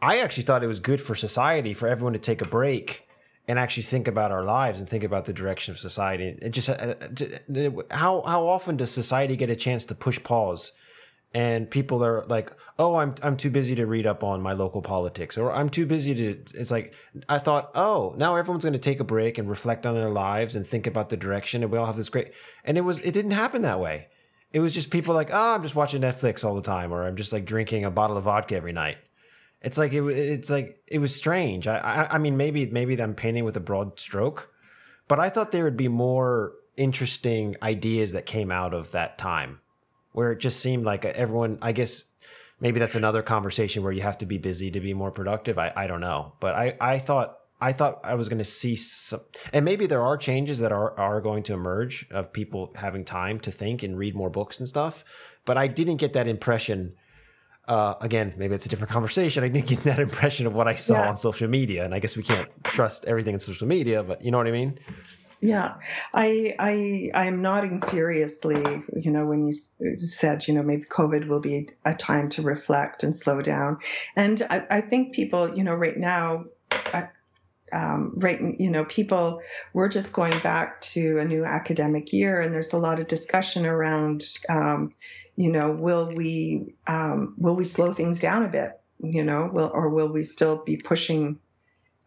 I 0.00 0.18
actually 0.18 0.44
thought 0.44 0.62
it 0.62 0.68
was 0.68 0.80
good 0.80 1.00
for 1.00 1.16
society 1.16 1.74
for 1.74 1.88
everyone 1.88 2.12
to 2.12 2.18
take 2.20 2.40
a 2.40 2.46
break 2.46 3.07
and 3.48 3.58
actually 3.58 3.82
think 3.82 4.06
about 4.06 4.30
our 4.30 4.44
lives 4.44 4.78
and 4.78 4.88
think 4.88 5.02
about 5.02 5.24
the 5.24 5.32
direction 5.32 5.72
of 5.72 5.78
society. 5.78 6.36
It 6.40 6.50
just 6.50 6.68
uh, 6.68 6.94
how 7.90 8.22
how 8.22 8.46
often 8.46 8.76
does 8.76 8.90
society 8.90 9.36
get 9.36 9.48
a 9.48 9.56
chance 9.56 9.86
to 9.86 9.94
push 9.94 10.22
pause? 10.22 10.72
And 11.34 11.70
people 11.70 12.04
are 12.04 12.24
like, 12.26 12.50
"Oh, 12.78 12.96
I'm 12.96 13.14
I'm 13.22 13.36
too 13.36 13.50
busy 13.50 13.74
to 13.74 13.86
read 13.86 14.06
up 14.06 14.22
on 14.22 14.40
my 14.40 14.52
local 14.52 14.82
politics," 14.82 15.36
or 15.36 15.52
"I'm 15.52 15.70
too 15.70 15.86
busy 15.86 16.14
to." 16.14 16.58
It's 16.58 16.70
like 16.70 16.94
I 17.28 17.38
thought, 17.38 17.70
"Oh, 17.74 18.14
now 18.16 18.36
everyone's 18.36 18.64
going 18.64 18.72
to 18.74 18.78
take 18.78 19.00
a 19.00 19.04
break 19.04 19.38
and 19.38 19.48
reflect 19.48 19.86
on 19.86 19.94
their 19.94 20.10
lives 20.10 20.54
and 20.54 20.66
think 20.66 20.86
about 20.86 21.08
the 21.08 21.16
direction, 21.16 21.62
and 21.62 21.72
we 21.72 21.78
all 21.78 21.86
have 21.86 21.96
this 21.96 22.08
great." 22.08 22.32
And 22.64 22.78
it 22.78 22.82
was 22.82 23.00
it 23.00 23.12
didn't 23.12 23.32
happen 23.32 23.62
that 23.62 23.80
way. 23.80 24.08
It 24.52 24.60
was 24.60 24.72
just 24.72 24.90
people 24.90 25.14
like, 25.14 25.30
"Oh, 25.32 25.54
I'm 25.54 25.62
just 25.62 25.74
watching 25.74 26.00
Netflix 26.02 26.44
all 26.44 26.54
the 26.54 26.62
time," 26.62 26.92
or 26.92 27.06
"I'm 27.06 27.16
just 27.16 27.32
like 27.32 27.44
drinking 27.44 27.84
a 27.84 27.90
bottle 27.90 28.16
of 28.16 28.24
vodka 28.24 28.56
every 28.56 28.72
night." 28.72 28.96
It's 29.62 29.78
like 29.78 29.92
it, 29.92 30.04
it's 30.06 30.50
like 30.50 30.80
it 30.86 30.98
was 30.98 31.14
strange. 31.14 31.66
I, 31.66 31.78
I, 31.78 32.14
I 32.14 32.18
mean, 32.18 32.36
maybe 32.36 32.66
maybe 32.66 33.00
I'm 33.00 33.14
painting 33.14 33.44
with 33.44 33.56
a 33.56 33.60
broad 33.60 33.98
stroke, 33.98 34.52
but 35.08 35.18
I 35.18 35.30
thought 35.30 35.52
there 35.52 35.64
would 35.64 35.76
be 35.76 35.88
more 35.88 36.52
interesting 36.76 37.56
ideas 37.62 38.12
that 38.12 38.24
came 38.24 38.52
out 38.52 38.72
of 38.72 38.92
that 38.92 39.18
time, 39.18 39.60
where 40.12 40.32
it 40.32 40.38
just 40.38 40.60
seemed 40.60 40.84
like 40.84 41.04
everyone. 41.04 41.58
I 41.60 41.72
guess 41.72 42.04
maybe 42.60 42.78
that's 42.78 42.94
another 42.94 43.22
conversation 43.22 43.82
where 43.82 43.92
you 43.92 44.02
have 44.02 44.18
to 44.18 44.26
be 44.26 44.38
busy 44.38 44.70
to 44.70 44.80
be 44.80 44.94
more 44.94 45.10
productive. 45.10 45.58
I, 45.58 45.72
I 45.74 45.86
don't 45.86 46.00
know, 46.00 46.34
but 46.38 46.54
I, 46.54 46.76
I 46.80 46.98
thought 46.98 47.38
I 47.60 47.72
thought 47.72 48.00
I 48.04 48.14
was 48.14 48.28
going 48.28 48.38
to 48.38 48.44
see 48.44 48.76
some, 48.76 49.22
and 49.52 49.64
maybe 49.64 49.86
there 49.86 50.02
are 50.02 50.16
changes 50.16 50.60
that 50.60 50.70
are 50.70 50.96
are 50.96 51.20
going 51.20 51.42
to 51.44 51.54
emerge 51.54 52.06
of 52.12 52.32
people 52.32 52.72
having 52.76 53.04
time 53.04 53.40
to 53.40 53.50
think 53.50 53.82
and 53.82 53.98
read 53.98 54.14
more 54.14 54.30
books 54.30 54.60
and 54.60 54.68
stuff. 54.68 55.04
But 55.44 55.56
I 55.56 55.66
didn't 55.66 55.96
get 55.96 56.12
that 56.12 56.28
impression 56.28 56.94
uh, 57.68 57.94
again, 58.00 58.34
maybe 58.36 58.54
it's 58.54 58.66
a 58.66 58.68
different 58.68 58.90
conversation. 58.90 59.44
I 59.44 59.48
didn't 59.48 59.68
get 59.68 59.84
that 59.84 59.98
impression 59.98 60.46
of 60.46 60.54
what 60.54 60.66
I 60.66 60.74
saw 60.74 61.02
yeah. 61.02 61.08
on 61.10 61.16
social 61.16 61.48
media, 61.48 61.84
and 61.84 61.94
I 61.94 61.98
guess 61.98 62.16
we 62.16 62.22
can't 62.22 62.48
trust 62.64 63.04
everything 63.04 63.34
in 63.34 63.40
social 63.40 63.68
media, 63.68 64.02
but 64.02 64.24
you 64.24 64.30
know 64.30 64.38
what 64.38 64.48
I 64.48 64.52
mean? 64.52 64.78
Yeah, 65.40 65.74
I 66.14 66.56
I 66.58 67.10
I 67.14 67.26
am 67.26 67.42
nodding 67.42 67.80
furiously. 67.80 68.82
You 68.96 69.10
know, 69.12 69.24
when 69.26 69.46
you 69.46 69.52
said, 69.96 70.48
you 70.48 70.54
know, 70.54 70.62
maybe 70.62 70.84
COVID 70.84 71.28
will 71.28 71.40
be 71.40 71.68
a 71.84 71.94
time 71.94 72.28
to 72.30 72.42
reflect 72.42 73.04
and 73.04 73.14
slow 73.14 73.40
down, 73.40 73.78
and 74.16 74.42
I, 74.50 74.66
I 74.70 74.80
think 74.80 75.14
people, 75.14 75.56
you 75.56 75.62
know, 75.62 75.74
right 75.74 75.96
now. 75.96 76.46
I, 76.70 77.08
um, 77.70 78.14
right, 78.16 78.40
you 78.58 78.70
know, 78.70 78.86
people, 78.86 79.42
we're 79.74 79.90
just 79.90 80.14
going 80.14 80.38
back 80.40 80.80
to 80.80 81.18
a 81.18 81.24
new 81.24 81.44
academic 81.44 82.14
year, 82.14 82.40
and 82.40 82.54
there's 82.54 82.72
a 82.72 82.78
lot 82.78 82.98
of 82.98 83.08
discussion 83.08 83.66
around, 83.66 84.24
um, 84.48 84.94
you 85.38 85.52
know, 85.52 85.70
will 85.70 86.08
we 86.12 86.74
um, 86.88 87.34
will 87.38 87.54
we 87.54 87.64
slow 87.64 87.92
things 87.92 88.18
down 88.18 88.44
a 88.44 88.48
bit? 88.48 88.72
You 88.98 89.22
know, 89.22 89.48
will 89.52 89.70
or 89.72 89.88
will 89.88 90.08
we 90.08 90.24
still 90.24 90.64
be 90.64 90.76
pushing, 90.76 91.38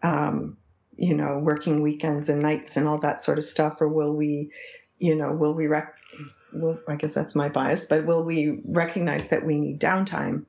um, 0.03 0.57
you 0.97 1.15
know, 1.15 1.39
working 1.39 1.81
weekends 1.81 2.27
and 2.27 2.41
nights 2.41 2.75
and 2.75 2.89
all 2.89 2.97
that 2.97 3.21
sort 3.21 3.37
of 3.37 3.45
stuff, 3.45 3.79
or 3.79 3.87
will 3.87 4.11
we, 4.13 4.51
you 4.99 5.15
know, 5.15 5.31
will 5.31 5.53
we 5.53 5.67
rec- 5.67 5.95
well, 6.51 6.77
I 6.89 6.97
guess 6.97 7.13
that's 7.13 7.33
my 7.33 7.47
bias, 7.47 7.85
but 7.85 8.05
will 8.05 8.21
we 8.21 8.59
recognize 8.65 9.29
that 9.29 9.45
we 9.45 9.57
need 9.57 9.79
downtime? 9.79 10.43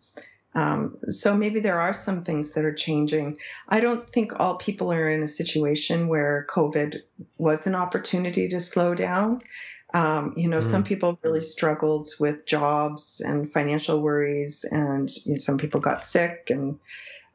Um, 0.57 0.99
so 1.07 1.37
maybe 1.37 1.61
there 1.61 1.79
are 1.79 1.93
some 1.93 2.25
things 2.25 2.51
that 2.51 2.65
are 2.65 2.75
changing. 2.75 3.39
I 3.69 3.79
don't 3.79 4.05
think 4.05 4.41
all 4.41 4.57
people 4.57 4.93
are 4.93 5.09
in 5.09 5.23
a 5.23 5.29
situation 5.29 6.09
where 6.09 6.47
COVID 6.51 6.97
was 7.39 7.69
an 7.69 7.77
opportunity 7.77 8.49
to 8.49 8.59
slow 8.59 8.97
down. 8.97 9.41
Um, 9.95 10.35
you 10.37 10.49
know, 10.49 10.59
mm. 10.59 10.65
some 10.65 10.85
people 10.85 11.19
really 11.23 11.43
struggled 11.43 12.09
with 12.19 12.47
jobs 12.47 13.21
and 13.21 13.51
financial 13.51 14.01
worries, 14.01 14.65
and 14.71 15.11
you 15.25 15.33
know, 15.33 15.39
some 15.39 15.59
people 15.59 15.81
got 15.81 16.03
sick, 16.03 16.49
and 16.49 16.79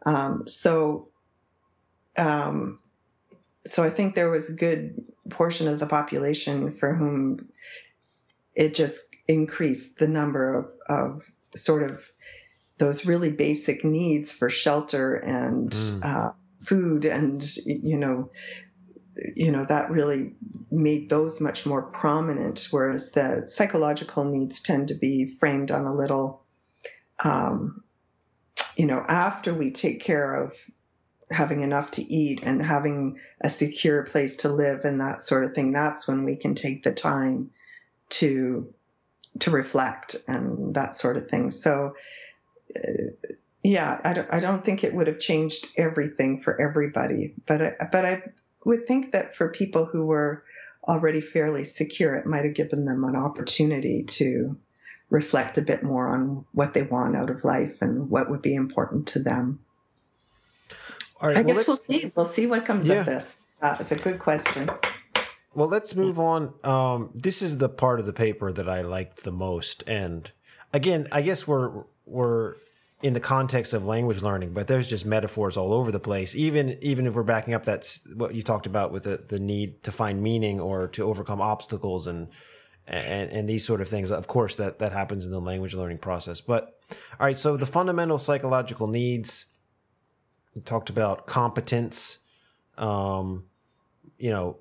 um, 0.05 0.47
so, 0.47 1.09
um, 2.17 2.79
so 3.65 3.83
I 3.83 3.89
think 3.89 4.15
there 4.15 4.29
was 4.29 4.49
a 4.49 4.53
good 4.53 5.03
portion 5.29 5.67
of 5.67 5.79
the 5.79 5.85
population 5.85 6.71
for 6.71 6.95
whom 6.95 7.49
it 8.55 8.73
just 8.73 9.01
increased 9.27 9.99
the 9.99 10.07
number 10.07 10.57
of 10.57 10.71
of 10.87 11.29
sort 11.55 11.83
of 11.83 12.09
those 12.77 13.05
really 13.05 13.31
basic 13.31 13.83
needs 13.83 14.31
for 14.31 14.49
shelter 14.49 15.15
and 15.15 15.71
mm. 15.71 16.05
uh, 16.05 16.31
food 16.59 17.05
and 17.05 17.55
you 17.65 17.97
know 17.97 18.29
you 19.35 19.51
know 19.51 19.63
that 19.65 19.89
really 19.89 20.33
made 20.71 21.09
those 21.09 21.39
much 21.41 21.65
more 21.65 21.81
prominent 21.81 22.67
whereas 22.71 23.11
the 23.11 23.43
psychological 23.45 24.23
needs 24.23 24.61
tend 24.61 24.87
to 24.87 24.93
be 24.93 25.27
framed 25.27 25.71
on 25.71 25.85
a 25.85 25.95
little 25.95 26.43
um, 27.23 27.83
you 28.75 28.85
know 28.85 29.03
after 29.07 29.53
we 29.53 29.71
take 29.71 30.01
care 30.01 30.33
of 30.33 30.53
having 31.29 31.61
enough 31.61 31.91
to 31.91 32.13
eat 32.13 32.41
and 32.43 32.61
having 32.61 33.19
a 33.41 33.49
secure 33.49 34.03
place 34.03 34.35
to 34.35 34.49
live 34.49 34.85
and 34.85 35.01
that 35.01 35.21
sort 35.21 35.43
of 35.43 35.53
thing 35.53 35.71
that's 35.71 36.07
when 36.07 36.23
we 36.23 36.35
can 36.35 36.55
take 36.55 36.83
the 36.83 36.91
time 36.91 37.49
to 38.09 38.73
to 39.39 39.51
reflect 39.51 40.15
and 40.27 40.73
that 40.73 40.95
sort 40.95 41.17
of 41.17 41.27
thing. 41.27 41.51
So 41.51 41.93
uh, 42.75 43.27
yeah 43.63 43.99
I 44.03 44.13
don't, 44.13 44.33
I 44.33 44.39
don't 44.39 44.63
think 44.63 44.83
it 44.83 44.93
would 44.93 45.07
have 45.07 45.19
changed 45.19 45.67
everything 45.77 46.39
for 46.41 46.59
everybody 46.61 47.33
but 47.45 47.61
I, 47.61 47.73
but 47.91 48.05
I 48.05 48.23
would 48.67 48.85
think 48.85 49.11
that 49.13 49.35
for 49.35 49.49
people 49.49 49.85
who 49.85 50.05
were 50.05 50.43
already 50.87 51.21
fairly 51.21 51.63
secure, 51.63 52.15
it 52.15 52.25
might 52.25 52.45
have 52.45 52.53
given 52.53 52.85
them 52.85 53.03
an 53.03 53.15
opportunity 53.15 54.03
to 54.03 54.57
reflect 55.09 55.57
a 55.57 55.61
bit 55.61 55.83
more 55.83 56.09
on 56.09 56.45
what 56.51 56.73
they 56.73 56.83
want 56.83 57.15
out 57.15 57.29
of 57.29 57.43
life 57.43 57.81
and 57.81 58.09
what 58.09 58.29
would 58.29 58.41
be 58.41 58.53
important 58.53 59.07
to 59.07 59.19
them. 59.19 59.59
All 61.21 61.29
right, 61.29 61.37
I 61.37 61.41
well, 61.41 61.55
guess 61.55 61.67
we'll 61.67 61.77
see. 61.77 62.11
We'll 62.15 62.29
see 62.29 62.45
what 62.45 62.65
comes 62.65 62.87
yeah. 62.87 62.95
of 62.95 63.05
this. 63.05 63.43
Uh, 63.61 63.77
it's 63.79 63.91
a 63.91 63.95
good 63.95 64.19
question. 64.19 64.69
Well, 65.55 65.67
let's 65.67 65.95
move 65.95 66.19
on. 66.19 66.53
Um, 66.63 67.09
this 67.15 67.41
is 67.41 67.57
the 67.57 67.69
part 67.69 67.99
of 67.99 68.05
the 68.05 68.13
paper 68.13 68.53
that 68.53 68.69
I 68.69 68.81
liked 68.81 69.23
the 69.23 69.31
most, 69.31 69.83
and 69.87 70.29
again, 70.73 71.07
I 71.11 71.21
guess 71.21 71.47
we're 71.47 71.85
we're 72.05 72.55
in 73.01 73.13
the 73.13 73.19
context 73.19 73.73
of 73.73 73.85
language 73.85 74.23
learning, 74.23 74.53
but 74.53 74.67
there's 74.67 74.89
just 74.89 75.05
metaphors 75.05 75.55
all 75.55 75.73
over 75.73 75.91
the 75.91 75.99
place. 75.99 76.35
Even 76.35 76.77
even 76.81 77.05
if 77.05 77.13
we're 77.13 77.23
backing 77.23 77.53
up 77.53 77.63
that's 77.63 78.01
what 78.15 78.33
you 78.33 78.41
talked 78.41 78.65
about 78.65 78.91
with 78.91 79.03
the, 79.03 79.23
the 79.27 79.39
need 79.39 79.83
to 79.83 79.91
find 79.91 80.21
meaning 80.21 80.59
or 80.59 80.87
to 80.87 81.03
overcome 81.03 81.39
obstacles 81.39 82.07
and, 82.07 82.29
and 82.87 83.29
and 83.31 83.47
these 83.47 83.65
sort 83.65 83.81
of 83.81 83.87
things. 83.87 84.11
Of 84.11 84.27
course, 84.27 84.55
that 84.55 84.79
that 84.79 84.93
happens 84.93 85.25
in 85.25 85.31
the 85.31 85.41
language 85.41 85.75
learning 85.75 85.99
process. 85.99 86.41
But 86.41 86.73
all 87.19 87.27
right, 87.27 87.37
so 87.37 87.55
the 87.55 87.67
fundamental 87.67 88.17
psychological 88.17 88.87
needs. 88.87 89.45
We 90.55 90.63
talked 90.63 90.89
about 90.89 91.27
competence, 91.27 92.17
um, 92.79 93.43
you 94.17 94.31
know, 94.31 94.57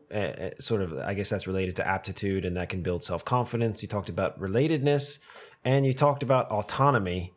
sort 0.61 0.83
of, 0.83 0.93
I 0.99 1.15
guess 1.15 1.31
that's 1.31 1.47
related 1.47 1.77
to 1.77 1.87
aptitude 1.87 2.45
and 2.45 2.57
that 2.59 2.69
can 2.69 2.83
build 2.83 3.03
self 3.03 3.25
confidence. 3.25 3.81
You 3.81 3.89
talked 3.89 4.11
about 4.11 4.39
relatedness 4.39 5.19
and 5.65 5.87
you 5.87 5.95
talked 5.95 6.23
about 6.23 6.51
autonomy, 6.51 7.33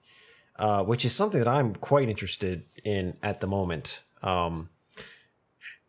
uh, 0.59 0.83
which 0.83 1.05
is 1.05 1.15
something 1.15 1.39
that 1.39 1.47
I'm 1.47 1.73
quite 1.73 2.09
interested 2.09 2.65
in 2.83 3.15
at 3.23 3.39
the 3.39 3.47
moment. 3.47 4.01
Um, 4.21 4.67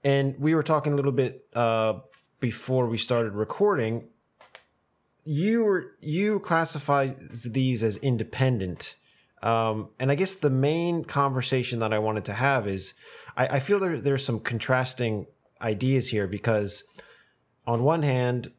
and 0.04 0.38
we 0.38 0.54
were 0.54 0.62
talking 0.62 0.92
a 0.92 0.96
little 0.96 1.12
bit 1.12 1.44
uh, 1.54 1.94
before 2.38 2.86
we 2.86 2.96
started 2.96 3.32
recording. 3.32 4.08
You 5.24 5.64
were 5.64 5.96
you 6.00 6.38
classify 6.38 7.08
these 7.44 7.82
as 7.82 7.96
independent, 7.96 8.94
um, 9.42 9.88
and 9.98 10.10
I 10.10 10.14
guess 10.14 10.36
the 10.36 10.50
main 10.50 11.04
conversation 11.04 11.80
that 11.80 11.92
I 11.92 11.98
wanted 11.98 12.24
to 12.26 12.34
have 12.34 12.68
is 12.68 12.94
I, 13.36 13.46
I 13.46 13.58
feel 13.58 13.80
there 13.80 14.00
there's 14.00 14.24
some 14.24 14.38
contrasting 14.38 15.26
ideas 15.60 16.10
here 16.10 16.28
because 16.28 16.84
on 17.66 17.82
one 17.82 18.02
hand 18.02 18.52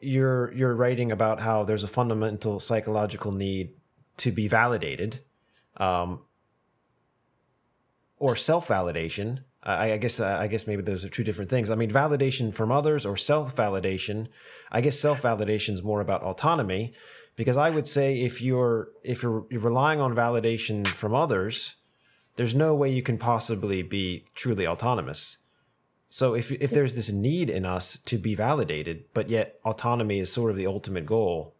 you're 0.00 0.52
you're 0.52 0.76
writing 0.76 1.10
about 1.10 1.40
how 1.40 1.64
there's 1.64 1.82
a 1.82 1.88
fundamental 1.88 2.60
psychological 2.60 3.32
need 3.32 3.70
to 4.18 4.30
be 4.30 4.46
validated 4.46 5.20
um, 5.80 6.20
or 8.18 8.36
self-validation 8.36 9.40
I, 9.62 9.92
I 9.92 9.96
guess 9.98 10.20
I 10.20 10.46
guess 10.46 10.66
maybe 10.66 10.82
those 10.82 11.04
are 11.04 11.08
two 11.08 11.24
different 11.24 11.50
things. 11.50 11.70
I 11.70 11.74
mean, 11.74 11.90
validation 11.90 12.52
from 12.52 12.72
others 12.72 13.04
or 13.04 13.16
self 13.16 13.54
validation. 13.54 14.28
I 14.72 14.80
guess 14.80 14.98
self 14.98 15.22
validation 15.22 15.70
is 15.70 15.82
more 15.82 16.00
about 16.00 16.22
autonomy, 16.22 16.92
because 17.36 17.56
I 17.56 17.70
would 17.70 17.86
say 17.86 18.20
if 18.20 18.40
you're 18.40 18.88
if 19.02 19.22
you're 19.22 19.46
relying 19.50 20.00
on 20.00 20.14
validation 20.14 20.94
from 20.94 21.14
others, 21.14 21.76
there's 22.36 22.54
no 22.54 22.74
way 22.74 22.90
you 22.90 23.02
can 23.02 23.18
possibly 23.18 23.82
be 23.82 24.24
truly 24.34 24.66
autonomous. 24.66 25.38
So 26.08 26.34
if 26.34 26.50
if 26.52 26.70
there's 26.70 26.94
this 26.94 27.12
need 27.12 27.50
in 27.50 27.66
us 27.66 27.98
to 28.06 28.16
be 28.16 28.34
validated, 28.34 29.04
but 29.12 29.28
yet 29.28 29.60
autonomy 29.64 30.20
is 30.20 30.32
sort 30.32 30.50
of 30.50 30.56
the 30.56 30.66
ultimate 30.66 31.04
goal. 31.04 31.54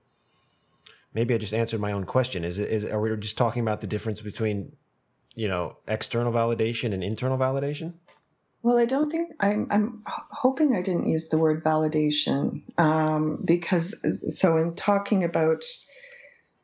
Maybe 1.13 1.35
I 1.35 1.39
just 1.39 1.55
answered 1.55 1.81
my 1.81 1.93
own 1.93 2.05
question. 2.05 2.45
Is 2.45 2.59
it 2.59 2.71
is 2.71 2.85
are 2.85 3.01
we 3.01 3.15
just 3.17 3.39
talking 3.39 3.63
about 3.63 3.81
the 3.81 3.87
difference 3.87 4.21
between 4.21 4.73
you 5.35 5.49
know 5.49 5.77
external 5.89 6.33
validation 6.33 6.93
and 6.93 7.03
internal 7.03 7.39
validation? 7.39 7.95
Well, 8.63 8.77
I 8.77 8.85
don't 8.85 9.11
think 9.11 9.33
I'm. 9.41 9.67
I'm 9.71 10.03
hoping 10.07 10.77
I 10.77 10.83
didn't 10.83 11.07
use 11.07 11.29
the 11.29 11.39
word 11.39 11.65
validation 11.65 12.63
um, 12.79 13.43
because 13.45 13.97
so 14.37 14.57
in 14.57 14.75
talking 14.75 15.25
about 15.25 15.65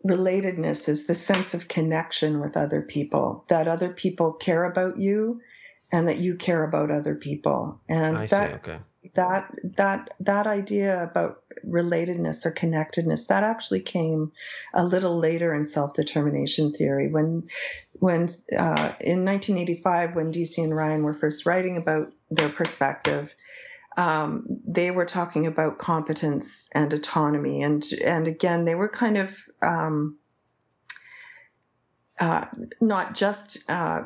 relatedness 0.07 0.89
is 0.89 1.07
the 1.07 1.15
sense 1.15 1.55
of 1.55 1.69
connection 1.69 2.41
with 2.41 2.57
other 2.57 2.83
people 2.83 3.45
that 3.49 3.67
other 3.67 3.89
people 3.89 4.33
care 4.33 4.65
about 4.65 4.99
you 4.99 5.41
and 5.91 6.07
that 6.09 6.19
you 6.19 6.35
care 6.37 6.65
about 6.65 6.91
other 6.91 7.15
people 7.15 7.81
and 7.89 8.17
I 8.19 8.27
that 8.27 8.51
see, 8.51 8.55
okay. 8.57 8.79
That 9.17 9.51
that 9.77 10.11
that 10.21 10.47
idea 10.47 11.03
about 11.03 11.43
relatedness 11.67 12.47
or 12.47 12.51
connectedness 12.53 13.27
that 13.27 13.43
actually 13.43 13.81
came 13.81 14.33
a 14.75 14.85
little 14.85 15.19
later 15.19 15.55
in 15.55 15.65
self-determination 15.65 16.73
theory. 16.73 17.09
When 17.09 17.49
when 17.95 18.29
uh, 18.57 18.93
in 19.01 19.25
1985 19.25 20.15
when 20.15 20.33
Deci 20.33 20.63
and 20.63 20.77
ryan 20.77 21.03
were 21.03 21.15
first 21.15 21.47
writing 21.47 21.77
about 21.77 22.13
their 22.31 22.51
perspective 22.51 23.35
um, 23.97 24.45
they 24.67 24.91
were 24.91 25.07
talking 25.07 25.47
about 25.47 25.79
competence 25.79 26.69
and 26.73 26.93
autonomy. 26.93 27.63
And 27.63 27.85
and 28.05 28.29
again 28.29 28.65
they 28.65 28.75
were 28.75 28.89
kind 28.89 29.17
of 29.17 29.39
um, 29.63 30.19
uh, 32.21 32.47
not 32.81 33.15
just 33.15 33.69
uh, 33.71 34.03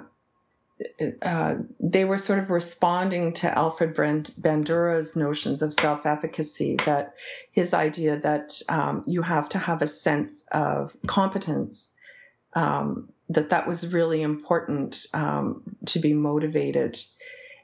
uh, 1.23 1.57
they 1.79 2.05
were 2.05 2.19
sort 2.19 2.39
of 2.39 2.51
responding 2.51 3.33
to 3.35 3.59
Albert 3.59 3.95
Bandura's 3.97 5.15
notions 5.17 5.63
of 5.63 5.75
self 5.75 6.07
efficacy, 6.07 6.77
that 6.87 7.15
his 7.53 7.75
idea 7.75 8.19
that 8.19 8.61
um, 8.69 9.03
you 9.07 9.23
have 9.23 9.49
to 9.51 9.59
have 9.59 9.83
a 9.83 9.87
sense 9.87 10.45
of 10.53 10.97
competence, 11.07 11.93
um, 12.55 13.09
that 13.29 13.51
that 13.51 13.67
was 13.67 13.93
really 13.93 14.23
important 14.23 15.07
um, 15.13 15.63
to 15.87 15.99
be 15.99 16.15
motivated. 16.15 16.99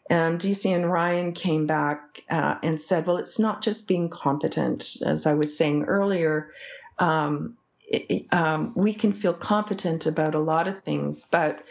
And 0.09 0.39
Deci 0.39 0.75
and 0.75 0.91
Ryan 0.91 1.33
came 1.33 1.67
back 1.67 2.23
uh, 2.31 2.57
and 2.63 2.81
said, 2.81 3.07
well, 3.07 3.17
it's 3.17 3.39
not 3.39 3.63
just 3.63 3.89
being 3.89 4.09
competent. 4.09 4.97
As 5.05 5.27
I 5.27 5.35
was 5.35 5.57
saying 5.57 5.85
earlier, 5.85 6.53
um, 6.99 7.57
it, 7.89 8.33
um, 8.33 8.73
we 8.77 8.95
can 8.95 9.13
feel 9.13 9.35
competent 9.35 10.07
about 10.07 10.35
a 10.35 10.41
lot 10.41 10.69
of 10.69 10.79
things, 10.79 11.25
but 11.25 11.65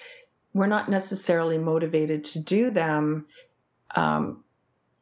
we're 0.56 0.68
not 0.68 0.90
necessarily 0.90 1.58
motivated 1.58 2.24
to 2.24 2.40
do 2.40 2.72
them. 2.72 3.26
Um, 3.94 4.42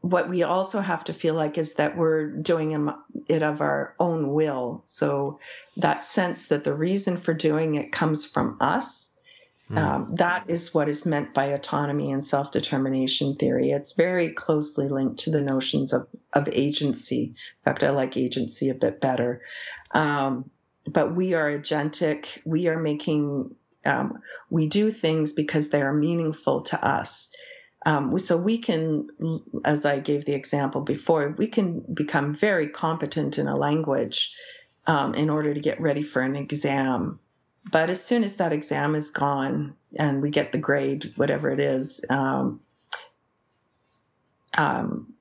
what 0.02 0.28
we 0.28 0.42
also 0.42 0.82
have 0.82 1.04
to 1.06 1.14
feel 1.14 1.36
like 1.36 1.60
is 1.60 1.76
that 1.76 1.96
we're 1.96 2.26
doing 2.26 2.92
it 3.30 3.44
of 3.44 3.62
our 3.62 3.96
own 4.00 4.34
will. 4.34 4.82
So 4.86 5.40
that 5.78 6.04
sense 6.04 6.48
that 6.48 6.64
the 6.64 6.74
reason 6.74 7.18
for 7.18 7.36
doing 7.36 7.76
it 7.76 7.92
comes 7.92 8.26
from 8.26 8.58
us. 8.60 9.16
Mm. 9.70 9.78
Um, 9.78 10.16
that 10.16 10.46
is 10.48 10.74
what 10.74 10.90
is 10.90 11.06
meant 11.06 11.36
by 11.36 11.46
autonomy 11.46 12.12
and 12.12 12.26
self 12.26 12.52
determination 12.52 13.36
theory. 13.36 13.70
It's 13.70 13.94
very 13.94 14.30
closely 14.30 14.90
linked 14.90 15.20
to 15.20 15.30
the 15.30 15.40
notions 15.40 15.94
of, 15.94 16.08
of 16.34 16.50
agency. 16.52 17.26
In 17.26 17.64
fact, 17.64 17.84
I 17.84 17.92
like 17.92 18.18
agency 18.18 18.70
a 18.70 18.74
bit 18.74 19.00
better. 19.00 19.44
Um, 19.92 20.50
but 20.88 21.14
we 21.16 21.36
are 21.36 21.52
agentic. 21.52 22.40
We 22.44 22.68
are 22.68 22.80
making 22.80 23.56
um, 23.86 24.20
we 24.50 24.68
do 24.68 24.92
things 24.92 25.34
because 25.34 25.70
they 25.70 25.82
are 25.82 25.94
meaningful 25.94 26.62
to 26.62 26.86
us. 26.86 27.32
Um, 27.86 28.18
so 28.18 28.38
we 28.38 28.58
can, 28.58 29.10
as 29.66 29.86
I 29.86 30.00
gave 30.00 30.26
the 30.26 30.34
example 30.34 30.82
before, 30.82 31.36
we 31.38 31.48
can 31.48 31.82
become 31.94 32.34
very 32.34 32.68
competent 32.68 33.38
in 33.38 33.48
a 33.48 33.58
language 33.58 34.34
um, 34.88 35.14
in 35.16 35.30
order 35.30 35.54
to 35.54 35.60
get 35.60 35.82
ready 35.82 36.02
for 36.02 36.22
an 36.22 36.36
exam. 36.36 37.20
But 37.72 37.90
as 37.90 38.04
soon 38.04 38.24
as 38.24 38.36
that 38.38 38.54
exam 38.54 38.96
is 38.96 39.12
gone 39.12 39.76
and 39.98 40.22
we 40.22 40.30
get 40.30 40.52
the 40.52 40.58
grade, 40.58 41.14
whatever 41.16 41.50
it 41.50 41.60
is, 41.60 42.02
um, 42.10 42.62
um 44.56 45.13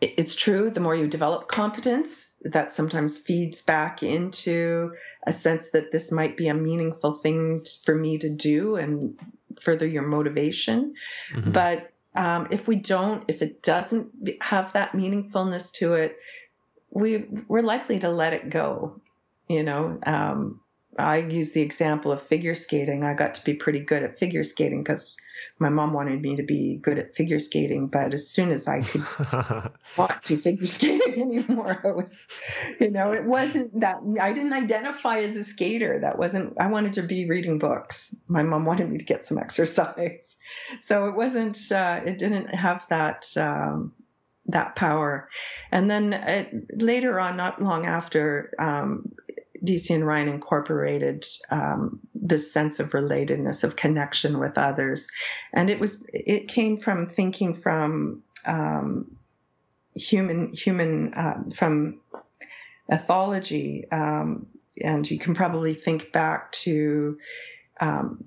it's 0.00 0.36
true 0.36 0.70
the 0.70 0.80
more 0.80 0.94
you 0.94 1.08
develop 1.08 1.48
competence 1.48 2.36
that 2.42 2.70
sometimes 2.70 3.18
feeds 3.18 3.62
back 3.62 4.02
into 4.02 4.92
a 5.26 5.32
sense 5.32 5.70
that 5.70 5.90
this 5.90 6.12
might 6.12 6.36
be 6.36 6.48
a 6.48 6.54
meaningful 6.54 7.12
thing 7.12 7.64
for 7.84 7.94
me 7.94 8.18
to 8.18 8.28
do 8.28 8.76
and 8.76 9.18
further 9.60 9.86
your 9.86 10.06
motivation 10.06 10.94
mm-hmm. 11.34 11.50
but 11.50 11.90
um, 12.14 12.48
if 12.50 12.68
we 12.68 12.76
don't 12.76 13.24
if 13.28 13.42
it 13.42 13.62
doesn't 13.62 14.10
have 14.40 14.72
that 14.72 14.92
meaningfulness 14.92 15.72
to 15.72 15.94
it 15.94 16.18
we 16.90 17.26
we're 17.48 17.62
likely 17.62 17.98
to 17.98 18.08
let 18.08 18.32
it 18.32 18.50
go 18.50 19.00
you 19.48 19.64
know 19.64 19.98
um, 20.06 20.60
i 20.98 21.18
use 21.18 21.50
the 21.50 21.62
example 21.62 22.12
of 22.12 22.20
figure 22.20 22.54
skating 22.54 23.04
i 23.04 23.14
got 23.14 23.34
to 23.34 23.44
be 23.44 23.54
pretty 23.54 23.80
good 23.80 24.02
at 24.02 24.18
figure 24.18 24.44
skating 24.44 24.82
because 24.82 25.16
my 25.58 25.68
mom 25.68 25.92
wanted 25.92 26.22
me 26.22 26.36
to 26.36 26.42
be 26.42 26.76
good 26.76 26.98
at 26.98 27.14
figure 27.14 27.38
skating, 27.38 27.88
but 27.88 28.14
as 28.14 28.28
soon 28.28 28.50
as 28.50 28.68
I 28.68 28.82
could 28.82 29.04
to 30.24 30.36
figure 30.36 30.66
skating 30.66 31.20
anymore, 31.20 31.80
I 31.84 31.90
was, 31.90 32.24
you 32.80 32.90
know, 32.90 33.12
it 33.12 33.24
wasn't 33.24 33.80
that 33.80 34.00
I 34.20 34.32
didn't 34.32 34.52
identify 34.52 35.18
as 35.18 35.36
a 35.36 35.44
skater. 35.44 35.98
That 36.00 36.18
wasn't, 36.18 36.54
I 36.60 36.68
wanted 36.68 36.94
to 36.94 37.02
be 37.02 37.28
reading 37.28 37.58
books. 37.58 38.14
My 38.28 38.42
mom 38.42 38.64
wanted 38.64 38.90
me 38.90 38.98
to 38.98 39.04
get 39.04 39.24
some 39.24 39.38
exercise. 39.48 40.36
So 40.80 41.06
it 41.06 41.14
wasn't, 41.14 41.72
uh, 41.72 42.02
it 42.04 42.18
didn't 42.18 42.54
have 42.54 42.86
that, 42.88 43.26
um, 43.36 43.92
that 44.46 44.76
power. 44.76 45.28
And 45.72 45.90
then 45.90 46.14
uh, 46.14 46.44
later 46.72 47.18
on, 47.18 47.36
not 47.36 47.60
long 47.60 47.84
after, 47.84 48.52
um, 48.58 49.12
Deci 49.64 49.94
and 49.94 50.06
Ryan 50.06 50.28
incorporated 50.28 51.24
um, 51.50 52.00
this 52.14 52.52
sense 52.52 52.80
of 52.80 52.90
relatedness, 52.90 53.64
of 53.64 53.76
connection 53.76 54.38
with 54.38 54.58
others, 54.58 55.08
and 55.52 55.70
it 55.70 55.80
was 55.80 56.06
it 56.12 56.48
came 56.48 56.78
from 56.78 57.06
thinking 57.06 57.54
from 57.54 58.22
um, 58.46 59.16
human 59.94 60.52
human 60.52 61.14
uh, 61.14 61.42
from 61.54 62.00
ethology, 62.90 63.92
um, 63.92 64.46
and 64.82 65.10
you 65.10 65.18
can 65.18 65.34
probably 65.34 65.74
think 65.74 66.12
back 66.12 66.52
to 66.52 67.18
um, 67.80 68.24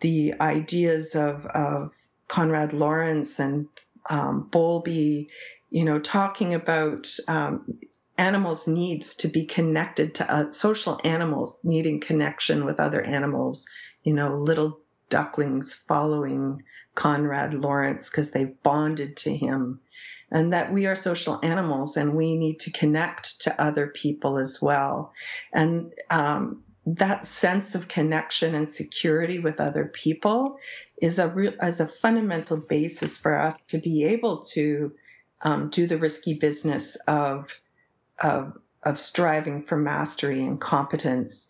the 0.00 0.34
ideas 0.40 1.14
of 1.14 1.46
of 1.46 1.92
Konrad 2.28 2.72
Lorenz 2.72 3.38
and 3.38 3.68
um, 4.08 4.48
Bowlby, 4.50 5.28
you 5.70 5.84
know, 5.84 5.98
talking 5.98 6.54
about 6.54 7.14
um, 7.28 7.78
animals 8.18 8.66
needs 8.66 9.14
to 9.14 9.28
be 9.28 9.44
connected 9.46 10.14
to 10.14 10.32
uh, 10.32 10.50
social 10.50 11.00
animals 11.04 11.60
needing 11.64 12.00
connection 12.00 12.64
with 12.64 12.78
other 12.78 13.02
animals 13.02 13.66
you 14.04 14.12
know 14.12 14.38
little 14.38 14.78
ducklings 15.12 15.74
following 15.74 16.62
Konrad 16.94 17.58
Lorenz 17.58 18.10
because 18.10 18.30
they've 18.30 18.62
bonded 18.62 19.16
to 19.18 19.34
him. 19.34 19.80
And 20.30 20.52
that 20.54 20.72
we 20.72 20.86
are 20.86 20.94
social 20.94 21.38
animals 21.42 21.98
and 21.98 22.14
we 22.14 22.36
need 22.36 22.60
to 22.60 22.70
connect 22.70 23.42
to 23.42 23.62
other 23.62 23.88
people 23.88 24.38
as 24.38 24.62
well. 24.62 25.12
And 25.52 25.92
um, 26.08 26.64
that 26.86 27.26
sense 27.26 27.74
of 27.74 27.88
connection 27.88 28.54
and 28.54 28.68
security 28.68 29.38
with 29.38 29.60
other 29.60 29.84
people 29.84 30.56
is 31.02 31.18
a 31.18 31.28
real 31.28 31.52
as 31.60 31.80
a 31.80 31.86
fundamental 31.86 32.56
basis 32.56 33.18
for 33.18 33.38
us 33.38 33.66
to 33.66 33.78
be 33.78 34.04
able 34.04 34.38
to 34.38 34.92
um, 35.42 35.68
do 35.68 35.86
the 35.86 35.98
risky 35.98 36.32
business 36.32 36.96
of, 37.06 37.60
of 38.22 38.56
of 38.84 38.98
striving 38.98 39.62
for 39.62 39.76
mastery 39.76 40.42
and 40.42 40.60
competence 40.60 41.48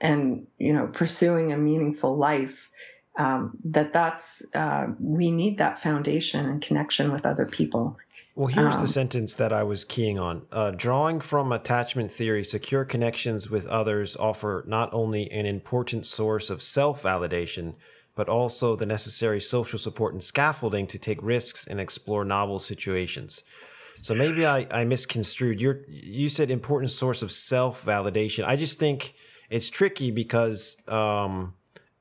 and 0.00 0.46
you 0.58 0.72
know 0.72 0.86
pursuing 0.88 1.52
a 1.52 1.56
meaningful 1.56 2.16
life 2.16 2.70
um, 3.16 3.56
that 3.64 3.92
that's 3.92 4.42
uh, 4.54 4.86
we 4.98 5.30
need 5.30 5.58
that 5.58 5.78
foundation 5.78 6.48
and 6.48 6.62
connection 6.62 7.12
with 7.12 7.26
other 7.26 7.46
people. 7.46 7.98
Well 8.34 8.48
here's 8.48 8.76
um, 8.76 8.82
the 8.82 8.88
sentence 8.88 9.34
that 9.34 9.52
i 9.52 9.62
was 9.62 9.84
keying 9.84 10.18
on. 10.18 10.46
Uh, 10.50 10.70
drawing 10.70 11.20
from 11.20 11.52
attachment 11.52 12.10
theory 12.10 12.44
secure 12.44 12.84
connections 12.84 13.50
with 13.50 13.66
others 13.68 14.16
offer 14.16 14.64
not 14.66 14.92
only 14.94 15.30
an 15.30 15.46
important 15.46 16.06
source 16.06 16.48
of 16.48 16.62
self-validation 16.62 17.74
but 18.14 18.28
also 18.28 18.76
the 18.76 18.86
necessary 18.86 19.40
social 19.40 19.78
support 19.78 20.12
and 20.12 20.22
scaffolding 20.22 20.86
to 20.86 20.98
take 20.98 21.22
risks 21.22 21.66
and 21.66 21.80
explore 21.80 22.24
novel 22.24 22.58
situations 22.58 23.42
so 23.94 24.14
maybe 24.14 24.46
I, 24.46 24.66
I 24.70 24.84
misconstrued. 24.84 25.60
your 25.60 25.80
you 25.88 26.28
said 26.28 26.50
important 26.50 26.90
source 26.90 27.22
of 27.22 27.32
self 27.32 27.84
validation. 27.84 28.44
I 28.44 28.56
just 28.56 28.78
think 28.78 29.14
it's 29.50 29.70
tricky 29.70 30.10
because 30.10 30.76
um, 30.88 31.54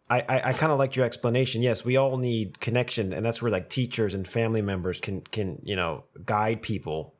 I, 0.09 0.19
I, 0.27 0.41
I 0.49 0.53
kind 0.53 0.71
of 0.71 0.79
liked 0.79 0.95
your 0.95 1.05
explanation. 1.05 1.61
Yes, 1.61 1.85
we 1.85 1.97
all 1.97 2.17
need 2.17 2.59
connection, 2.59 3.13
and 3.13 3.25
that's 3.25 3.41
where 3.41 3.51
like 3.51 3.69
teachers 3.69 4.13
and 4.13 4.27
family 4.27 4.61
members 4.61 4.99
can 4.99 5.21
can 5.21 5.59
you 5.63 5.75
know 5.75 6.05
guide 6.25 6.61
people. 6.61 7.15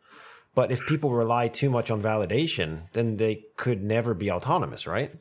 But 0.54 0.72
if 0.72 0.86
people 0.86 1.12
rely 1.14 1.48
too 1.48 1.70
much 1.70 1.90
on 1.90 2.02
validation, 2.02 2.84
then 2.92 3.16
they 3.16 3.46
could 3.56 3.82
never 3.82 4.14
be 4.14 4.30
autonomous, 4.30 4.86
right? 4.86 5.14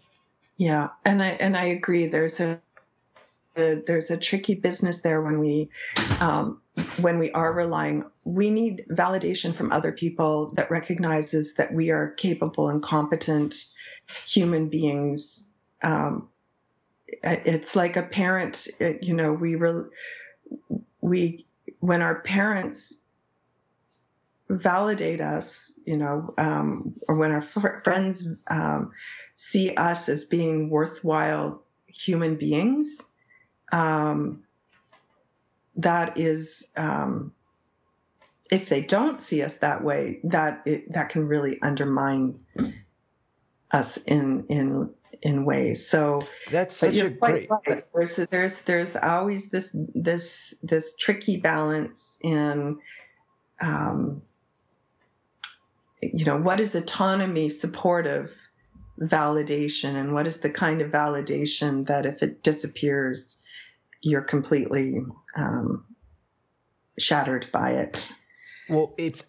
Yeah, 0.57 0.89
and 1.05 1.23
I 1.23 1.29
and 1.29 1.57
I 1.57 1.67
agree. 1.67 2.07
There's 2.07 2.41
a, 2.41 2.61
a 3.57 3.83
there's 3.87 4.11
a 4.11 4.17
tricky 4.17 4.55
business 4.55 5.01
there 5.01 5.23
when 5.23 5.39
we 5.39 5.71
um, 6.19 6.61
when 7.03 7.19
we 7.19 7.31
are 7.33 7.53
relying, 7.53 8.05
we 8.25 8.51
need 8.51 8.85
validation 8.91 9.55
from 9.55 9.73
other 9.73 9.93
people 9.93 10.53
that 10.55 10.71
recognizes 10.71 11.55
that 11.55 11.73
we 11.73 11.91
are 11.91 12.11
capable 12.13 12.69
and 12.69 12.83
competent 12.83 13.55
human 14.27 14.69
beings. 14.69 15.47
Um, 15.83 16.29
it's 17.23 17.77
like 17.77 17.97
a 17.97 18.03
parent, 18.03 18.69
it, 18.79 19.03
you 19.03 19.15
know, 19.15 19.33
we 19.33 19.57
re, 19.57 19.83
we 21.01 21.47
when 21.81 22.03
our 22.03 22.21
parents 22.21 22.99
validate 24.49 25.21
us, 25.21 25.73
you 25.87 25.97
know, 25.97 26.35
um, 26.39 26.95
or 27.09 27.17
when 27.17 27.33
our 27.33 27.41
fr- 27.41 27.79
friends 27.79 28.29
um, 28.49 28.93
see 29.37 29.75
us 29.77 30.09
as 30.09 30.25
being 30.25 30.71
worthwhile 30.71 31.63
human 31.87 32.37
beings, 32.37 33.01
um, 33.73 34.43
that 35.83 36.19
is 36.19 36.69
um, 36.77 37.33
if 38.51 38.69
they 38.69 38.81
don't 38.81 39.21
see 39.21 39.43
us 39.43 39.59
that 39.59 39.83
way 39.83 40.21
that 40.25 40.63
it, 40.67 40.93
that 40.93 41.09
can 41.09 41.27
really 41.27 41.61
undermine 41.63 42.43
us 43.71 43.97
in 43.99 44.45
in 44.49 44.91
in 45.23 45.45
ways 45.45 45.87
so 45.87 46.27
that's 46.51 46.77
such 46.77 46.97
a 46.97 47.11
great 47.11 47.49
right. 47.51 47.85
there's, 47.95 48.17
there's 48.17 48.59
there's 48.63 48.97
always 48.97 49.51
this 49.51 49.77
this 49.95 50.55
this 50.63 50.97
tricky 50.97 51.37
balance 51.37 52.19
in 52.23 52.79
um, 53.61 54.23
you 56.01 56.25
know 56.25 56.39
what 56.39 56.59
is 56.59 56.75
autonomy 56.75 57.49
supportive 57.49 58.35
validation 59.01 59.95
and 59.95 60.13
what 60.13 60.27
is 60.27 60.39
the 60.39 60.51
kind 60.51 60.81
of 60.81 60.91
validation 60.91 61.87
that 61.87 62.07
if 62.07 62.23
it 62.23 62.43
disappears 62.43 63.43
you're 64.03 64.23
completely 64.23 65.01
um, 65.37 65.85
shattered 66.99 67.49
by 67.53 67.73
it. 67.73 68.13
Well, 68.69 68.95
it's 68.97 69.25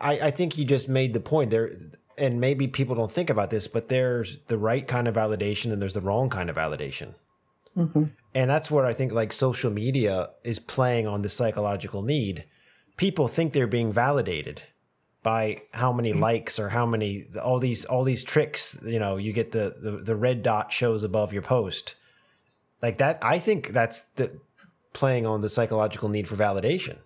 I, 0.00 0.18
I 0.18 0.30
think 0.30 0.58
you 0.58 0.64
just 0.64 0.88
made 0.88 1.14
the 1.14 1.20
point 1.20 1.50
there, 1.50 1.72
and 2.18 2.40
maybe 2.40 2.68
people 2.68 2.94
don't 2.94 3.10
think 3.10 3.30
about 3.30 3.50
this, 3.50 3.66
but 3.66 3.88
there's 3.88 4.40
the 4.40 4.58
right 4.58 4.86
kind 4.86 5.08
of 5.08 5.14
validation 5.14 5.72
and 5.72 5.80
there's 5.80 5.94
the 5.94 6.00
wrong 6.00 6.28
kind 6.28 6.50
of 6.50 6.56
validation. 6.56 7.14
Mm-hmm. 7.76 8.04
And 8.34 8.50
that's 8.50 8.70
where 8.70 8.84
I 8.84 8.92
think 8.92 9.12
like 9.12 9.32
social 9.32 9.70
media 9.70 10.30
is 10.44 10.58
playing 10.58 11.06
on 11.06 11.22
the 11.22 11.28
psychological 11.28 12.02
need. 12.02 12.44
People 12.96 13.28
think 13.28 13.52
they're 13.52 13.66
being 13.66 13.92
validated 13.92 14.62
by 15.22 15.62
how 15.72 15.92
many 15.92 16.10
mm-hmm. 16.10 16.20
likes 16.20 16.58
or 16.58 16.70
how 16.70 16.84
many 16.84 17.24
all 17.42 17.58
these 17.58 17.84
all 17.86 18.04
these 18.04 18.24
tricks. 18.24 18.78
You 18.84 18.98
know, 18.98 19.16
you 19.16 19.32
get 19.32 19.52
the, 19.52 19.74
the 19.80 19.92
the 19.92 20.16
red 20.16 20.42
dot 20.42 20.70
shows 20.70 21.02
above 21.02 21.32
your 21.32 21.42
post 21.42 21.94
like 22.82 22.98
that, 22.98 23.18
I 23.22 23.38
think 23.38 23.68
that's 23.68 24.00
the 24.16 24.38
playing 24.92 25.24
on 25.26 25.40
the 25.40 25.48
psychological 25.48 26.08
need 26.08 26.28
for 26.28 26.36
validation. 26.36 26.98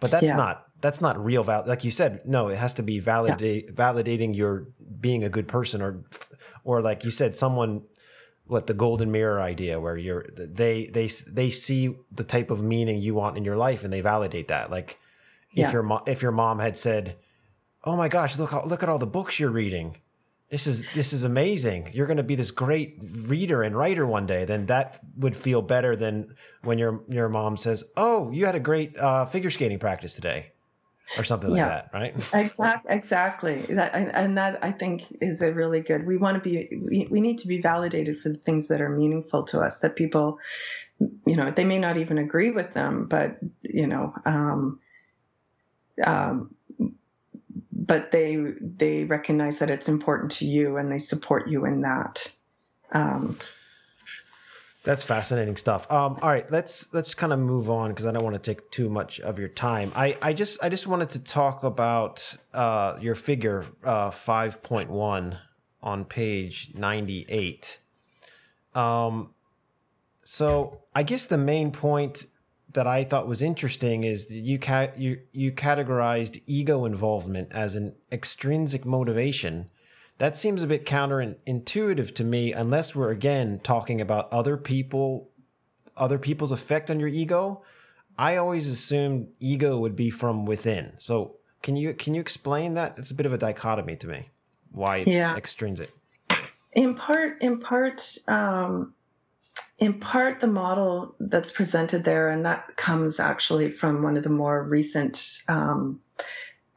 But 0.00 0.10
that's 0.10 0.26
yeah. 0.26 0.36
not 0.36 0.68
that's 0.80 1.00
not 1.00 1.22
real 1.22 1.42
val 1.42 1.64
like 1.66 1.84
you 1.84 1.90
said 1.90 2.20
no 2.24 2.48
it 2.48 2.56
has 2.56 2.74
to 2.74 2.82
be 2.82 3.00
validate 3.00 3.64
yeah. 3.66 3.72
validating 3.72 4.36
your 4.36 4.68
being 5.00 5.24
a 5.24 5.28
good 5.28 5.48
person 5.48 5.82
or 5.82 6.04
or 6.64 6.80
like 6.80 7.04
you 7.04 7.10
said 7.10 7.34
someone 7.34 7.82
what 8.46 8.66
the 8.66 8.74
golden 8.74 9.10
mirror 9.10 9.40
idea 9.40 9.80
where 9.80 9.96
you're 9.96 10.26
they 10.36 10.86
they 10.86 11.08
they 11.30 11.50
see 11.50 11.96
the 12.12 12.24
type 12.24 12.50
of 12.50 12.62
meaning 12.62 12.98
you 12.98 13.14
want 13.14 13.36
in 13.36 13.44
your 13.44 13.56
life 13.56 13.84
and 13.84 13.92
they 13.92 14.00
validate 14.00 14.48
that 14.48 14.70
like 14.70 14.98
if 15.54 15.72
your 15.72 15.82
mom 15.82 16.02
if 16.06 16.22
your 16.22 16.32
mom 16.32 16.60
had 16.60 16.76
said 16.76 17.16
oh 17.84 17.96
my 17.96 18.08
gosh 18.08 18.38
look 18.38 18.52
look 18.64 18.82
at 18.82 18.88
all 18.88 18.98
the 18.98 19.06
books 19.06 19.40
you're 19.40 19.50
reading 19.50 19.96
this 20.50 20.66
is 20.66 20.84
this 20.94 21.12
is 21.12 21.24
amazing. 21.24 21.90
You're 21.92 22.06
going 22.06 22.16
to 22.16 22.22
be 22.22 22.34
this 22.34 22.50
great 22.50 22.98
reader 23.02 23.62
and 23.62 23.76
writer 23.76 24.06
one 24.06 24.26
day. 24.26 24.46
Then 24.46 24.66
that 24.66 24.98
would 25.16 25.36
feel 25.36 25.60
better 25.60 25.94
than 25.94 26.34
when 26.62 26.78
your 26.78 27.02
your 27.08 27.28
mom 27.28 27.56
says, 27.58 27.84
"Oh, 27.96 28.30
you 28.30 28.46
had 28.46 28.54
a 28.54 28.60
great 28.60 28.98
uh, 28.98 29.26
figure 29.26 29.50
skating 29.50 29.78
practice 29.78 30.14
today," 30.14 30.52
or 31.18 31.24
something 31.24 31.50
like 31.50 31.58
yeah, 31.58 31.68
that, 31.68 31.90
right? 31.92 32.14
Exactly, 32.34 32.94
exactly. 32.94 33.54
That 33.74 33.94
and 33.94 34.38
that 34.38 34.58
I 34.64 34.72
think 34.72 35.04
is 35.20 35.42
a 35.42 35.52
really 35.52 35.80
good. 35.80 36.06
We 36.06 36.16
want 36.16 36.42
to 36.42 36.48
be 36.48 36.66
we, 36.82 37.06
we 37.10 37.20
need 37.20 37.36
to 37.38 37.48
be 37.48 37.60
validated 37.60 38.18
for 38.18 38.30
the 38.30 38.38
things 38.38 38.68
that 38.68 38.80
are 38.80 38.88
meaningful 38.88 39.42
to 39.44 39.60
us. 39.60 39.80
That 39.80 39.96
people, 39.96 40.38
you 41.26 41.36
know, 41.36 41.50
they 41.50 41.66
may 41.66 41.78
not 41.78 41.98
even 41.98 42.16
agree 42.16 42.52
with 42.52 42.72
them, 42.72 43.04
but 43.04 43.38
you 43.62 43.86
know. 43.86 44.14
Um, 44.24 44.80
um, 46.06 46.54
but 47.88 48.12
they 48.12 48.36
they 48.60 49.04
recognize 49.04 49.58
that 49.58 49.70
it's 49.70 49.88
important 49.88 50.30
to 50.30 50.44
you 50.44 50.76
and 50.76 50.92
they 50.92 50.98
support 50.98 51.48
you 51.48 51.64
in 51.64 51.80
that. 51.80 52.32
Um, 52.92 53.38
that's 54.84 55.02
fascinating 55.02 55.56
stuff. 55.56 55.90
Um, 55.90 56.18
all 56.22 56.28
right, 56.28 56.48
let's 56.50 56.92
let's 56.94 57.14
kind 57.14 57.32
of 57.32 57.40
move 57.40 57.68
on 57.68 57.90
because 57.90 58.06
I 58.06 58.12
don't 58.12 58.22
want 58.22 58.42
to 58.42 58.54
take 58.54 58.70
too 58.70 58.88
much 58.88 59.18
of 59.20 59.38
your 59.38 59.48
time. 59.48 59.90
I, 59.96 60.16
I 60.22 60.32
just 60.32 60.62
I 60.62 60.68
just 60.68 60.86
wanted 60.86 61.10
to 61.10 61.18
talk 61.18 61.64
about 61.64 62.36
uh, 62.54 62.96
your 63.00 63.16
figure 63.16 63.64
uh, 63.82 64.10
five 64.10 64.62
point 64.62 64.90
one 64.90 65.38
on 65.82 66.04
page 66.04 66.70
ninety 66.74 67.26
eight. 67.28 67.80
Um, 68.74 69.34
so 70.24 70.82
I 70.94 71.02
guess 71.02 71.26
the 71.26 71.38
main 71.38 71.72
point 71.72 72.26
that 72.78 72.86
I 72.86 73.02
thought 73.02 73.26
was 73.26 73.42
interesting 73.42 74.04
is 74.04 74.28
that 74.28 74.36
you 74.36 74.56
ca- 74.56 74.92
you 74.96 75.18
you 75.32 75.50
categorized 75.50 76.40
ego 76.46 76.84
involvement 76.84 77.48
as 77.50 77.74
an 77.74 77.96
extrinsic 78.12 78.84
motivation. 78.84 79.68
That 80.18 80.36
seems 80.36 80.62
a 80.62 80.68
bit 80.68 80.86
counterintuitive 80.86 82.14
to 82.14 82.22
me, 82.22 82.52
unless 82.52 82.94
we're 82.94 83.10
again 83.10 83.58
talking 83.64 84.00
about 84.00 84.32
other 84.32 84.56
people, 84.56 85.28
other 85.96 86.20
people's 86.20 86.52
effect 86.52 86.88
on 86.88 87.00
your 87.00 87.08
ego. 87.08 87.64
I 88.16 88.36
always 88.36 88.68
assumed 88.68 89.26
ego 89.40 89.76
would 89.76 89.96
be 89.96 90.08
from 90.08 90.46
within. 90.46 90.92
So 90.98 91.34
can 91.64 91.74
you 91.74 91.94
can 91.94 92.14
you 92.14 92.20
explain 92.20 92.74
that? 92.74 92.96
It's 92.96 93.10
a 93.10 93.14
bit 93.14 93.26
of 93.26 93.32
a 93.32 93.38
dichotomy 93.38 93.96
to 93.96 94.06
me. 94.06 94.28
Why 94.70 94.98
it's 94.98 95.12
yeah. 95.12 95.34
extrinsic. 95.34 95.90
In 96.74 96.94
part, 96.94 97.42
in 97.42 97.58
part, 97.58 98.18
um, 98.28 98.94
in 99.78 100.00
part 100.00 100.40
the 100.40 100.46
model 100.46 101.14
that's 101.20 101.52
presented 101.52 102.04
there, 102.04 102.28
and 102.28 102.44
that 102.46 102.76
comes 102.76 103.20
actually 103.20 103.70
from 103.70 104.02
one 104.02 104.16
of 104.16 104.24
the 104.24 104.28
more 104.28 104.62
recent 104.62 105.38
um, 105.48 106.00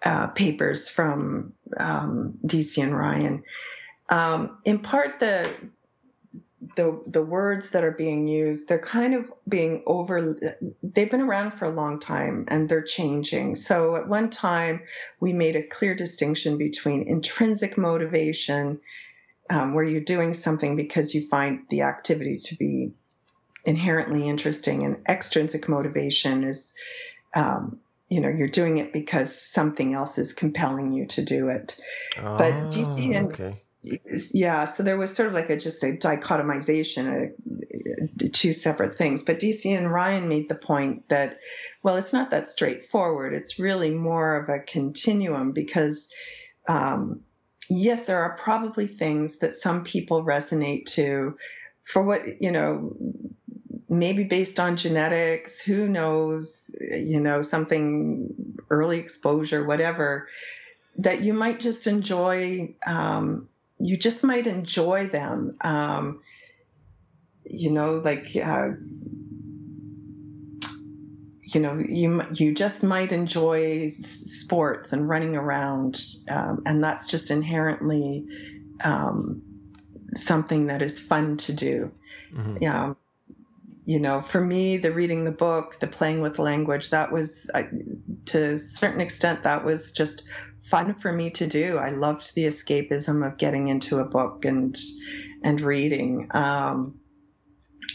uh, 0.04 0.28
papers 0.28 0.88
from 0.88 1.54
um, 1.78 2.38
Deci 2.46 2.82
and 2.84 2.96
Ryan. 2.96 3.44
Um, 4.10 4.58
in 4.66 4.80
part, 4.80 5.20
the 5.20 5.50
the 6.76 7.02
the 7.08 7.24
words 7.24 7.70
that 7.70 7.84
are 7.84 7.92
being 7.92 8.28
used, 8.28 8.68
they're 8.68 8.78
kind 8.78 9.16
of 9.16 9.34
being 9.50 9.82
over. 9.88 10.38
They've 10.84 11.10
been 11.10 11.22
around 11.22 11.52
for 11.52 11.66
a 11.66 11.72
long 11.72 12.00
time, 12.00 12.46
and 12.50 12.70
they're 12.70 12.84
changing. 12.84 13.56
So 13.56 13.96
at 13.96 14.08
one 14.08 14.30
time, 14.30 14.84
we 15.20 15.34
made 15.34 15.56
a 15.56 15.64
clear 15.64 15.96
distinction 15.96 16.60
between 16.60 17.08
intrinsic 17.08 17.80
motivation 17.80 18.80
um, 19.52 19.74
where 19.74 19.84
you're 19.84 20.00
doing 20.00 20.34
something 20.34 20.78
because 20.78 21.14
you 21.14 21.28
find 21.28 21.66
the 21.70 21.82
activity 21.82 22.38
to 22.38 22.56
be 22.56 22.94
inherently 23.66 24.28
interesting, 24.28 24.84
and 24.84 25.04
extrinsic 25.10 25.68
motivation 25.68 26.46
is, 26.46 26.74
um, 27.36 27.78
you 28.08 28.22
know, 28.22 28.30
you're 28.30 28.48
doing 28.48 28.78
it 28.78 28.94
because 28.94 29.40
something 29.40 29.94
else 29.94 30.18
is 30.18 30.32
compelling 30.32 30.94
you 30.94 31.06
to 31.08 31.22
do 31.22 31.50
it. 31.50 31.76
Oh, 32.18 32.38
but 32.38 32.72
do 32.72 32.80
you 32.80 32.86
see 32.86 33.14
in, 33.14 33.26
okay. 33.26 33.62
yeah, 34.34 34.64
so 34.64 34.84
there 34.84 34.98
was 34.98 35.14
sort 35.14 35.28
of 35.28 35.34
like 35.34 35.50
a 35.50 35.58
just 35.58 35.84
a 35.84 35.88
dichotomization, 35.88 37.34
of 38.24 38.32
two 38.32 38.54
separate 38.54 38.96
things. 38.96 39.22
But 39.22 39.40
Deci 39.40 39.78
and 39.78 39.92
Ryan 39.92 40.30
made 40.30 40.48
the 40.48 40.56
point 40.56 41.10
that, 41.10 41.40
well, 41.84 41.98
it's 41.98 42.14
not 42.14 42.32
that 42.32 42.50
straightforward. 42.50 43.34
It's 43.34 43.60
really 43.60 43.92
more 43.92 44.38
of 44.38 44.48
a 44.48 44.60
continuum 44.60 45.52
because, 45.52 46.10
um, 46.70 47.22
yes, 47.72 48.06
there 48.06 48.20
are 48.20 48.36
probably 48.36 48.86
things 48.86 49.38
that 49.38 49.56
some 49.56 49.84
people 49.84 50.24
resonate 50.24 50.86
to, 50.86 51.38
for 51.84 52.04
what 52.04 52.42
you 52.42 52.52
know, 52.52 52.96
maybe 53.90 54.24
based 54.24 54.60
on 54.60 54.78
genetics. 54.78 55.62
Who 55.62 55.88
knows? 55.88 56.70
You 56.80 57.20
know, 57.20 57.42
something 57.42 58.34
early 58.70 59.00
exposure, 59.00 59.66
whatever. 59.66 60.28
That 60.98 61.22
you 61.22 61.34
might 61.34 61.60
just 61.60 61.88
enjoy. 61.88 62.76
Um, 62.86 63.48
you 63.80 63.98
just 63.98 64.24
might 64.24 64.48
enjoy 64.48 65.08
them. 65.08 65.56
Um, 65.62 66.22
you 67.46 67.72
know, 67.72 67.96
like 67.96 68.36
uh, 68.36 68.70
you 71.54 71.62
know, 71.62 71.78
you 71.78 72.22
you 72.34 72.54
just 72.54 72.84
might 72.84 73.12
enjoy 73.12 73.88
sports 73.90 74.94
and 74.94 75.08
running 75.08 75.36
around, 75.36 76.02
um, 76.30 76.64
and 76.66 76.84
that's 76.84 77.08
just 77.08 77.32
inherently 77.32 78.26
um, 78.84 79.42
something 80.16 80.68
that 80.68 80.82
is 80.82 81.00
fun 81.00 81.38
to 81.38 81.54
do. 81.54 81.92
Mm-hmm. 82.34 82.58
Yeah. 82.62 82.94
You 83.86 84.00
know, 84.00 84.22
for 84.22 84.40
me, 84.40 84.78
the 84.78 84.92
reading 84.92 85.26
the 85.26 85.32
book, 85.32 85.80
the 85.80 85.88
playing 85.88 86.22
with 86.22 86.38
language, 86.38 86.92
that 86.92 87.12
was, 87.12 87.50
uh, 87.56 87.64
to 88.26 88.54
a 88.54 88.60
certain 88.60 89.02
extent, 89.02 89.42
that 89.42 89.66
was 89.66 89.92
just 89.92 90.24
fun 90.60 90.94
for 90.94 91.12
me 91.12 91.32
to 91.32 91.48
do. 91.48 91.78
I 91.78 91.90
loved 91.90 92.36
the 92.36 92.44
escapism 92.44 93.26
of 93.26 93.38
getting 93.38 93.70
into 93.70 93.98
a 93.98 94.06
book 94.06 94.46
and 94.46 94.78
and 95.44 95.60
reading. 95.60 96.30
Um, 96.32 97.01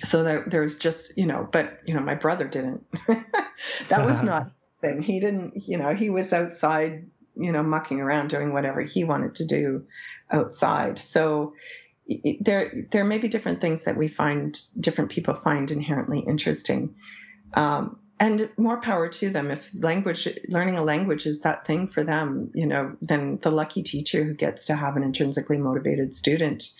so 0.04 0.22
there, 0.22 0.44
there 0.46 0.62
was 0.62 0.78
just 0.78 1.16
you 1.16 1.26
know, 1.26 1.48
but 1.50 1.80
you 1.86 1.94
know, 1.94 2.00
my 2.00 2.14
brother 2.14 2.46
didn't. 2.46 2.84
that 3.88 4.04
was 4.04 4.22
not 4.22 4.50
his 4.62 4.74
thing. 4.80 5.02
He 5.02 5.20
didn't. 5.20 5.54
You 5.56 5.78
know, 5.78 5.94
he 5.94 6.10
was 6.10 6.32
outside, 6.32 7.06
you 7.34 7.52
know, 7.52 7.62
mucking 7.62 8.00
around 8.00 8.28
doing 8.28 8.52
whatever 8.52 8.80
he 8.82 9.04
wanted 9.04 9.36
to 9.36 9.46
do 9.46 9.84
outside. 10.30 10.98
So 10.98 11.54
there 12.40 12.72
there 12.90 13.04
may 13.04 13.18
be 13.18 13.28
different 13.28 13.60
things 13.60 13.84
that 13.84 13.96
we 13.96 14.08
find 14.08 14.58
different 14.78 15.10
people 15.10 15.34
find 15.34 15.70
inherently 15.70 16.20
interesting. 16.20 16.94
Um, 17.54 17.98
and 18.18 18.48
more 18.56 18.80
power 18.80 19.08
to 19.08 19.30
them. 19.30 19.50
If 19.50 19.70
language 19.82 20.28
learning 20.48 20.76
a 20.76 20.84
language 20.84 21.26
is 21.26 21.40
that 21.40 21.66
thing 21.66 21.88
for 21.88 22.04
them 22.04 22.50
you 22.54 22.66
know 22.66 22.96
then 23.00 23.38
the 23.42 23.50
lucky 23.50 23.82
teacher 23.82 24.24
who 24.24 24.34
gets 24.34 24.66
to 24.66 24.76
have 24.76 24.96
an 24.96 25.02
intrinsically 25.02 25.58
motivated 25.58 26.14
student 26.14 26.72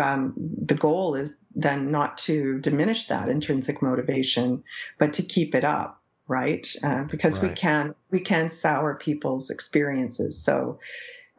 um, 0.00 0.34
the 0.36 0.74
goal 0.74 1.14
is 1.14 1.34
then 1.54 1.90
not 1.90 2.18
to 2.18 2.58
diminish 2.60 3.06
that 3.06 3.28
intrinsic 3.28 3.82
motivation 3.82 4.62
but 4.98 5.14
to 5.14 5.22
keep 5.22 5.54
it 5.54 5.64
up 5.64 6.02
right? 6.28 6.66
Uh, 6.82 7.04
because 7.04 7.38
right. 7.38 7.50
we 7.50 7.54
can 7.54 7.94
we 8.10 8.20
can 8.20 8.48
sour 8.48 8.96
people's 8.96 9.50
experiences. 9.50 10.42
So 10.42 10.80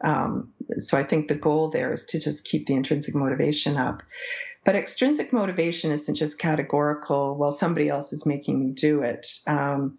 um, 0.02 0.52
so 0.76 0.96
i 0.96 1.02
think 1.02 1.26
the 1.26 1.34
goal 1.34 1.70
there 1.70 1.92
is 1.92 2.04
to 2.04 2.20
just 2.20 2.44
keep 2.44 2.66
the 2.66 2.74
intrinsic 2.74 3.14
motivation 3.14 3.76
up 3.76 4.02
but 4.68 4.76
extrinsic 4.76 5.32
motivation 5.32 5.92
isn't 5.92 6.16
just 6.16 6.38
categorical, 6.38 7.34
well, 7.36 7.50
somebody 7.50 7.88
else 7.88 8.12
is 8.12 8.26
making 8.26 8.60
me 8.60 8.70
do 8.72 9.00
it. 9.00 9.26
Um, 9.46 9.96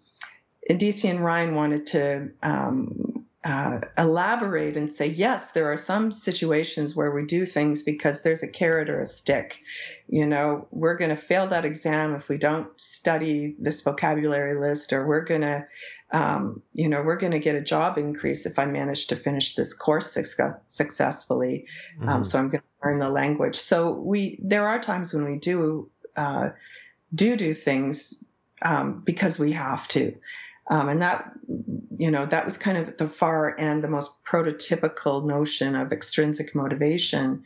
Deci 0.70 1.10
and 1.10 1.18
Ryan 1.18 1.56
wanted 1.56 1.86
to 1.86 2.30
um, 2.40 3.26
uh, 3.42 3.80
elaborate 3.98 4.76
and 4.76 4.88
say, 4.88 5.08
yes, 5.08 5.50
there 5.50 5.72
are 5.72 5.76
some 5.76 6.12
situations 6.12 6.94
where 6.94 7.10
we 7.10 7.26
do 7.26 7.46
things 7.46 7.82
because 7.82 8.22
there's 8.22 8.44
a 8.44 8.48
carrot 8.48 8.88
or 8.88 9.00
a 9.00 9.06
stick. 9.06 9.58
You 10.06 10.24
know, 10.24 10.68
we're 10.70 10.96
going 10.96 11.10
to 11.10 11.16
fail 11.16 11.48
that 11.48 11.64
exam 11.64 12.14
if 12.14 12.28
we 12.28 12.38
don't 12.38 12.68
study 12.80 13.56
this 13.58 13.80
vocabulary 13.82 14.54
list, 14.54 14.92
or 14.92 15.04
we're 15.04 15.24
going 15.24 15.40
to 15.40 15.66
um, 16.12 16.62
you 16.74 16.88
know, 16.88 17.02
we're 17.02 17.16
going 17.16 17.32
to 17.32 17.38
get 17.38 17.54
a 17.54 17.60
job 17.60 17.96
increase 17.96 18.44
if 18.44 18.58
I 18.58 18.64
manage 18.64 19.06
to 19.08 19.16
finish 19.16 19.54
this 19.54 19.72
course 19.72 20.10
success- 20.10 20.56
successfully. 20.66 21.66
Mm-hmm. 21.98 22.08
Um, 22.08 22.24
so 22.24 22.38
I'm 22.38 22.48
going 22.48 22.62
to 22.62 22.88
learn 22.88 22.98
the 22.98 23.08
language. 23.08 23.56
So 23.56 23.92
we 23.92 24.38
there 24.42 24.66
are 24.66 24.80
times 24.80 25.14
when 25.14 25.24
we 25.24 25.38
do 25.38 25.88
uh, 26.16 26.50
do 27.14 27.36
do 27.36 27.54
things 27.54 28.24
um, 28.62 29.02
because 29.04 29.38
we 29.38 29.52
have 29.52 29.86
to, 29.88 30.14
um, 30.68 30.88
and 30.88 31.00
that 31.00 31.30
you 31.96 32.10
know 32.10 32.26
that 32.26 32.44
was 32.44 32.58
kind 32.58 32.76
of 32.76 32.96
the 32.96 33.06
far 33.06 33.58
end, 33.58 33.84
the 33.84 33.88
most 33.88 34.24
prototypical 34.24 35.24
notion 35.24 35.76
of 35.76 35.92
extrinsic 35.92 36.54
motivation. 36.54 37.44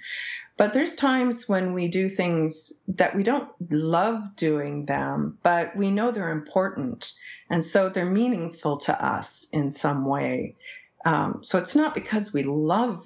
But 0.57 0.73
there's 0.73 0.95
times 0.95 1.49
when 1.49 1.73
we 1.73 1.89
do 1.89 2.09
things 2.09 2.73
that 2.89 3.17
we 3.17 3.25
don't 3.25 3.49
love 3.71 4.37
doing 4.37 4.87
them, 4.87 5.39
but 5.43 5.77
we 5.77 5.91
know 5.91 6.13
they're 6.13 6.31
important. 6.31 7.13
And 7.51 7.65
so 7.65 7.89
they're 7.89 8.07
meaningful 8.07 8.77
to 8.79 9.05
us 9.05 9.47
in 9.53 9.73
some 9.73 10.05
way. 10.05 10.55
Um, 11.05 11.41
so 11.43 11.59
it's 11.59 11.75
not 11.75 11.93
because 11.93 12.33
we 12.33 12.45
love 12.45 13.05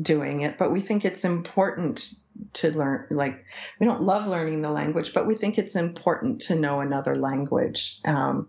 doing 0.00 0.42
it, 0.42 0.58
but 0.58 0.72
we 0.72 0.80
think 0.80 1.04
it's 1.04 1.24
important 1.24 2.12
to 2.52 2.70
learn. 2.76 3.06
Like, 3.10 3.44
we 3.80 3.86
don't 3.86 4.02
love 4.02 4.26
learning 4.26 4.60
the 4.60 4.70
language, 4.70 5.14
but 5.14 5.26
we 5.26 5.34
think 5.34 5.56
it's 5.56 5.76
important 5.76 6.42
to 6.42 6.54
know 6.54 6.80
another 6.80 7.16
language. 7.16 8.00
Um, 8.04 8.48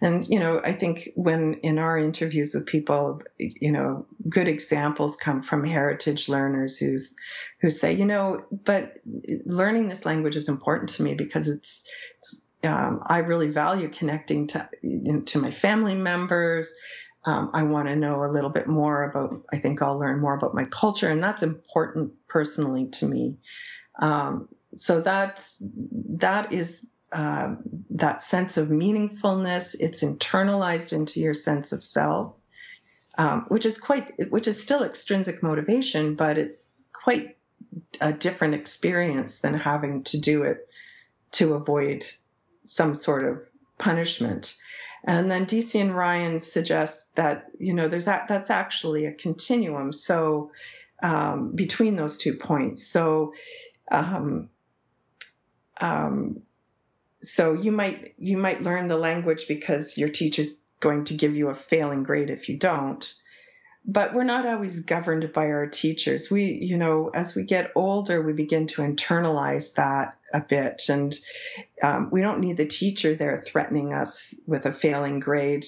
and, 0.00 0.26
you 0.26 0.40
know, 0.40 0.60
I 0.64 0.72
think 0.72 1.10
when 1.14 1.54
in 1.62 1.78
our 1.78 1.96
interviews 1.98 2.54
with 2.54 2.66
people, 2.66 3.22
you 3.38 3.70
know, 3.70 4.06
good 4.28 4.48
examples 4.48 5.16
come 5.16 5.40
from 5.40 5.64
heritage 5.64 6.28
learners 6.28 6.78
who's, 6.78 7.14
who 7.60 7.70
say, 7.70 7.92
you 7.92 8.04
know, 8.04 8.44
but 8.64 8.94
learning 9.46 9.88
this 9.88 10.04
language 10.06 10.36
is 10.36 10.48
important 10.48 10.90
to 10.90 11.02
me 11.02 11.14
because 11.14 11.48
it's, 11.48 11.88
it's 12.18 12.40
um, 12.64 13.00
I 13.06 13.18
really 13.18 13.48
value 13.48 13.88
connecting 13.88 14.46
to, 14.48 14.68
you 14.82 15.12
know, 15.12 15.20
to 15.20 15.38
my 15.38 15.50
family 15.50 15.94
members 15.94 16.72
um, 17.24 17.50
I 17.52 17.62
want 17.64 17.88
to 17.88 17.96
know 17.96 18.24
a 18.24 18.30
little 18.30 18.50
bit 18.50 18.66
more 18.68 19.04
about, 19.04 19.42
I 19.52 19.58
think 19.58 19.82
I'll 19.82 19.98
learn 19.98 20.20
more 20.20 20.34
about 20.34 20.54
my 20.54 20.64
culture, 20.64 21.10
and 21.10 21.22
that's 21.22 21.42
important 21.42 22.12
personally 22.28 22.86
to 22.92 23.06
me. 23.06 23.38
Um, 24.00 24.48
so 24.74 25.00
that's, 25.00 25.62
that 26.10 26.52
is 26.52 26.86
uh, 27.12 27.54
that 27.90 28.20
sense 28.20 28.56
of 28.56 28.68
meaningfulness. 28.68 29.74
It's 29.80 30.04
internalized 30.04 30.92
into 30.92 31.20
your 31.20 31.34
sense 31.34 31.72
of 31.72 31.82
self, 31.82 32.34
um, 33.16 33.46
which 33.48 33.66
is 33.66 33.78
quite, 33.78 34.30
which 34.30 34.46
is 34.46 34.62
still 34.62 34.84
extrinsic 34.84 35.42
motivation, 35.42 36.14
but 36.14 36.38
it's 36.38 36.84
quite 36.92 37.36
a 38.00 38.12
different 38.12 38.54
experience 38.54 39.40
than 39.40 39.54
having 39.54 40.04
to 40.04 40.20
do 40.20 40.42
it 40.42 40.68
to 41.32 41.54
avoid 41.54 42.04
some 42.64 42.94
sort 42.94 43.24
of 43.24 43.42
punishment. 43.78 44.56
And 45.04 45.30
then 45.30 45.46
Deci 45.46 45.80
and 45.80 45.94
Ryan 45.96 46.38
suggest 46.38 47.14
that 47.16 47.46
you 47.58 47.72
know 47.72 47.88
there's 47.88 48.06
that 48.06 48.28
that's 48.28 48.50
actually 48.50 49.06
a 49.06 49.12
continuum. 49.12 49.92
So 49.92 50.50
um, 51.02 51.52
between 51.54 51.96
those 51.96 52.18
two 52.18 52.34
points, 52.34 52.86
so 52.86 53.32
um, 53.90 54.50
um, 55.80 56.42
so 57.22 57.52
you 57.52 57.72
might 57.72 58.14
you 58.18 58.36
might 58.36 58.62
learn 58.62 58.88
the 58.88 58.98
language 58.98 59.46
because 59.46 59.96
your 59.96 60.08
teacher's 60.08 60.52
going 60.80 61.04
to 61.04 61.14
give 61.14 61.36
you 61.36 61.48
a 61.48 61.54
failing 61.54 62.02
grade 62.02 62.30
if 62.30 62.48
you 62.48 62.56
don't 62.56 63.14
but 63.88 64.12
we're 64.12 64.22
not 64.22 64.46
always 64.46 64.80
governed 64.80 65.32
by 65.32 65.46
our 65.46 65.66
teachers. 65.66 66.30
We, 66.30 66.44
you 66.44 66.76
know, 66.76 67.10
as 67.14 67.34
we 67.34 67.42
get 67.42 67.72
older, 67.74 68.20
we 68.20 68.34
begin 68.34 68.66
to 68.68 68.82
internalize 68.82 69.74
that 69.74 70.18
a 70.34 70.42
bit, 70.42 70.82
and 70.90 71.18
um, 71.82 72.10
we 72.12 72.20
don't 72.20 72.40
need 72.40 72.58
the 72.58 72.66
teacher 72.66 73.14
there 73.14 73.40
threatening 73.40 73.94
us 73.94 74.34
with 74.46 74.66
a 74.66 74.72
failing 74.72 75.20
grade. 75.20 75.64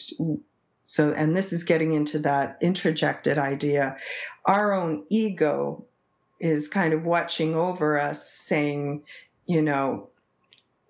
So, 0.83 1.13
and 1.13 1.35
this 1.35 1.55
is 1.55 1.65
getting 1.65 1.95
into 1.95 2.19
that 2.21 2.61
introjected 2.61 3.39
idea. 3.39 3.97
Our 4.45 4.75
own 4.75 5.07
ego 5.09 5.87
is 6.39 6.69
kind 6.69 6.93
of 6.93 7.07
watching 7.07 7.55
over 7.55 7.99
us, 7.99 8.31
saying, 8.31 9.03
you 9.47 9.63
know, 9.63 10.11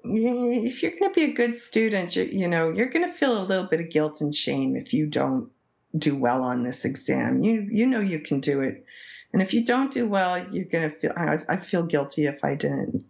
if 0.02 0.82
you're 0.82 0.98
going 0.98 1.12
to 1.12 1.14
be 1.14 1.30
a 1.30 1.34
good 1.34 1.54
student, 1.54 2.16
you, 2.16 2.24
you 2.24 2.48
know, 2.48 2.70
you're 2.70 2.88
going 2.88 3.06
to 3.06 3.12
feel 3.12 3.40
a 3.40 3.44
little 3.44 3.66
bit 3.66 3.80
of 3.80 3.90
guilt 3.90 4.20
and 4.20 4.34
shame 4.34 4.74
if 4.74 4.92
you 4.92 5.06
don't 5.06 5.50
do 5.96 6.16
well 6.16 6.42
on 6.42 6.62
this 6.62 6.84
exam. 6.84 7.42
You 7.42 7.66
you 7.70 7.86
know 7.86 8.00
you 8.00 8.20
can 8.20 8.40
do 8.40 8.60
it, 8.60 8.84
and 9.32 9.42
if 9.42 9.54
you 9.54 9.64
don't 9.64 9.92
do 9.92 10.08
well, 10.08 10.46
you're 10.52 10.64
gonna 10.64 10.90
feel. 10.90 11.12
I, 11.16 11.38
I 11.48 11.56
feel 11.56 11.82
guilty 11.82 12.26
if 12.26 12.44
I 12.44 12.54
didn't, 12.54 13.04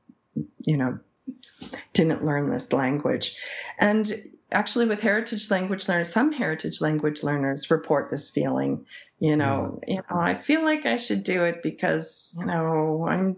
you 0.67 0.77
know, 0.77 0.99
didn't 1.93 2.25
learn 2.25 2.51
this 2.51 2.73
language, 2.73 3.37
and 3.79 4.31
actually 4.53 4.87
with 4.87 5.01
heritage 5.01 5.51
language 5.51 5.89
learners, 5.89 6.13
some 6.13 6.33
heritage 6.33 6.81
language 6.81 7.23
learners 7.23 7.71
report 7.71 8.11
this 8.11 8.31
feeling. 8.31 8.87
You 9.19 9.37
know, 9.37 9.81
mm. 9.83 9.89
you 9.89 9.97
know, 9.97 10.19
I 10.19 10.35
feel 10.35 10.65
like 10.65 10.87
I 10.87 10.97
should 10.97 11.23
do 11.23 11.45
it 11.45 11.63
because 11.63 12.35
you 12.39 12.47
know 12.47 13.07
I'm 13.09 13.37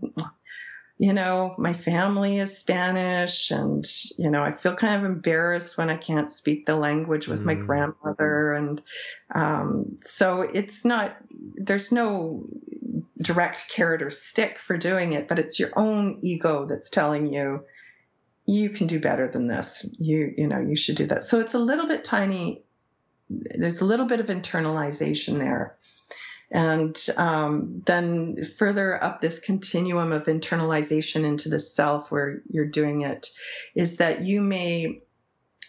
you 1.03 1.13
know, 1.13 1.57
my 1.59 1.73
family 1.73 2.39
is 2.39 2.57
Spanish, 2.57 3.51
and 3.51 3.85
you 4.19 4.31
know, 4.31 4.41
I 4.41 4.53
feel 4.53 4.77
kind 4.77 4.95
of 4.95 5.05
embarrassed 5.05 5.77
when 5.77 5.91
I 5.91 5.97
can't 5.97 6.31
speak 6.31 6.65
the 6.65 6.77
language 6.77 7.27
with 7.27 7.41
mm. 7.41 7.47
my 7.47 7.55
grandmother, 7.57 8.53
and 8.53 8.81
um, 9.35 9.97
so 10.01 10.43
it's 10.43 10.85
not. 10.85 11.17
There's 11.57 11.91
no 11.91 12.47
direct 13.21 13.69
carrot 13.69 14.01
or 14.01 14.11
stick 14.11 14.61
for 14.61 14.77
doing 14.77 15.13
it, 15.13 15.27
but 15.27 15.41
it's 15.41 15.59
your 15.59 15.71
own 15.77 16.21
ego 16.23 16.67
that's 16.67 16.89
telling 16.89 17.33
you 17.33 17.65
you 18.47 18.71
can 18.71 18.87
do 18.87 19.01
better 19.01 19.27
than 19.27 19.49
this. 19.49 19.85
You 19.99 20.33
you 20.39 20.47
know 20.47 20.61
you 20.61 20.77
should 20.77 20.95
do 20.95 21.07
that. 21.07 21.25
So 21.25 21.41
it's 21.41 21.55
a 21.55 21.59
little 21.59 21.89
bit 21.89 22.05
tiny. 22.05 22.63
There's 23.29 23.81
a 23.81 23.85
little 23.85 24.07
bit 24.07 24.21
of 24.21 24.27
internalization 24.27 25.41
there. 25.41 25.77
And 26.53 26.97
um, 27.17 27.83
then 27.87 28.45
further 28.59 29.03
up 29.03 29.21
this 29.21 29.39
continuum 29.39 30.13
of 30.13 30.27
internalization 30.27 31.25
into 31.25 31.49
the 31.49 31.59
self, 31.59 32.13
where 32.13 32.43
you're 32.51 32.67
doing 32.67 33.03
it, 33.03 33.31
is 33.75 33.97
that 33.97 34.21
you 34.21 34.43
may 34.43 35.01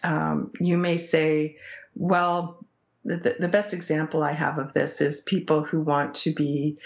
um, 0.02 0.52
you 0.60 0.76
may 0.76 0.98
say, 0.98 1.56
well, 1.94 2.64
the, 3.04 3.36
the 3.38 3.48
best 3.48 3.72
example 3.72 4.22
I 4.22 4.32
have 4.32 4.58
of 4.58 4.74
this 4.74 5.00
is 5.00 5.22
people 5.22 5.62
who 5.62 5.80
want 5.80 6.14
to 6.16 6.34
be 6.34 6.78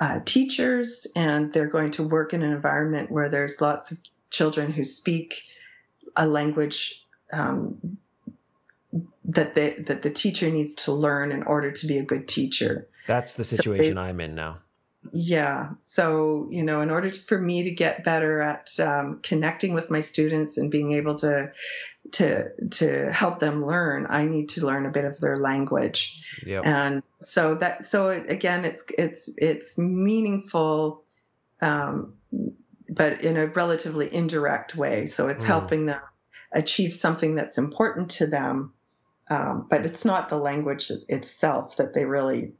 uh, 0.00 0.20
teachers 0.24 1.06
and 1.16 1.52
they're 1.52 1.66
going 1.66 1.92
to 1.92 2.02
work 2.02 2.34
in 2.34 2.42
an 2.42 2.52
environment 2.52 3.10
where 3.10 3.28
there's 3.28 3.60
lots 3.60 3.90
of 3.90 3.98
children 4.30 4.70
who 4.70 4.84
speak 4.84 5.42
a 6.16 6.26
language 6.26 7.04
um, 7.32 7.98
that 9.24 9.54
they, 9.54 9.70
that 9.74 10.02
the 10.02 10.10
teacher 10.10 10.50
needs 10.50 10.74
to 10.74 10.92
learn 10.92 11.32
in 11.32 11.42
order 11.42 11.70
to 11.70 11.86
be 11.86 11.98
a 11.98 12.04
good 12.04 12.28
teacher. 12.28 12.86
That's 13.08 13.34
the 13.34 13.42
situation 13.42 13.96
so 13.96 14.02
they, 14.02 14.08
I'm 14.08 14.20
in 14.20 14.36
now. 14.36 14.58
Yeah. 15.12 15.70
So, 15.80 16.48
you 16.50 16.62
know, 16.62 16.80
in 16.82 16.90
order 16.90 17.10
to, 17.10 17.20
for 17.20 17.40
me 17.40 17.64
to 17.64 17.70
get 17.70 18.04
better 18.04 18.40
at 18.40 18.68
um, 18.78 19.20
connecting 19.22 19.74
with 19.74 19.90
my 19.90 20.00
students 20.00 20.58
and 20.58 20.70
being 20.70 20.92
able 20.92 21.16
to 21.16 21.52
to 22.12 22.48
to 22.70 23.12
help 23.12 23.38
them 23.38 23.64
learn, 23.64 24.06
I 24.08 24.26
need 24.26 24.50
to 24.50 24.66
learn 24.66 24.86
a 24.86 24.90
bit 24.90 25.04
of 25.04 25.18
their 25.20 25.36
language. 25.36 26.22
Yep. 26.46 26.64
And 26.64 27.02
so 27.20 27.54
that 27.56 27.84
so 27.84 28.08
again, 28.08 28.64
it's 28.64 28.84
it's 28.96 29.30
it's 29.36 29.78
meaningful, 29.78 31.04
um, 31.60 32.14
but 32.88 33.22
in 33.24 33.36
a 33.36 33.46
relatively 33.46 34.12
indirect 34.12 34.76
way. 34.76 35.06
So 35.06 35.28
it's 35.28 35.44
mm. 35.44 35.48
helping 35.48 35.86
them 35.86 36.00
achieve 36.52 36.94
something 36.94 37.34
that's 37.34 37.58
important 37.58 38.10
to 38.10 38.26
them, 38.26 38.72
um, 39.28 39.66
but 39.68 39.84
it's 39.84 40.04
not 40.04 40.28
the 40.28 40.38
language 40.38 40.90
itself 41.08 41.76
that 41.76 41.94
they 41.94 42.04
really 42.06 42.52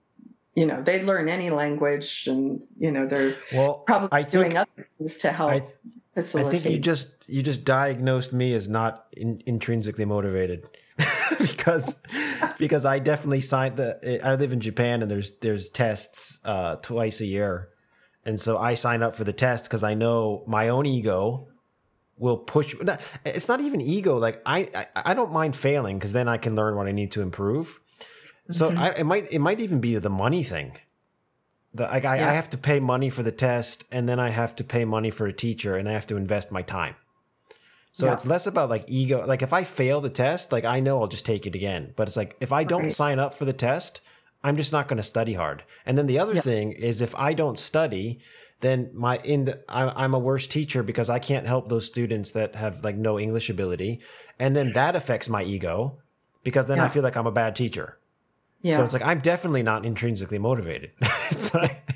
you 0.59 0.67
know 0.67 0.83
they 0.83 1.03
learn 1.05 1.29
any 1.29 1.51
language 1.51 2.27
and 2.27 2.61
you 2.79 2.91
know 2.91 3.07
they're 3.07 3.37
well, 3.53 3.85
probably 3.87 4.09
I 4.11 4.23
doing 4.23 4.53
think, 4.53 4.61
other 4.61 4.89
things 4.99 5.17
to 5.19 5.31
help 5.31 5.53
I, 5.53 5.63
facilitate. 6.15 6.61
I 6.61 6.63
think 6.63 6.75
you 6.75 6.81
just 6.81 7.15
you 7.29 7.43
just 7.45 7.65
diagnosed 7.65 8.33
me 8.33 8.53
as 8.55 8.69
not 8.69 9.07
in, 9.17 9.41
intrinsically 9.47 10.05
motivated 10.05 10.69
because 11.39 12.03
because 12.59 12.85
I 12.85 12.99
definitely 12.99 13.41
signed 13.41 13.77
the 13.77 14.21
I 14.25 14.35
live 14.35 14.53
in 14.53 14.59
Japan 14.59 15.01
and 15.01 15.09
there's 15.09 15.39
there's 15.39 15.69
tests 15.69 16.41
uh, 16.45 16.77
twice 16.77 17.21
a 17.21 17.27
year. 17.27 17.69
And 18.25 18.39
so 18.39 18.59
I 18.59 18.75
sign 18.75 19.03
up 19.03 19.15
for 19.15 19.25
the 19.25 19.33
test 19.33 19.65
because 19.65 19.83
I 19.83 19.95
know 19.95 20.45
my 20.47 20.69
own 20.69 20.87
ego 20.87 21.49
will 22.17 22.37
push 22.37 22.75
it's 23.25 23.47
not 23.47 23.61
even 23.61 23.81
ego. 23.81 24.17
Like 24.19 24.43
I 24.45 24.69
I, 24.75 25.13
I 25.13 25.15
don't 25.15 25.33
mind 25.33 25.55
failing 25.55 25.99
because 25.99 26.13
then 26.13 26.27
I 26.27 26.37
can 26.37 26.57
learn 26.57 26.75
what 26.75 26.89
I 26.89 26.93
need 26.93 27.13
to 27.13 27.23
improve 27.23 27.79
so 28.51 28.71
mm-hmm. 28.71 28.79
I, 28.79 28.91
it 28.93 29.05
might 29.05 29.33
it 29.33 29.39
might 29.41 29.61
even 29.61 29.81
be 29.81 29.97
the 29.97 30.11
money 30.11 30.43
thing. 30.43 30.79
The, 31.75 31.85
like 31.85 32.05
I, 32.05 32.19
yeah. 32.19 32.31
I 32.31 32.33
have 32.33 32.49
to 32.51 32.59
pay 32.59 32.81
money 32.81 33.11
for 33.11 33.23
the 33.23 33.33
test, 33.33 33.85
and 33.93 34.09
then 34.09 34.19
I 34.19 34.31
have 34.31 34.57
to 34.57 34.65
pay 34.65 34.85
money 34.85 35.11
for 35.11 35.27
a 35.27 35.33
teacher, 35.33 35.77
and 35.77 35.89
I 35.89 35.93
have 35.93 36.07
to 36.07 36.17
invest 36.17 36.51
my 36.51 36.63
time. 36.63 36.97
So 37.93 38.07
yeah. 38.07 38.13
it's 38.13 38.27
less 38.27 38.47
about 38.47 38.71
like 38.71 38.85
ego. 38.87 39.25
Like 39.27 39.43
if 39.43 39.53
I 39.53 39.65
fail 39.65 40.01
the 40.01 40.11
test, 40.11 40.53
like 40.53 40.65
I 40.65 40.81
know 40.81 41.01
I'll 41.01 41.09
just 41.09 41.27
take 41.27 41.47
it 41.47 41.55
again. 41.55 41.93
But 41.97 42.09
it's 42.09 42.17
like 42.17 42.37
if 42.41 42.53
I 42.53 42.65
don't 42.65 42.83
right. 42.83 42.93
sign 42.93 43.19
up 43.19 43.35
for 43.35 43.45
the 43.45 43.53
test, 43.53 44.01
I'm 44.43 44.57
just 44.57 44.73
not 44.73 44.89
going 44.89 44.99
to 44.99 45.03
study 45.03 45.35
hard. 45.35 45.65
And 45.85 45.99
then 45.99 46.07
the 46.07 46.19
other 46.19 46.35
yeah. 46.35 46.41
thing 46.41 46.73
is 46.73 47.03
if 47.03 47.15
I 47.17 47.35
don't 47.35 47.59
study, 47.59 48.21
then 48.61 48.91
my 48.95 49.19
in 49.19 49.47
the, 49.47 49.61
I, 49.69 50.05
I'm 50.05 50.15
a 50.15 50.19
worse 50.19 50.47
teacher 50.47 50.83
because 50.83 51.11
I 51.11 51.19
can't 51.19 51.47
help 51.47 51.69
those 51.69 51.87
students 51.87 52.31
that 52.33 52.55
have 52.55 52.85
like 52.85 52.97
no 52.97 53.19
English 53.19 53.51
ability, 53.51 54.01
and 54.39 54.55
then 54.55 54.73
that 54.73 54.97
affects 54.97 55.29
my 55.29 55.43
ego 55.43 55.99
because 56.45 56.67
then 56.67 56.81
I 56.81 56.89
feel 56.89 57.03
like 57.03 57.17
I'm 57.17 57.27
a 57.27 57.33
bad 57.33 57.55
teacher. 57.57 57.98
Yeah. 58.63 58.77
So 58.79 58.85
it's 58.85 58.93
like 58.93 59.03
I'm 59.03 59.21
definitely 59.21 59.63
not 59.63 59.85
intrinsically 59.87 60.39
motivated. 60.39 60.91
it's 61.31 61.55
like 61.55 61.89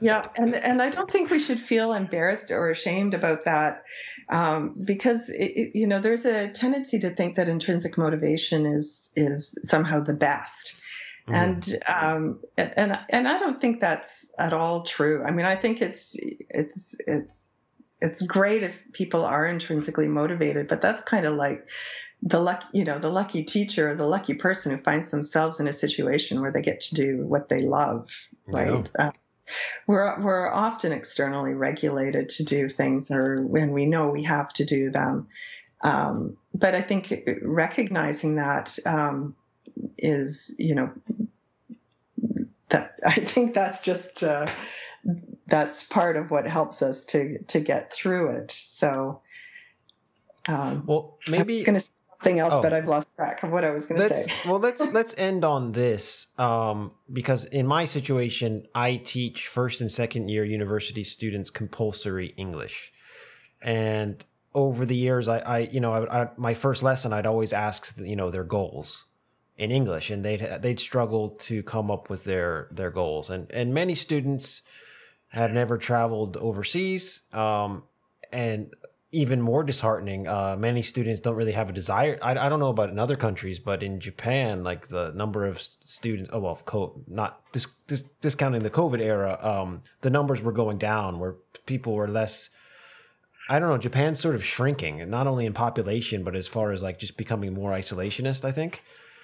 yeah, 0.00 0.24
and 0.36 0.54
and 0.54 0.82
I 0.82 0.90
don't 0.90 1.10
think 1.10 1.30
we 1.30 1.38
should 1.38 1.60
feel 1.60 1.92
embarrassed 1.92 2.50
or 2.50 2.70
ashamed 2.70 3.14
about 3.14 3.44
that, 3.44 3.84
um, 4.28 4.74
because 4.84 5.30
it, 5.30 5.52
it, 5.54 5.78
you 5.78 5.86
know 5.86 6.00
there's 6.00 6.24
a 6.24 6.48
tendency 6.48 6.98
to 7.00 7.10
think 7.10 7.36
that 7.36 7.48
intrinsic 7.48 7.98
motivation 7.98 8.66
is 8.66 9.10
is 9.14 9.56
somehow 9.64 10.00
the 10.00 10.14
best, 10.14 10.80
mm. 11.28 11.34
and 11.34 11.76
um, 11.88 12.40
and 12.56 12.98
and 13.10 13.28
I 13.28 13.38
don't 13.38 13.60
think 13.60 13.80
that's 13.80 14.28
at 14.38 14.52
all 14.52 14.82
true. 14.82 15.24
I 15.24 15.30
mean, 15.30 15.46
I 15.46 15.54
think 15.54 15.80
it's 15.80 16.16
it's 16.50 16.96
it's 17.06 17.48
it's 18.00 18.22
great 18.22 18.62
if 18.62 18.80
people 18.92 19.24
are 19.24 19.46
intrinsically 19.46 20.08
motivated, 20.08 20.68
but 20.68 20.80
that's 20.80 21.02
kind 21.02 21.26
of 21.26 21.34
like 21.34 21.66
the 22.22 22.40
luck 22.40 22.64
you 22.72 22.84
know 22.84 22.98
the 22.98 23.10
lucky 23.10 23.44
teacher 23.44 23.90
or 23.90 23.94
the 23.94 24.06
lucky 24.06 24.34
person 24.34 24.72
who 24.72 24.82
finds 24.82 25.10
themselves 25.10 25.60
in 25.60 25.68
a 25.68 25.72
situation 25.72 26.40
where 26.40 26.50
they 26.50 26.62
get 26.62 26.80
to 26.80 26.94
do 26.94 27.24
what 27.26 27.48
they 27.48 27.60
love 27.62 28.28
right? 28.46 28.88
Yeah. 28.98 29.06
uh, 29.06 29.10
we're 29.86 30.20
we're 30.20 30.52
often 30.52 30.92
externally 30.92 31.54
regulated 31.54 32.28
to 32.30 32.44
do 32.44 32.68
things 32.68 33.10
or 33.10 33.42
when 33.42 33.72
we 33.72 33.86
know 33.86 34.08
we 34.10 34.24
have 34.24 34.52
to 34.54 34.64
do 34.64 34.90
them. 34.90 35.28
Um, 35.80 36.36
but 36.54 36.74
i 36.74 36.80
think 36.80 37.14
recognizing 37.42 38.34
that 38.34 38.76
um, 38.84 39.36
is 39.96 40.54
you 40.58 40.74
know 40.74 40.90
that 42.70 42.98
i 43.06 43.14
think 43.14 43.54
that's 43.54 43.80
just 43.80 44.24
uh, 44.24 44.48
that's 45.46 45.84
part 45.84 46.16
of 46.16 46.30
what 46.30 46.46
helps 46.46 46.82
us 46.82 47.04
to 47.06 47.38
to 47.44 47.60
get 47.60 47.92
through 47.92 48.30
it. 48.30 48.50
So 48.50 49.22
um, 50.48 50.82
well, 50.86 51.18
maybe 51.30 51.62
going 51.62 51.74
to 51.74 51.80
say 51.80 51.92
something 51.96 52.38
else, 52.38 52.54
oh. 52.54 52.62
but 52.62 52.72
I've 52.72 52.88
lost 52.88 53.14
track 53.14 53.42
of 53.42 53.50
what 53.50 53.66
I 53.66 53.70
was 53.70 53.84
going 53.84 54.00
to 54.00 54.16
say. 54.16 54.32
well, 54.48 54.58
let's 54.58 54.90
let's 54.92 55.16
end 55.18 55.44
on 55.44 55.72
this 55.72 56.28
um, 56.38 56.90
because 57.12 57.44
in 57.44 57.66
my 57.66 57.84
situation, 57.84 58.66
I 58.74 58.96
teach 58.96 59.46
first 59.46 59.82
and 59.82 59.90
second 59.90 60.30
year 60.30 60.44
university 60.44 61.04
students 61.04 61.50
compulsory 61.50 62.28
English, 62.38 62.92
and 63.60 64.24
over 64.54 64.86
the 64.86 64.96
years, 64.96 65.28
I, 65.28 65.38
I 65.40 65.58
you 65.58 65.80
know, 65.80 65.92
I, 65.92 66.22
I, 66.22 66.28
my 66.38 66.54
first 66.54 66.82
lesson, 66.82 67.12
I'd 67.12 67.26
always 67.26 67.52
ask, 67.52 67.94
you 67.98 68.16
know, 68.16 68.30
their 68.30 68.44
goals 68.44 69.04
in 69.58 69.70
English, 69.70 70.10
and 70.10 70.24
they'd 70.24 70.40
they'd 70.62 70.80
struggle 70.80 71.28
to 71.40 71.62
come 71.62 71.90
up 71.90 72.08
with 72.08 72.24
their 72.24 72.68
their 72.70 72.90
goals, 72.90 73.28
and 73.28 73.50
and 73.52 73.74
many 73.74 73.94
students 73.94 74.62
had 75.28 75.52
never 75.52 75.76
traveled 75.76 76.38
overseas, 76.38 77.20
um, 77.34 77.82
and 78.32 78.72
even 79.10 79.40
more 79.40 79.64
disheartening. 79.64 80.28
Uh, 80.28 80.56
many 80.58 80.82
students 80.82 81.20
don't 81.20 81.36
really 81.36 81.52
have 81.52 81.70
a 81.70 81.72
desire. 81.72 82.18
I, 82.22 82.32
I 82.32 82.48
don't 82.48 82.60
know 82.60 82.68
about 82.68 82.90
in 82.90 82.98
other 82.98 83.16
countries, 83.16 83.58
but 83.58 83.82
in 83.82 84.00
Japan, 84.00 84.62
like 84.62 84.88
the 84.88 85.12
number 85.14 85.46
of 85.46 85.60
students, 85.60 86.30
oh, 86.32 86.40
well, 86.40 86.60
co- 86.64 87.02
not 87.06 87.40
dis, 87.52 87.66
dis, 87.86 88.04
discounting 88.20 88.62
the 88.62 88.70
COVID 88.70 89.00
era, 89.00 89.38
um, 89.40 89.82
the 90.02 90.10
numbers 90.10 90.42
were 90.42 90.52
going 90.52 90.78
down 90.78 91.18
where 91.18 91.36
people 91.66 91.94
were 91.94 92.08
less. 92.08 92.50
I 93.48 93.58
don't 93.58 93.70
know. 93.70 93.78
Japan's 93.78 94.20
sort 94.20 94.34
of 94.34 94.44
shrinking, 94.44 95.08
not 95.08 95.26
only 95.26 95.46
in 95.46 95.54
population, 95.54 96.22
but 96.22 96.36
as 96.36 96.46
far 96.46 96.70
as 96.70 96.82
like 96.82 96.98
just 96.98 97.16
becoming 97.16 97.54
more 97.54 97.72
isolationist, 97.72 98.44
I 98.44 98.52
think. 98.52 98.82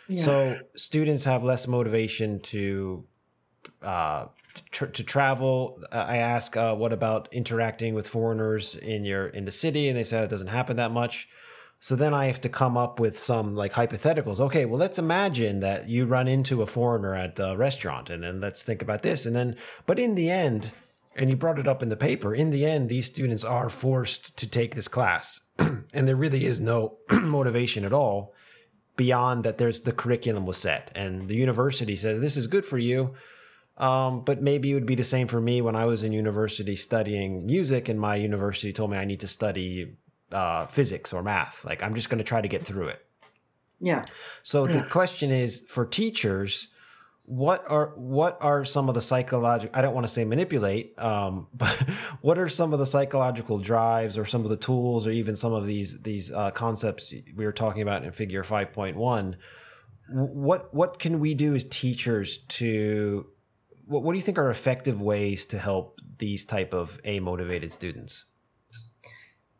Yeah. 0.09 0.23
So 0.23 0.57
students 0.77 1.25
have 1.25 1.45
less 1.45 1.67
motivation 1.67 2.41
to 2.41 3.05
uh, 3.83 4.27
to, 4.73 4.87
to 4.87 5.03
travel. 5.03 5.81
Uh, 5.93 6.05
I 6.09 6.17
ask, 6.19 6.57
uh, 6.57 6.75
what 6.75 6.93
about 6.93 7.29
interacting 7.33 7.95
with 7.95 8.09
foreigners 8.09 8.77
in 8.77 9.05
your 9.05 9.27
in 9.29 9.45
the 9.45 9.53
city? 9.53 9.89
And 9.89 9.97
they 9.97 10.05
said 10.05 10.25
it 10.25 10.31
doesn't 10.31 10.49
happen 10.49 10.77
that 10.77 10.91
much. 10.91 11.29
So 11.81 11.97
then 11.97 12.15
I 12.15 12.27
have 12.27 12.41
to 12.43 12.49
come 12.49 12.79
up 12.79 12.99
with 12.99 13.19
some 13.19 13.55
like 13.55 13.73
hypotheticals. 13.73 14.41
Okay, 14.41 14.65
well, 14.65 14.79
let's 14.79 14.99
imagine 14.99 15.61
that 15.61 15.89
you 15.89 16.07
run 16.07 16.29
into 16.29 16.63
a 16.63 16.67
foreigner 16.67 17.15
at 17.15 17.37
the 17.37 17.57
restaurant, 17.57 18.09
and 18.09 18.23
then 18.23 18.41
let's 18.41 18.63
think 18.63 18.81
about 18.81 19.03
this. 19.03 19.27
And 19.27 19.37
then, 19.37 19.57
but 19.85 19.99
in 19.99 20.15
the 20.15 20.31
end, 20.31 20.73
and 21.15 21.29
you 21.29 21.37
brought 21.37 21.59
it 21.59 21.69
up 21.69 21.83
in 21.83 21.91
the 21.91 21.97
paper, 21.97 22.35
in 22.35 22.51
the 22.51 22.65
end, 22.65 22.89
these 22.89 23.07
students 23.07 23.45
are 23.45 23.69
forced 23.69 24.37
to 24.39 24.49
take 24.49 24.75
this 24.75 24.89
class, 24.89 25.41
and 25.59 26.09
there 26.09 26.17
really 26.17 26.47
is 26.47 26.59
no 26.59 26.97
motivation 27.11 27.85
at 27.85 27.93
all 27.93 28.33
beyond 28.97 29.45
that. 29.45 29.59
There's 29.59 29.83
the 29.83 29.93
curriculum 29.93 30.47
was 30.47 30.57
set, 30.57 30.91
and 30.95 31.27
the 31.27 31.37
university 31.37 31.97
says 31.97 32.19
this 32.19 32.39
is 32.39 32.47
good 32.47 32.65
for 32.65 32.79
you 32.79 33.15
um, 33.77 34.23
but 34.25 34.43
maybe 34.43 34.71
it 34.71 34.75
would 34.75 34.87
be 34.87 34.95
the 34.95 35.05
same 35.05 35.27
for 35.27 35.41
me 35.41 35.61
when 35.61 35.75
I 35.75 35.85
was 35.85 36.05
in 36.05 36.13
university 36.13 36.77
studying 36.77 37.45
music, 37.47 37.89
and 37.89 37.99
my 37.99 38.17
university 38.17 38.73
told 38.73 38.91
me 38.91 38.97
I 38.97 39.05
need 39.05 39.21
to 39.21 39.29
study 39.29 39.97
uh, 40.33 40.67
physics 40.67 41.13
or 41.13 41.23
math. 41.23 41.65
Like, 41.65 41.83
I'm 41.83 41.95
just 41.95 42.09
going 42.11 42.19
to 42.19 42.25
try 42.25 42.41
to 42.41 42.49
get 42.49 42.63
through 42.63 42.89
it. 42.89 43.05
Yeah. 43.81 44.03
So 44.43 44.67
yeah. 44.67 44.73
the 44.73 44.83
question 44.83 45.31
is 45.31 45.65
for 45.69 45.85
teachers, 45.85 46.69
what 47.27 47.65
are 47.69 47.93
what 47.97 48.37
are 48.43 48.67
some 48.67 48.89
of 48.89 48.95
the 48.95 49.01
psychological 49.01 49.75
i 49.77 49.81
don't 49.81 49.95
want 49.95 50.07
to 50.07 50.13
say 50.13 50.27
manipulate 50.27 50.93
um, 50.99 51.49
but 51.55 51.73
what 52.21 52.39
are 52.39 52.49
some 52.51 52.73
of 52.75 52.79
the 52.79 52.87
psychological 52.87 53.59
drives 53.59 54.19
or 54.19 54.27
some 54.27 54.43
of 54.43 54.51
the 54.51 54.57
tools 54.57 55.07
or 55.07 55.11
even 55.11 55.35
some 55.35 55.53
of 55.53 55.67
these 55.67 56.01
these 56.03 56.31
uh, 56.31 56.51
concepts 56.51 57.15
we 57.35 57.47
were 57.47 57.53
talking 57.53 57.81
about 57.81 58.05
in 58.05 58.13
figure 58.13 58.43
5.1 58.43 59.37
what 60.11 60.75
what 60.75 60.99
can 60.99 61.19
we 61.19 61.33
do 61.33 61.55
as 61.55 61.65
teachers 61.65 62.39
to 62.39 63.27
what, 63.87 64.03
what 64.03 64.13
do 64.13 64.19
you 64.19 64.23
think 64.23 64.39
are 64.39 64.51
effective 64.51 65.01
ways 65.01 65.47
to 65.47 65.59
help 65.59 66.01
these 66.19 66.45
type 66.45 66.73
of 66.73 67.01
a 67.05 67.21
motivated 67.21 67.73
students 67.73 68.25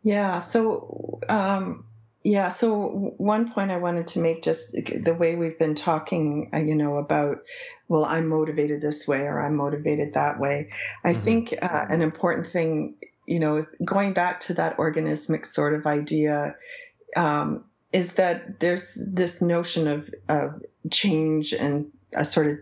yeah 0.03 0.39
so 0.39 1.21
um, 1.29 1.85
yeah. 2.25 2.49
So 2.49 3.13
one 3.19 3.51
point 3.53 3.71
I 3.71 3.77
wanted 3.77 4.07
to 4.09 4.19
make, 4.19 4.43
just 4.43 4.73
the 4.73 5.15
way 5.15 5.37
we've 5.37 5.59
been 5.59 5.75
talking, 5.75 6.51
uh, 6.55 6.59
you 6.59 6.75
know, 6.75 6.97
about, 6.97 7.43
well, 7.89 8.07
I'm 8.07 8.29
motivated 8.29 8.81
this 8.81 9.07
way 9.07 9.21
or 9.21 9.41
I'm 9.41 9.57
motivated 9.57 10.15
that 10.15 10.41
way. 10.41 10.71
I 11.05 11.13
mm-hmm. 11.13 11.23
think 11.23 11.55
uh, 11.61 11.85
an 11.91 12.01
important 12.01 12.47
thing, 12.47 12.97
you 13.29 13.39
know, 13.39 13.63
going 13.85 14.15
back 14.15 14.41
to 14.41 14.55
that 14.55 14.79
organismic 14.79 15.45
sort 15.45 15.75
of 15.75 15.87
idea, 15.87 16.57
um, 17.15 17.65
is 17.93 18.15
that 18.15 18.59
there's 18.59 18.99
this 18.99 19.43
notion 19.43 19.87
of, 19.87 20.13
of 20.31 20.63
change 20.91 21.53
and 21.53 21.93
a 22.15 22.25
sort 22.25 22.47
of 22.47 22.59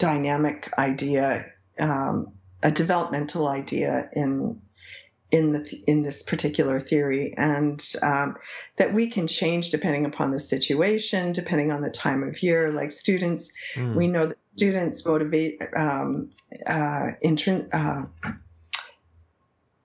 dynamic 0.00 0.72
idea, 0.76 1.52
um, 1.78 2.32
a 2.62 2.72
developmental 2.72 3.46
idea 3.46 4.08
in 4.12 4.60
in 5.30 5.52
the 5.52 5.82
in 5.86 6.02
this 6.02 6.24
particular 6.24 6.80
theory, 6.80 7.34
and 7.36 7.80
um, 8.02 8.36
that 8.76 8.92
we 8.92 9.06
can 9.06 9.28
change 9.28 9.70
depending 9.70 10.04
upon 10.06 10.32
the 10.32 10.40
situation, 10.40 11.30
depending 11.30 11.70
on 11.70 11.82
the 11.82 11.90
time 11.90 12.24
of 12.24 12.42
year. 12.42 12.72
Like 12.72 12.90
students, 12.90 13.52
mm. 13.76 13.94
we 13.94 14.08
know 14.08 14.26
that 14.26 14.48
students 14.48 15.06
motivate 15.06 15.62
um, 15.76 16.30
uh, 16.66 17.12
intrin- 17.24 17.68
uh, 17.72 18.06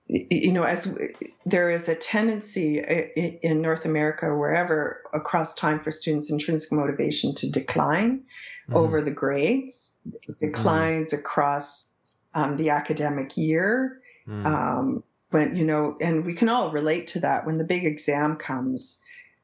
you 0.08 0.52
know, 0.52 0.64
as 0.64 0.98
there 1.44 1.70
is 1.70 1.88
a 1.88 1.94
tendency 1.94 2.78
in 2.78 3.60
North 3.60 3.84
America, 3.84 4.34
wherever 4.34 5.02
across 5.12 5.54
time, 5.54 5.80
for 5.80 5.92
students' 5.92 6.30
intrinsic 6.30 6.72
motivation 6.72 7.34
to 7.36 7.50
decline 7.50 8.24
mm. 8.70 8.74
over 8.74 9.02
the 9.02 9.10
grades, 9.10 9.98
it 10.28 10.38
declines 10.38 11.12
mm. 11.12 11.18
across 11.18 11.88
um, 12.34 12.56
the 12.56 12.70
academic 12.70 13.36
year. 13.36 14.00
Mm. 14.28 14.44
Um, 14.44 15.02
when 15.30 15.56
you 15.56 15.64
know 15.64 15.96
and 16.00 16.24
we 16.24 16.34
can 16.34 16.48
all 16.48 16.70
relate 16.70 17.08
to 17.08 17.20
that 17.20 17.46
when 17.46 17.58
the 17.58 17.64
big 17.64 17.84
exam 17.84 18.36
comes 18.36 19.00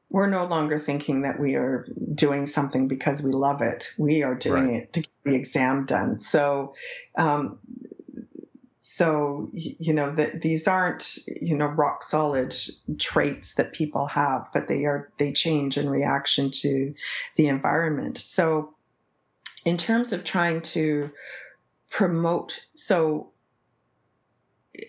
we're 0.09 0.29
no 0.29 0.45
longer 0.45 0.77
thinking 0.77 1.23
that 1.23 1.39
we 1.39 1.55
are 1.55 1.87
doing 2.13 2.45
something 2.45 2.87
because 2.87 3.21
we 3.21 3.31
love 3.31 3.61
it 3.61 3.91
we 3.97 4.23
are 4.23 4.35
doing 4.35 4.67
right. 4.67 4.75
it 4.75 4.93
to 4.93 5.01
get 5.01 5.11
the 5.23 5.35
exam 5.35 5.85
done 5.85 6.19
so 6.19 6.73
um, 7.17 7.59
so 8.79 9.49
you 9.53 9.93
know 9.93 10.11
that 10.11 10.41
these 10.41 10.67
aren't 10.67 11.17
you 11.41 11.55
know 11.55 11.67
rock 11.67 12.03
solid 12.03 12.53
traits 12.99 13.53
that 13.53 13.73
people 13.73 14.07
have 14.07 14.47
but 14.53 14.67
they 14.67 14.85
are 14.85 15.09
they 15.17 15.31
change 15.31 15.77
in 15.77 15.89
reaction 15.89 16.51
to 16.51 16.93
the 17.35 17.47
environment 17.47 18.17
so 18.17 18.72
in 19.65 19.77
terms 19.77 20.13
of 20.13 20.23
trying 20.23 20.61
to 20.61 21.11
promote 21.89 22.59
so 22.73 23.31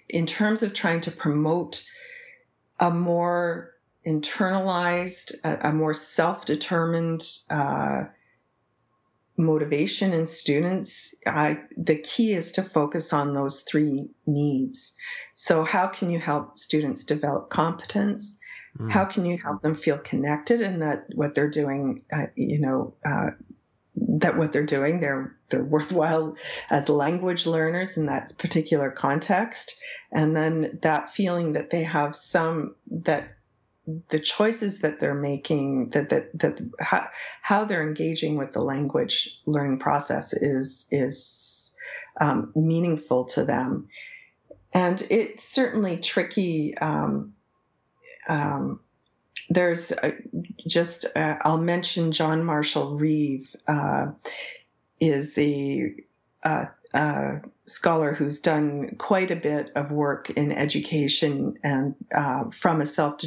in 0.08 0.26
terms 0.26 0.62
of 0.62 0.72
trying 0.72 1.00
to 1.02 1.10
promote 1.10 1.84
a 2.80 2.90
more 2.90 3.74
internalized, 4.06 5.32
a, 5.44 5.68
a 5.68 5.72
more 5.72 5.94
self 5.94 6.44
determined 6.44 7.22
uh, 7.50 8.04
motivation 9.36 10.12
in 10.12 10.26
students, 10.26 11.14
I, 11.26 11.60
the 11.76 11.96
key 11.96 12.32
is 12.32 12.52
to 12.52 12.62
focus 12.62 13.12
on 13.12 13.32
those 13.32 13.62
three 13.62 14.08
needs. 14.26 14.96
So, 15.34 15.64
how 15.64 15.86
can 15.86 16.10
you 16.10 16.18
help 16.18 16.58
students 16.58 17.04
develop 17.04 17.50
competence? 17.50 18.38
Mm. 18.78 18.90
How 18.90 19.04
can 19.04 19.24
you 19.24 19.38
help 19.38 19.62
them 19.62 19.74
feel 19.74 19.98
connected 19.98 20.60
and 20.60 20.82
that 20.82 21.06
what 21.14 21.34
they're 21.34 21.50
doing, 21.50 22.02
uh, 22.12 22.26
you 22.34 22.60
know, 22.60 22.94
uh, 23.04 23.30
that 23.96 24.36
what 24.36 24.52
they're 24.52 24.66
doing 24.66 25.00
they're 25.00 25.36
they're 25.48 25.64
worthwhile 25.64 26.36
as 26.70 26.88
language 26.88 27.46
learners 27.46 27.96
in 27.96 28.06
that 28.06 28.32
particular 28.38 28.90
context. 28.90 29.78
And 30.10 30.36
then 30.36 30.78
that 30.82 31.10
feeling 31.10 31.52
that 31.52 31.70
they 31.70 31.84
have 31.84 32.16
some 32.16 32.74
that 32.90 33.36
the 34.08 34.18
choices 34.18 34.78
that 34.80 34.98
they're 34.98 35.14
making 35.14 35.90
that 35.90 36.08
that 36.08 36.38
that 36.38 36.60
how, 36.80 37.08
how 37.42 37.64
they're 37.64 37.86
engaging 37.86 38.36
with 38.36 38.50
the 38.52 38.62
language 38.62 39.40
learning 39.46 39.78
process 39.78 40.32
is 40.32 40.86
is 40.90 41.76
um, 42.20 42.52
meaningful 42.54 43.24
to 43.24 43.44
them. 43.44 43.88
And 44.72 45.00
it's 45.10 45.44
certainly 45.44 45.98
tricky 45.98 46.76
um, 46.78 47.34
um, 48.28 48.80
there's 49.48 49.92
a, 49.92 50.14
just 50.66 51.06
uh, 51.16 51.36
I'll 51.42 51.58
mention 51.58 52.12
John 52.12 52.44
Marshall 52.44 52.96
Reeve 52.96 53.54
uh, 53.68 54.06
is 55.00 55.36
a, 55.38 55.94
a, 56.42 56.68
a, 56.94 57.40
scholar 57.66 58.12
who's 58.12 58.40
done 58.40 58.94
quite 58.98 59.30
a 59.30 59.36
bit 59.36 59.70
of 59.74 59.90
work 59.90 60.30
in 60.30 60.52
education 60.52 61.58
and 61.64 61.94
uh, 62.14 62.44
from 62.50 62.80
a 62.80 62.86
self 62.86 63.20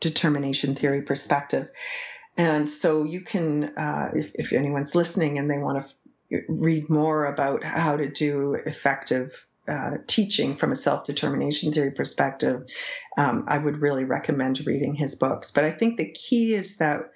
determination 0.00 0.74
theory 0.74 1.02
perspective. 1.02 1.68
And 2.36 2.68
so 2.68 3.04
you 3.04 3.20
can, 3.20 3.76
uh, 3.76 4.12
if, 4.14 4.32
if 4.34 4.52
anyone's 4.52 4.94
listening 4.94 5.38
and 5.38 5.50
they 5.50 5.58
want 5.58 5.78
to 5.78 5.84
f- 6.38 6.44
read 6.48 6.88
more 6.88 7.26
about 7.26 7.64
how 7.64 7.96
to 7.96 8.08
do 8.08 8.54
effective 8.54 9.46
uh, 9.70 9.98
teaching 10.06 10.54
from 10.56 10.72
a 10.72 10.76
self 10.76 11.04
determination 11.04 11.72
theory 11.72 11.92
perspective, 11.92 12.64
um, 13.16 13.44
I 13.46 13.58
would 13.58 13.78
really 13.78 14.04
recommend 14.04 14.66
reading 14.66 14.94
his 14.94 15.14
books. 15.14 15.50
But 15.50 15.64
I 15.64 15.70
think 15.70 15.96
the 15.96 16.10
key 16.10 16.54
is 16.54 16.78
that 16.78 17.12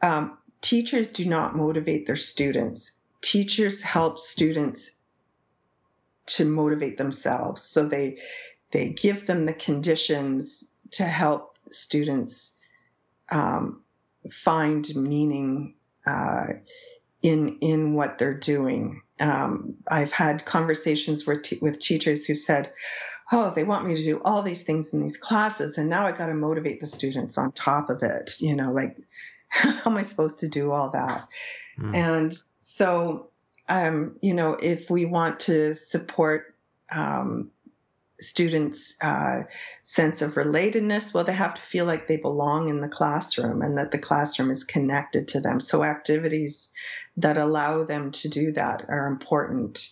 um, 0.00 0.38
teachers 0.62 1.10
do 1.10 1.26
not 1.26 1.54
motivate 1.54 2.06
their 2.06 2.16
students, 2.16 2.98
teachers 3.20 3.82
help 3.82 4.18
students 4.18 4.92
to 6.26 6.44
motivate 6.44 6.96
themselves. 6.96 7.62
So 7.62 7.86
they 7.86 8.18
they 8.70 8.88
give 8.88 9.26
them 9.26 9.44
the 9.44 9.52
conditions 9.52 10.70
to 10.92 11.04
help 11.04 11.58
students 11.70 12.52
um, 13.30 13.82
find 14.30 14.94
meaning 14.96 15.74
uh, 16.06 16.46
in 17.22 17.58
in 17.60 17.94
what 17.94 18.18
they're 18.18 18.34
doing 18.38 19.02
um, 19.22 19.74
I've 19.88 20.12
had 20.12 20.44
conversations 20.44 21.26
with, 21.26 21.42
t- 21.42 21.58
with 21.62 21.78
teachers 21.78 22.26
who 22.26 22.34
said, 22.34 22.72
oh, 23.32 23.50
they 23.50 23.64
want 23.64 23.86
me 23.86 23.94
to 23.94 24.02
do 24.02 24.20
all 24.24 24.42
these 24.42 24.62
things 24.62 24.92
in 24.92 25.00
these 25.00 25.16
classes, 25.16 25.78
and 25.78 25.88
now 25.88 26.06
I 26.06 26.12
got 26.12 26.26
to 26.26 26.34
motivate 26.34 26.80
the 26.80 26.86
students 26.86 27.38
on 27.38 27.52
top 27.52 27.88
of 27.88 28.02
it. 28.02 28.40
You 28.40 28.54
know, 28.54 28.72
like, 28.72 28.96
how 29.48 29.90
am 29.90 29.96
I 29.96 30.02
supposed 30.02 30.40
to 30.40 30.48
do 30.48 30.70
all 30.72 30.90
that? 30.90 31.26
Mm. 31.78 31.96
And 31.96 32.42
so, 32.58 33.28
um, 33.68 34.16
you 34.20 34.34
know, 34.34 34.56
if 34.60 34.90
we 34.90 35.06
want 35.06 35.40
to 35.40 35.74
support 35.74 36.54
um, 36.90 37.50
students' 38.20 38.96
uh, 39.02 39.42
sense 39.82 40.20
of 40.20 40.34
relatedness, 40.34 41.14
well, 41.14 41.24
they 41.24 41.32
have 41.32 41.54
to 41.54 41.62
feel 41.62 41.86
like 41.86 42.06
they 42.06 42.16
belong 42.16 42.68
in 42.68 42.80
the 42.80 42.88
classroom 42.88 43.62
and 43.62 43.78
that 43.78 43.90
the 43.90 43.98
classroom 43.98 44.50
is 44.50 44.64
connected 44.64 45.28
to 45.28 45.40
them. 45.40 45.60
So, 45.60 45.84
activities 45.84 46.70
that 47.16 47.36
allow 47.36 47.84
them 47.84 48.10
to 48.12 48.28
do 48.28 48.52
that 48.52 48.86
are 48.88 49.06
important. 49.06 49.88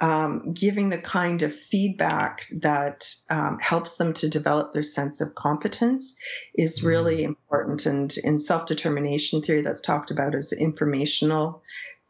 Um, 0.00 0.52
giving 0.52 0.90
the 0.90 0.98
kind 0.98 1.42
of 1.42 1.52
feedback 1.52 2.46
that 2.60 3.12
um, 3.30 3.58
helps 3.60 3.96
them 3.96 4.12
to 4.14 4.28
develop 4.28 4.72
their 4.72 4.84
sense 4.84 5.20
of 5.20 5.34
competence 5.34 6.14
is 6.54 6.78
mm-hmm. 6.78 6.88
really 6.88 7.24
important. 7.24 7.84
And 7.84 8.16
in 8.18 8.38
self 8.38 8.66
determination 8.66 9.42
theory, 9.42 9.62
that's 9.62 9.80
talked 9.80 10.12
about 10.12 10.36
as 10.36 10.52
informational 10.52 11.62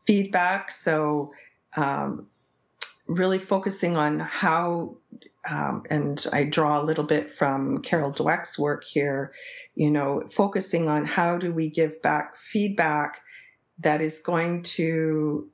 feedback. 0.07 0.71
So, 0.71 1.33
um, 1.77 2.27
really 3.07 3.39
focusing 3.39 3.97
on 3.97 4.21
how, 4.21 4.97
um, 5.49 5.85
and 5.89 6.27
I 6.31 6.45
draw 6.45 6.81
a 6.81 6.85
little 6.85 7.05
bit 7.05 7.31
from 7.31 7.81
Carol 7.81 8.13
Dweck's 8.13 8.59
work 8.59 8.85
here, 8.85 9.33
you 9.75 9.91
know, 9.91 10.21
focusing 10.29 10.89
on 10.89 11.07
how 11.07 11.39
do 11.39 11.53
we 11.53 11.71
give 11.71 12.03
back 12.03 12.37
feedback 12.37 13.23
that 13.81 14.01
is 14.01 14.19
going 14.19 14.63
to 14.63 15.49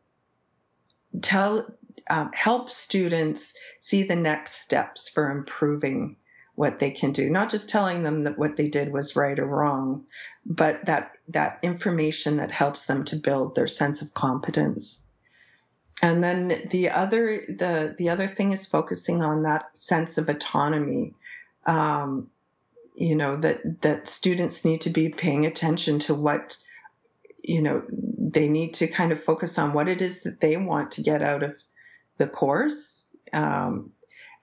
tell 1.23 1.67
um, 2.11 2.31
help 2.33 2.71
students 2.71 3.55
see 3.81 4.03
the 4.03 4.17
next 4.17 4.63
steps 4.63 5.09
for 5.09 5.31
improving 5.31 6.17
what 6.55 6.79
they 6.79 6.91
can 6.91 7.13
do. 7.13 7.31
Not 7.31 7.51
just 7.51 7.69
telling 7.69 8.03
them 8.03 8.21
that 8.21 8.39
what 8.39 8.57
they 8.57 8.69
did 8.69 8.93
was 8.93 9.17
right 9.17 9.39
or 9.39 9.47
wrong 9.47 10.05
but 10.47 10.85
that 10.87 11.13
that 11.29 11.59
information 11.63 12.37
that 12.37 12.51
helps 12.51 12.85
them 12.85 13.05
to 13.05 13.17
build 13.17 13.55
their 13.55 13.67
sense 13.67 14.03
of 14.03 14.15
competence. 14.15 15.05
And 16.03 16.23
then 16.23 16.49
the 16.71 16.91
other 16.91 17.45
the 17.49 17.95
the 17.97 18.11
other 18.11 18.29
thing 18.29 18.53
is 18.53 18.67
focusing 18.67 19.23
on 19.23 19.43
that 19.43 19.77
sense 19.77 20.19
of 20.19 20.29
autonomy 20.29 21.15
um, 21.67 22.31
you 22.95 23.17
know 23.17 23.37
that 23.37 23.81
that 23.83 24.07
students 24.07 24.65
need 24.65 24.83
to 24.83 24.91
be 24.91 25.09
paying 25.09 25.47
attention 25.47 25.99
to 26.01 26.15
what 26.15 26.57
you 27.47 27.63
know, 27.63 27.83
they 27.89 28.49
need 28.49 28.75
to 28.75 28.87
kind 28.87 29.13
of 29.13 29.23
focus 29.23 29.59
on 29.59 29.73
what 29.73 29.89
it 29.89 30.01
is 30.01 30.23
that 30.23 30.41
they 30.41 30.57
want 30.57 30.93
to 30.93 31.03
get 31.03 31.23
out 31.23 31.43
of 31.43 31.57
the 32.17 32.27
course. 32.27 33.15
Um, 33.33 33.93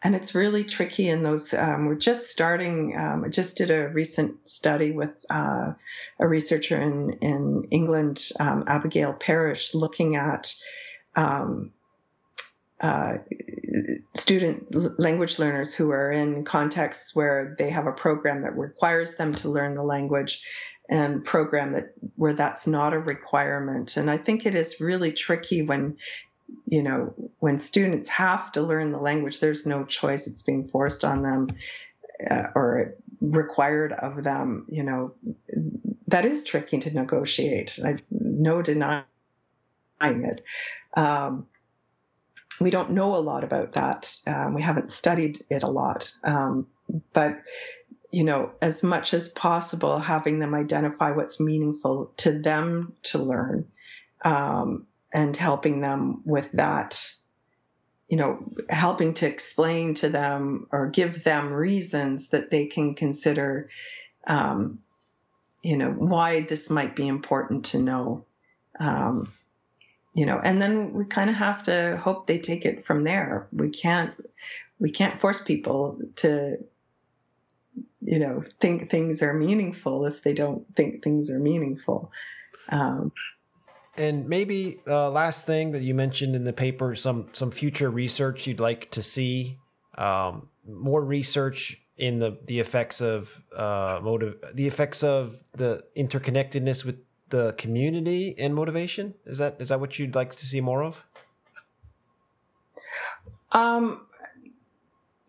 and 0.04 0.16
it's 0.16 0.34
really 0.34 0.64
tricky 0.64 1.10
in 1.10 1.24
those. 1.24 1.54
Um, 1.54 1.86
we're 1.86 1.96
just 1.96 2.30
starting. 2.30 2.98
Um, 2.98 3.24
I 3.24 3.30
just 3.30 3.58
did 3.58 3.70
a 3.70 3.90
recent 3.90 4.48
study 4.48 4.92
with 4.92 5.26
uh, 5.30 5.74
a 6.20 6.28
researcher 6.28 6.80
in 6.80 7.14
in 7.22 7.68
England, 7.70 8.30
um, 8.40 8.64
Abigail 8.66 9.14
Parrish, 9.14 9.76
looking 9.76 10.16
at 10.16 10.56
um, 11.16 11.72
uh, 12.82 13.18
student 14.16 15.00
language 15.00 15.38
learners 15.38 15.76
who 15.76 15.92
are 15.92 16.10
in 16.10 16.46
contexts 16.46 17.16
where 17.16 17.56
they 17.60 17.70
have 17.70 17.86
a 17.86 17.92
program 17.92 18.42
that 18.42 18.58
requires 18.58 19.18
them 19.18 19.36
to 19.36 19.50
learn 19.50 19.76
the 19.76 19.84
language 19.84 20.44
and 20.92 21.24
program 21.24 21.72
that 21.72 21.94
where 22.18 22.34
that's 22.34 22.68
not 22.68 22.94
a 22.94 23.00
requirement 23.00 23.98
and 23.98 24.12
i 24.12 24.18
think 24.18 24.46
it 24.46 24.54
is 24.54 24.80
really 24.80 25.12
tricky 25.12 25.62
when 25.62 25.98
you 26.68 26.84
know 26.84 27.14
when 27.40 27.58
students 27.58 28.10
have 28.10 28.52
to 28.52 28.62
learn 28.62 28.92
the 28.92 29.00
language 29.00 29.40
there's 29.40 29.66
no 29.66 29.84
choice 29.86 30.28
it's 30.28 30.44
being 30.44 30.64
forced 30.64 31.04
on 31.04 31.24
them 31.24 31.48
uh, 32.30 32.48
or 32.54 32.94
required 33.22 33.94
of 33.94 34.24
them 34.24 34.66
you 34.70 34.84
know 34.84 35.14
that 36.08 36.26
is 36.26 36.44
tricky 36.44 36.78
to 36.78 36.92
negotiate 36.92 37.80
i 37.84 37.98
no 38.12 38.62
denying 38.62 39.06
it 40.02 40.44
um, 40.96 41.48
we 42.62 42.70
don't 42.70 42.92
know 42.92 43.16
a 43.16 43.18
lot 43.18 43.44
about 43.44 43.74
that. 43.74 44.16
Um, 44.28 44.54
we 44.54 44.62
haven't 44.62 44.92
studied 44.92 45.40
it 45.50 45.64
a 45.64 45.70
lot. 45.70 46.14
Um, 46.24 46.68
but, 47.12 47.42
you 48.12 48.24
know, 48.24 48.52
as 48.62 48.84
much 48.84 49.14
as 49.14 49.30
possible, 49.30 49.98
having 49.98 50.40
them 50.40 50.54
identify 50.54 51.12
what's 51.12 51.40
meaningful 51.40 52.14
to 52.18 52.40
them 52.40 52.94
to 53.04 53.18
learn 53.18 53.68
um, 54.24 54.86
and 55.14 55.36
helping 55.36 55.82
them 55.82 56.22
with 56.26 56.52
that, 56.54 57.10
you 58.10 58.18
know, 58.18 58.44
helping 58.70 59.14
to 59.16 59.28
explain 59.28 59.94
to 59.96 60.10
them 60.10 60.68
or 60.72 60.88
give 60.88 61.24
them 61.24 61.54
reasons 61.54 62.30
that 62.30 62.52
they 62.52 62.66
can 62.66 62.96
consider, 62.96 63.70
um, 64.28 64.80
you 65.64 65.78
know, 65.78 65.92
why 65.92 66.42
this 66.42 66.70
might 66.70 66.96
be 66.96 67.08
important 67.08 67.66
to 67.66 67.80
know. 67.80 68.26
Um, 68.80 69.32
you 70.14 70.26
know 70.26 70.40
and 70.44 70.62
then 70.62 70.94
we 70.94 71.06
kind 71.06 71.30
of 71.30 71.36
have 71.36 71.64
to 71.64 71.98
hope 71.98 72.26
they 72.26 72.40
take 72.40 72.66
it 72.66 72.84
from 72.84 73.04
there 73.04 73.48
we 73.54 73.70
can't 73.70 74.14
we 74.80 74.90
can't 74.90 75.20
force 75.20 75.42
people 75.42 76.00
to 76.16 76.58
you 78.02 78.20
know 78.20 78.42
think 78.60 78.90
things 78.90 79.22
are 79.22 79.34
meaningful 79.34 80.06
if 80.06 80.22
they 80.22 80.34
don't 80.34 80.66
think 80.76 81.04
things 81.04 81.30
are 81.30 81.40
meaningful 81.40 82.12
um, 82.70 83.12
and 83.98 84.28
maybe 84.28 84.80
uh, 84.88 85.10
last 85.10 85.46
thing 85.46 85.72
that 85.72 85.82
you 85.82 85.94
mentioned 85.94 86.36
in 86.36 86.44
the 86.44 86.54
paper 86.54 86.96
some 86.96 87.28
some 87.32 87.52
future 87.52 87.90
research 87.90 88.48
you'd 88.48 88.60
like 88.60 88.90
to 88.92 89.04
see 89.04 89.58
um, 89.98 90.50
more 90.68 91.04
research 91.04 91.82
in 91.98 92.20
the 92.20 92.38
the 92.46 92.60
effects 92.60 93.02
of 93.02 93.44
uh, 93.56 94.00
motive 94.02 94.36
the 94.54 94.66
effects 94.66 95.04
of 95.04 95.44
the 95.54 95.84
interconnectedness 95.96 96.84
with 96.84 96.98
the 97.32 97.54
community 97.54 98.36
and 98.38 98.54
motivation? 98.54 99.16
Is 99.26 99.40
that 99.40 99.58
is 99.60 99.70
that 99.70 99.80
what 99.80 99.98
you'd 99.98 100.16
like 100.16 100.32
to 100.32 100.46
see 100.46 100.62
more 100.62 100.84
of? 100.84 101.04
Um, 103.54 104.06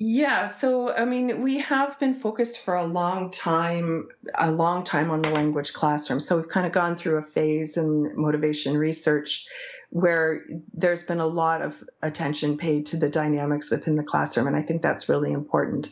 yeah. 0.05 0.47
So 0.47 0.93
I 0.93 1.05
mean, 1.05 1.43
we 1.43 1.59
have 1.59 1.97
been 2.01 2.13
focused 2.13 2.59
for 2.61 2.75
a 2.75 2.85
long 2.85 3.31
time, 3.31 4.09
a 4.35 4.51
long 4.51 4.83
time 4.83 5.13
on 5.13 5.23
the 5.23 5.31
language 5.31 5.73
classroom. 5.73 6.19
So 6.19 6.37
we've 6.37 6.49
kind 6.49 6.67
of 6.67 6.73
gone 6.73 6.97
through 6.97 7.19
a 7.19 7.23
phase 7.23 7.77
in 7.77 8.13
motivation 8.17 8.77
research 8.77 9.47
where 9.91 10.41
there's 10.75 11.05
been 11.05 11.21
a 11.21 11.27
lot 11.27 11.63
of 11.63 11.85
attention 12.03 12.57
paid 12.57 12.87
to 12.87 12.97
the 12.97 13.11
dynamics 13.11 13.71
within 13.71 13.95
the 13.95 14.03
classroom. 14.03 14.49
And 14.49 14.57
I 14.57 14.63
think 14.63 14.83
that's 14.83 15.09
really 15.09 15.31
important. 15.31 15.91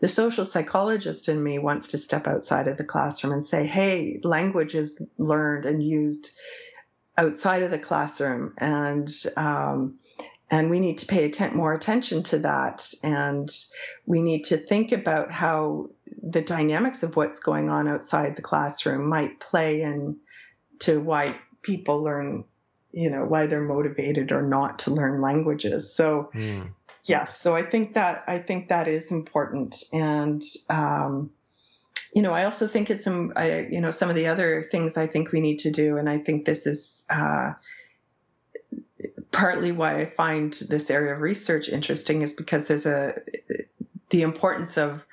The 0.00 0.08
social 0.08 0.44
psychologist 0.44 1.28
in 1.28 1.40
me 1.40 1.60
wants 1.60 1.88
to 1.88 1.98
step 1.98 2.26
outside 2.26 2.66
of 2.66 2.78
the 2.78 2.84
classroom 2.84 3.32
and 3.32 3.44
say, 3.44 3.66
hey, 3.66 4.18
language 4.24 4.74
is 4.74 5.06
learned 5.18 5.66
and 5.66 5.80
used 5.80 6.32
outside 7.16 7.62
of 7.62 7.70
the 7.70 7.78
classroom. 7.78 8.54
And, 8.58 9.08
um, 9.36 9.98
and 10.52 10.68
we 10.68 10.78
need 10.80 10.98
to 10.98 11.06
pay 11.06 11.24
atten- 11.24 11.56
more 11.56 11.72
attention 11.72 12.22
to 12.24 12.38
that. 12.40 12.92
And 13.02 13.50
we 14.04 14.20
need 14.20 14.44
to 14.44 14.58
think 14.58 14.92
about 14.92 15.32
how 15.32 15.88
the 16.22 16.42
dynamics 16.42 17.02
of 17.02 17.16
what's 17.16 17.40
going 17.40 17.70
on 17.70 17.88
outside 17.88 18.36
the 18.36 18.42
classroom 18.42 19.08
might 19.08 19.40
play 19.40 19.80
into 19.80 21.00
why 21.00 21.36
people 21.62 22.02
learn 22.02 22.44
you 22.92 23.08
know 23.08 23.24
why 23.24 23.46
they're 23.46 23.62
motivated 23.62 24.32
or 24.32 24.42
not 24.42 24.80
to 24.80 24.90
learn 24.90 25.22
languages 25.22 25.94
so 25.94 26.30
mm. 26.34 26.68
yes 27.04 27.38
so 27.38 27.54
i 27.54 27.62
think 27.62 27.94
that 27.94 28.22
i 28.26 28.36
think 28.36 28.68
that 28.68 28.86
is 28.86 29.10
important 29.10 29.84
and 29.94 30.42
um, 30.68 31.30
you 32.14 32.20
know 32.20 32.32
i 32.32 32.44
also 32.44 32.66
think 32.66 32.90
it's 32.90 33.04
some 33.04 33.32
I, 33.34 33.60
you 33.70 33.80
know 33.80 33.90
some 33.90 34.10
of 34.10 34.16
the 34.16 34.26
other 34.26 34.62
things 34.70 34.98
i 34.98 35.06
think 35.06 35.32
we 35.32 35.40
need 35.40 35.60
to 35.60 35.70
do 35.70 35.96
and 35.96 36.10
i 36.10 36.18
think 36.18 36.44
this 36.44 36.66
is 36.66 37.04
uh, 37.08 37.52
partly 39.32 39.72
why 39.72 40.00
i 40.00 40.04
find 40.04 40.54
this 40.68 40.90
area 40.90 41.14
of 41.14 41.20
research 41.20 41.68
interesting 41.68 42.22
is 42.22 42.34
because 42.34 42.68
there's 42.68 42.86
a 42.86 43.14
the 44.10 44.22
importance 44.22 44.76
of 44.76 45.06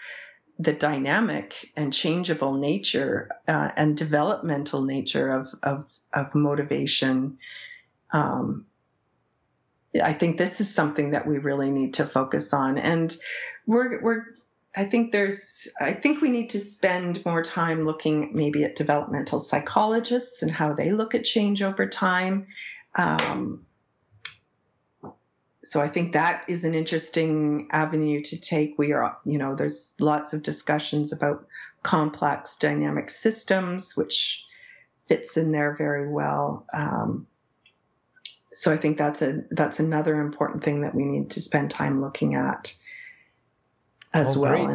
the 0.59 0.74
dynamic 0.74 1.72
and 1.78 1.93
changeable 1.93 2.53
nature 2.53 3.30
uh, 3.47 3.72
and 3.78 3.95
developmental 3.95 4.84
nature 4.84 5.30
of, 5.30 5.47
of, 5.63 5.88
of 6.13 6.36
motivation 6.36 7.38
um, 8.11 8.65
I 10.03 10.13
think 10.13 10.38
this 10.38 10.61
is 10.61 10.74
something 10.74 11.11
that 11.11 11.26
we 11.26 11.38
really 11.39 11.72
need 11.72 11.95
to 11.95 12.05
focus 12.05 12.53
on. 12.53 12.78
And 12.78 13.15
we're, 13.65 14.01
we're, 14.01 14.26
I 14.76 14.84
think 14.84 15.11
there's, 15.11 15.67
I 15.82 15.93
think 15.93 16.22
we 16.22 16.30
need 16.30 16.51
to 16.51 16.59
spend 16.59 17.26
more 17.26 17.41
time 17.41 17.82
looking 17.82 18.32
maybe 18.34 18.63
at 18.63 18.76
developmental 18.76 19.39
psychologists 19.39 20.43
and 20.43 20.51
how 20.51 20.74
they 20.74 20.91
look 20.91 21.15
at 21.15 21.24
change 21.24 21.63
over 21.63 21.88
time. 21.88 22.47
Um, 22.95 23.65
so 25.64 25.82
I 25.82 25.89
think 25.89 26.14
that 26.14 26.43
is 26.47 26.64
an 26.64 26.74
interesting 26.74 27.68
avenue 27.72 28.22
to 28.22 28.39
take. 28.39 28.76
We 28.78 28.93
are, 28.93 29.18
you 29.26 29.38
know, 29.38 29.55
there's 29.55 29.93
lots 29.99 30.34
of 30.34 30.41
discussions 30.41 31.12
about 31.12 31.45
complex 31.84 32.55
dynamic 32.55 33.10
systems, 33.10 33.97
which 33.97 34.45
fits 34.97 35.36
in 35.38 35.51
there 35.51 35.76
very 35.78 36.07
well. 36.07 36.66
Um, 36.74 37.28
so 38.53 38.72
I 38.72 38.78
think 38.78 38.97
that's 38.97 39.22
a 39.22 39.43
that's 39.51 39.80
another 39.80 40.22
important 40.22 40.64
thing 40.64 40.82
that 40.82 40.95
we 40.95 41.03
need 41.03 41.30
to 41.32 41.41
spend 41.41 41.72
time 41.72 42.01
looking 42.01 42.36
at 42.36 42.74
as 44.14 44.38
oh, 44.38 44.41
well. 44.41 44.68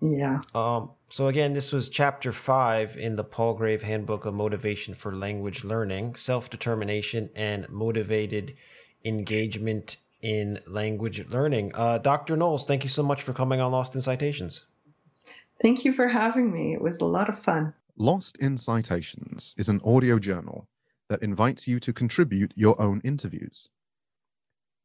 And, 0.00 0.18
yeah. 0.18 0.40
Um, 0.54 0.90
so 1.08 1.26
again, 1.28 1.52
this 1.52 1.72
was 1.72 1.88
chapter 1.88 2.32
five 2.32 2.96
in 2.96 3.16
the 3.16 3.24
Palgrave 3.24 3.82
Handbook 3.82 4.24
of 4.24 4.34
Motivation 4.34 4.94
for 4.94 5.14
Language 5.14 5.64
Learning: 5.64 6.14
Self 6.14 6.48
Determination 6.48 7.30
and 7.34 7.68
Motivated 7.68 8.54
Engagement 9.04 9.96
in 10.22 10.60
Language 10.66 11.28
Learning. 11.28 11.72
Uh, 11.74 11.98
Dr. 11.98 12.36
Noels, 12.36 12.64
thank 12.64 12.84
you 12.84 12.88
so 12.88 13.02
much 13.02 13.22
for 13.22 13.32
coming 13.32 13.60
on 13.60 13.72
Lost 13.72 13.94
in 13.94 14.00
Citations. 14.00 14.64
Thank 15.60 15.84
you 15.84 15.92
for 15.92 16.08
having 16.08 16.52
me. 16.52 16.72
It 16.72 16.80
was 16.80 17.00
a 17.00 17.04
lot 17.04 17.28
of 17.28 17.38
fun. 17.38 17.74
Lost 17.96 18.38
in 18.38 18.56
Citations 18.56 19.54
is 19.58 19.68
an 19.68 19.80
audio 19.84 20.18
journal 20.18 20.68
that 21.08 21.22
invites 21.22 21.68
you 21.68 21.78
to 21.80 21.92
contribute 21.92 22.52
your 22.56 22.80
own 22.80 23.00
interviews. 23.04 23.68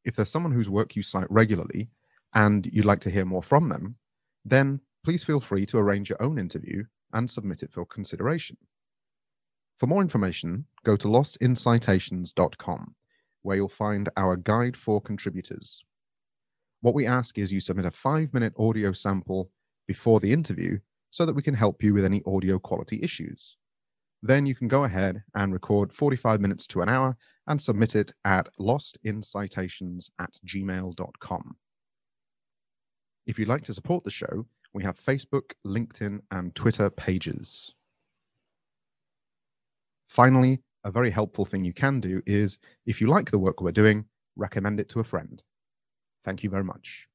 If 0.04 0.16
there's 0.16 0.30
someone 0.30 0.52
whose 0.52 0.70
work 0.70 0.96
you 0.96 1.04
cite 1.04 1.30
regularly 1.32 1.90
and 2.34 2.66
you'd 2.72 2.86
like 2.86 3.00
to 3.02 3.10
hear 3.10 3.26
more 3.26 3.44
from 3.44 3.70
them, 3.70 3.96
then 4.44 4.82
please 5.04 5.24
feel 5.24 5.40
free 5.40 5.66
to 5.68 5.78
arrange 5.78 6.10
your 6.10 6.22
own 6.22 6.38
interview 6.38 6.84
and 7.14 7.30
submit 7.30 7.64
it 7.64 7.72
for 7.72 7.86
consideration. 7.86 8.58
For 9.78 9.88
more 9.88 10.02
information, 10.02 10.66
go 10.84 10.96
to 10.98 11.08
lostincitations.com, 11.08 12.96
where 13.48 13.56
you'll 13.56 13.70
find 13.70 14.10
our 14.18 14.36
guide 14.36 14.76
for 14.76 15.00
contributors. 15.00 15.86
What 16.82 16.94
we 16.94 17.08
ask 17.08 17.38
is 17.38 17.50
you 17.50 17.62
submit 17.62 17.86
a 17.86 17.92
five 17.92 18.34
minute 18.34 18.52
audio 18.60 18.92
sample 18.92 19.50
before 19.88 20.20
the 20.20 20.34
interview 20.34 20.80
so 21.12 21.26
that 21.26 21.34
we 21.34 21.42
can 21.42 21.54
help 21.54 21.82
you 21.82 21.94
with 21.94 22.04
any 22.04 22.22
audio 22.26 22.60
quality 22.60 23.00
issues. 23.02 23.56
Then 24.22 24.46
you 24.46 24.54
can 24.54 24.68
go 24.68 24.84
ahead 24.84 25.24
and 25.34 25.54
record 25.54 25.94
45 25.94 26.42
minutes 26.42 26.68
to 26.68 26.82
an 26.82 26.90
hour 26.90 27.16
and 27.48 27.62
submit 27.62 27.96
it 27.96 28.12
at 28.26 28.50
lostincitations 28.60 30.12
at 30.20 30.32
gmail.com. 30.46 31.56
If 33.28 33.40
you'd 33.40 33.48
like 33.48 33.64
to 33.64 33.74
support 33.74 34.04
the 34.04 34.12
show, 34.12 34.46
we 34.74 34.84
have 34.84 35.00
Facebook, 35.00 35.54
LinkedIn, 35.66 36.20
and 36.32 36.54
Twitter 36.54 36.90
pages. 36.90 37.74
Finally, 40.10 40.60
a 40.88 40.92
very 40.92 41.12
helpful 41.12 41.44
thing 41.44 41.66
you 41.66 41.74
can 41.74 42.00
do 42.00 42.22
is 42.26 42.60
if 42.86 43.02
you 43.02 43.08
like 43.08 43.30
the 43.30 43.38
work 43.38 43.60
we're 43.60 43.74
doing, 43.74 44.06
recommend 44.38 44.80
it 44.80 44.88
to 44.88 45.02
a 45.02 45.04
friend. 45.04 45.44
Thank 46.24 46.44
you 46.44 46.50
very 46.50 46.64
much. 46.64 47.10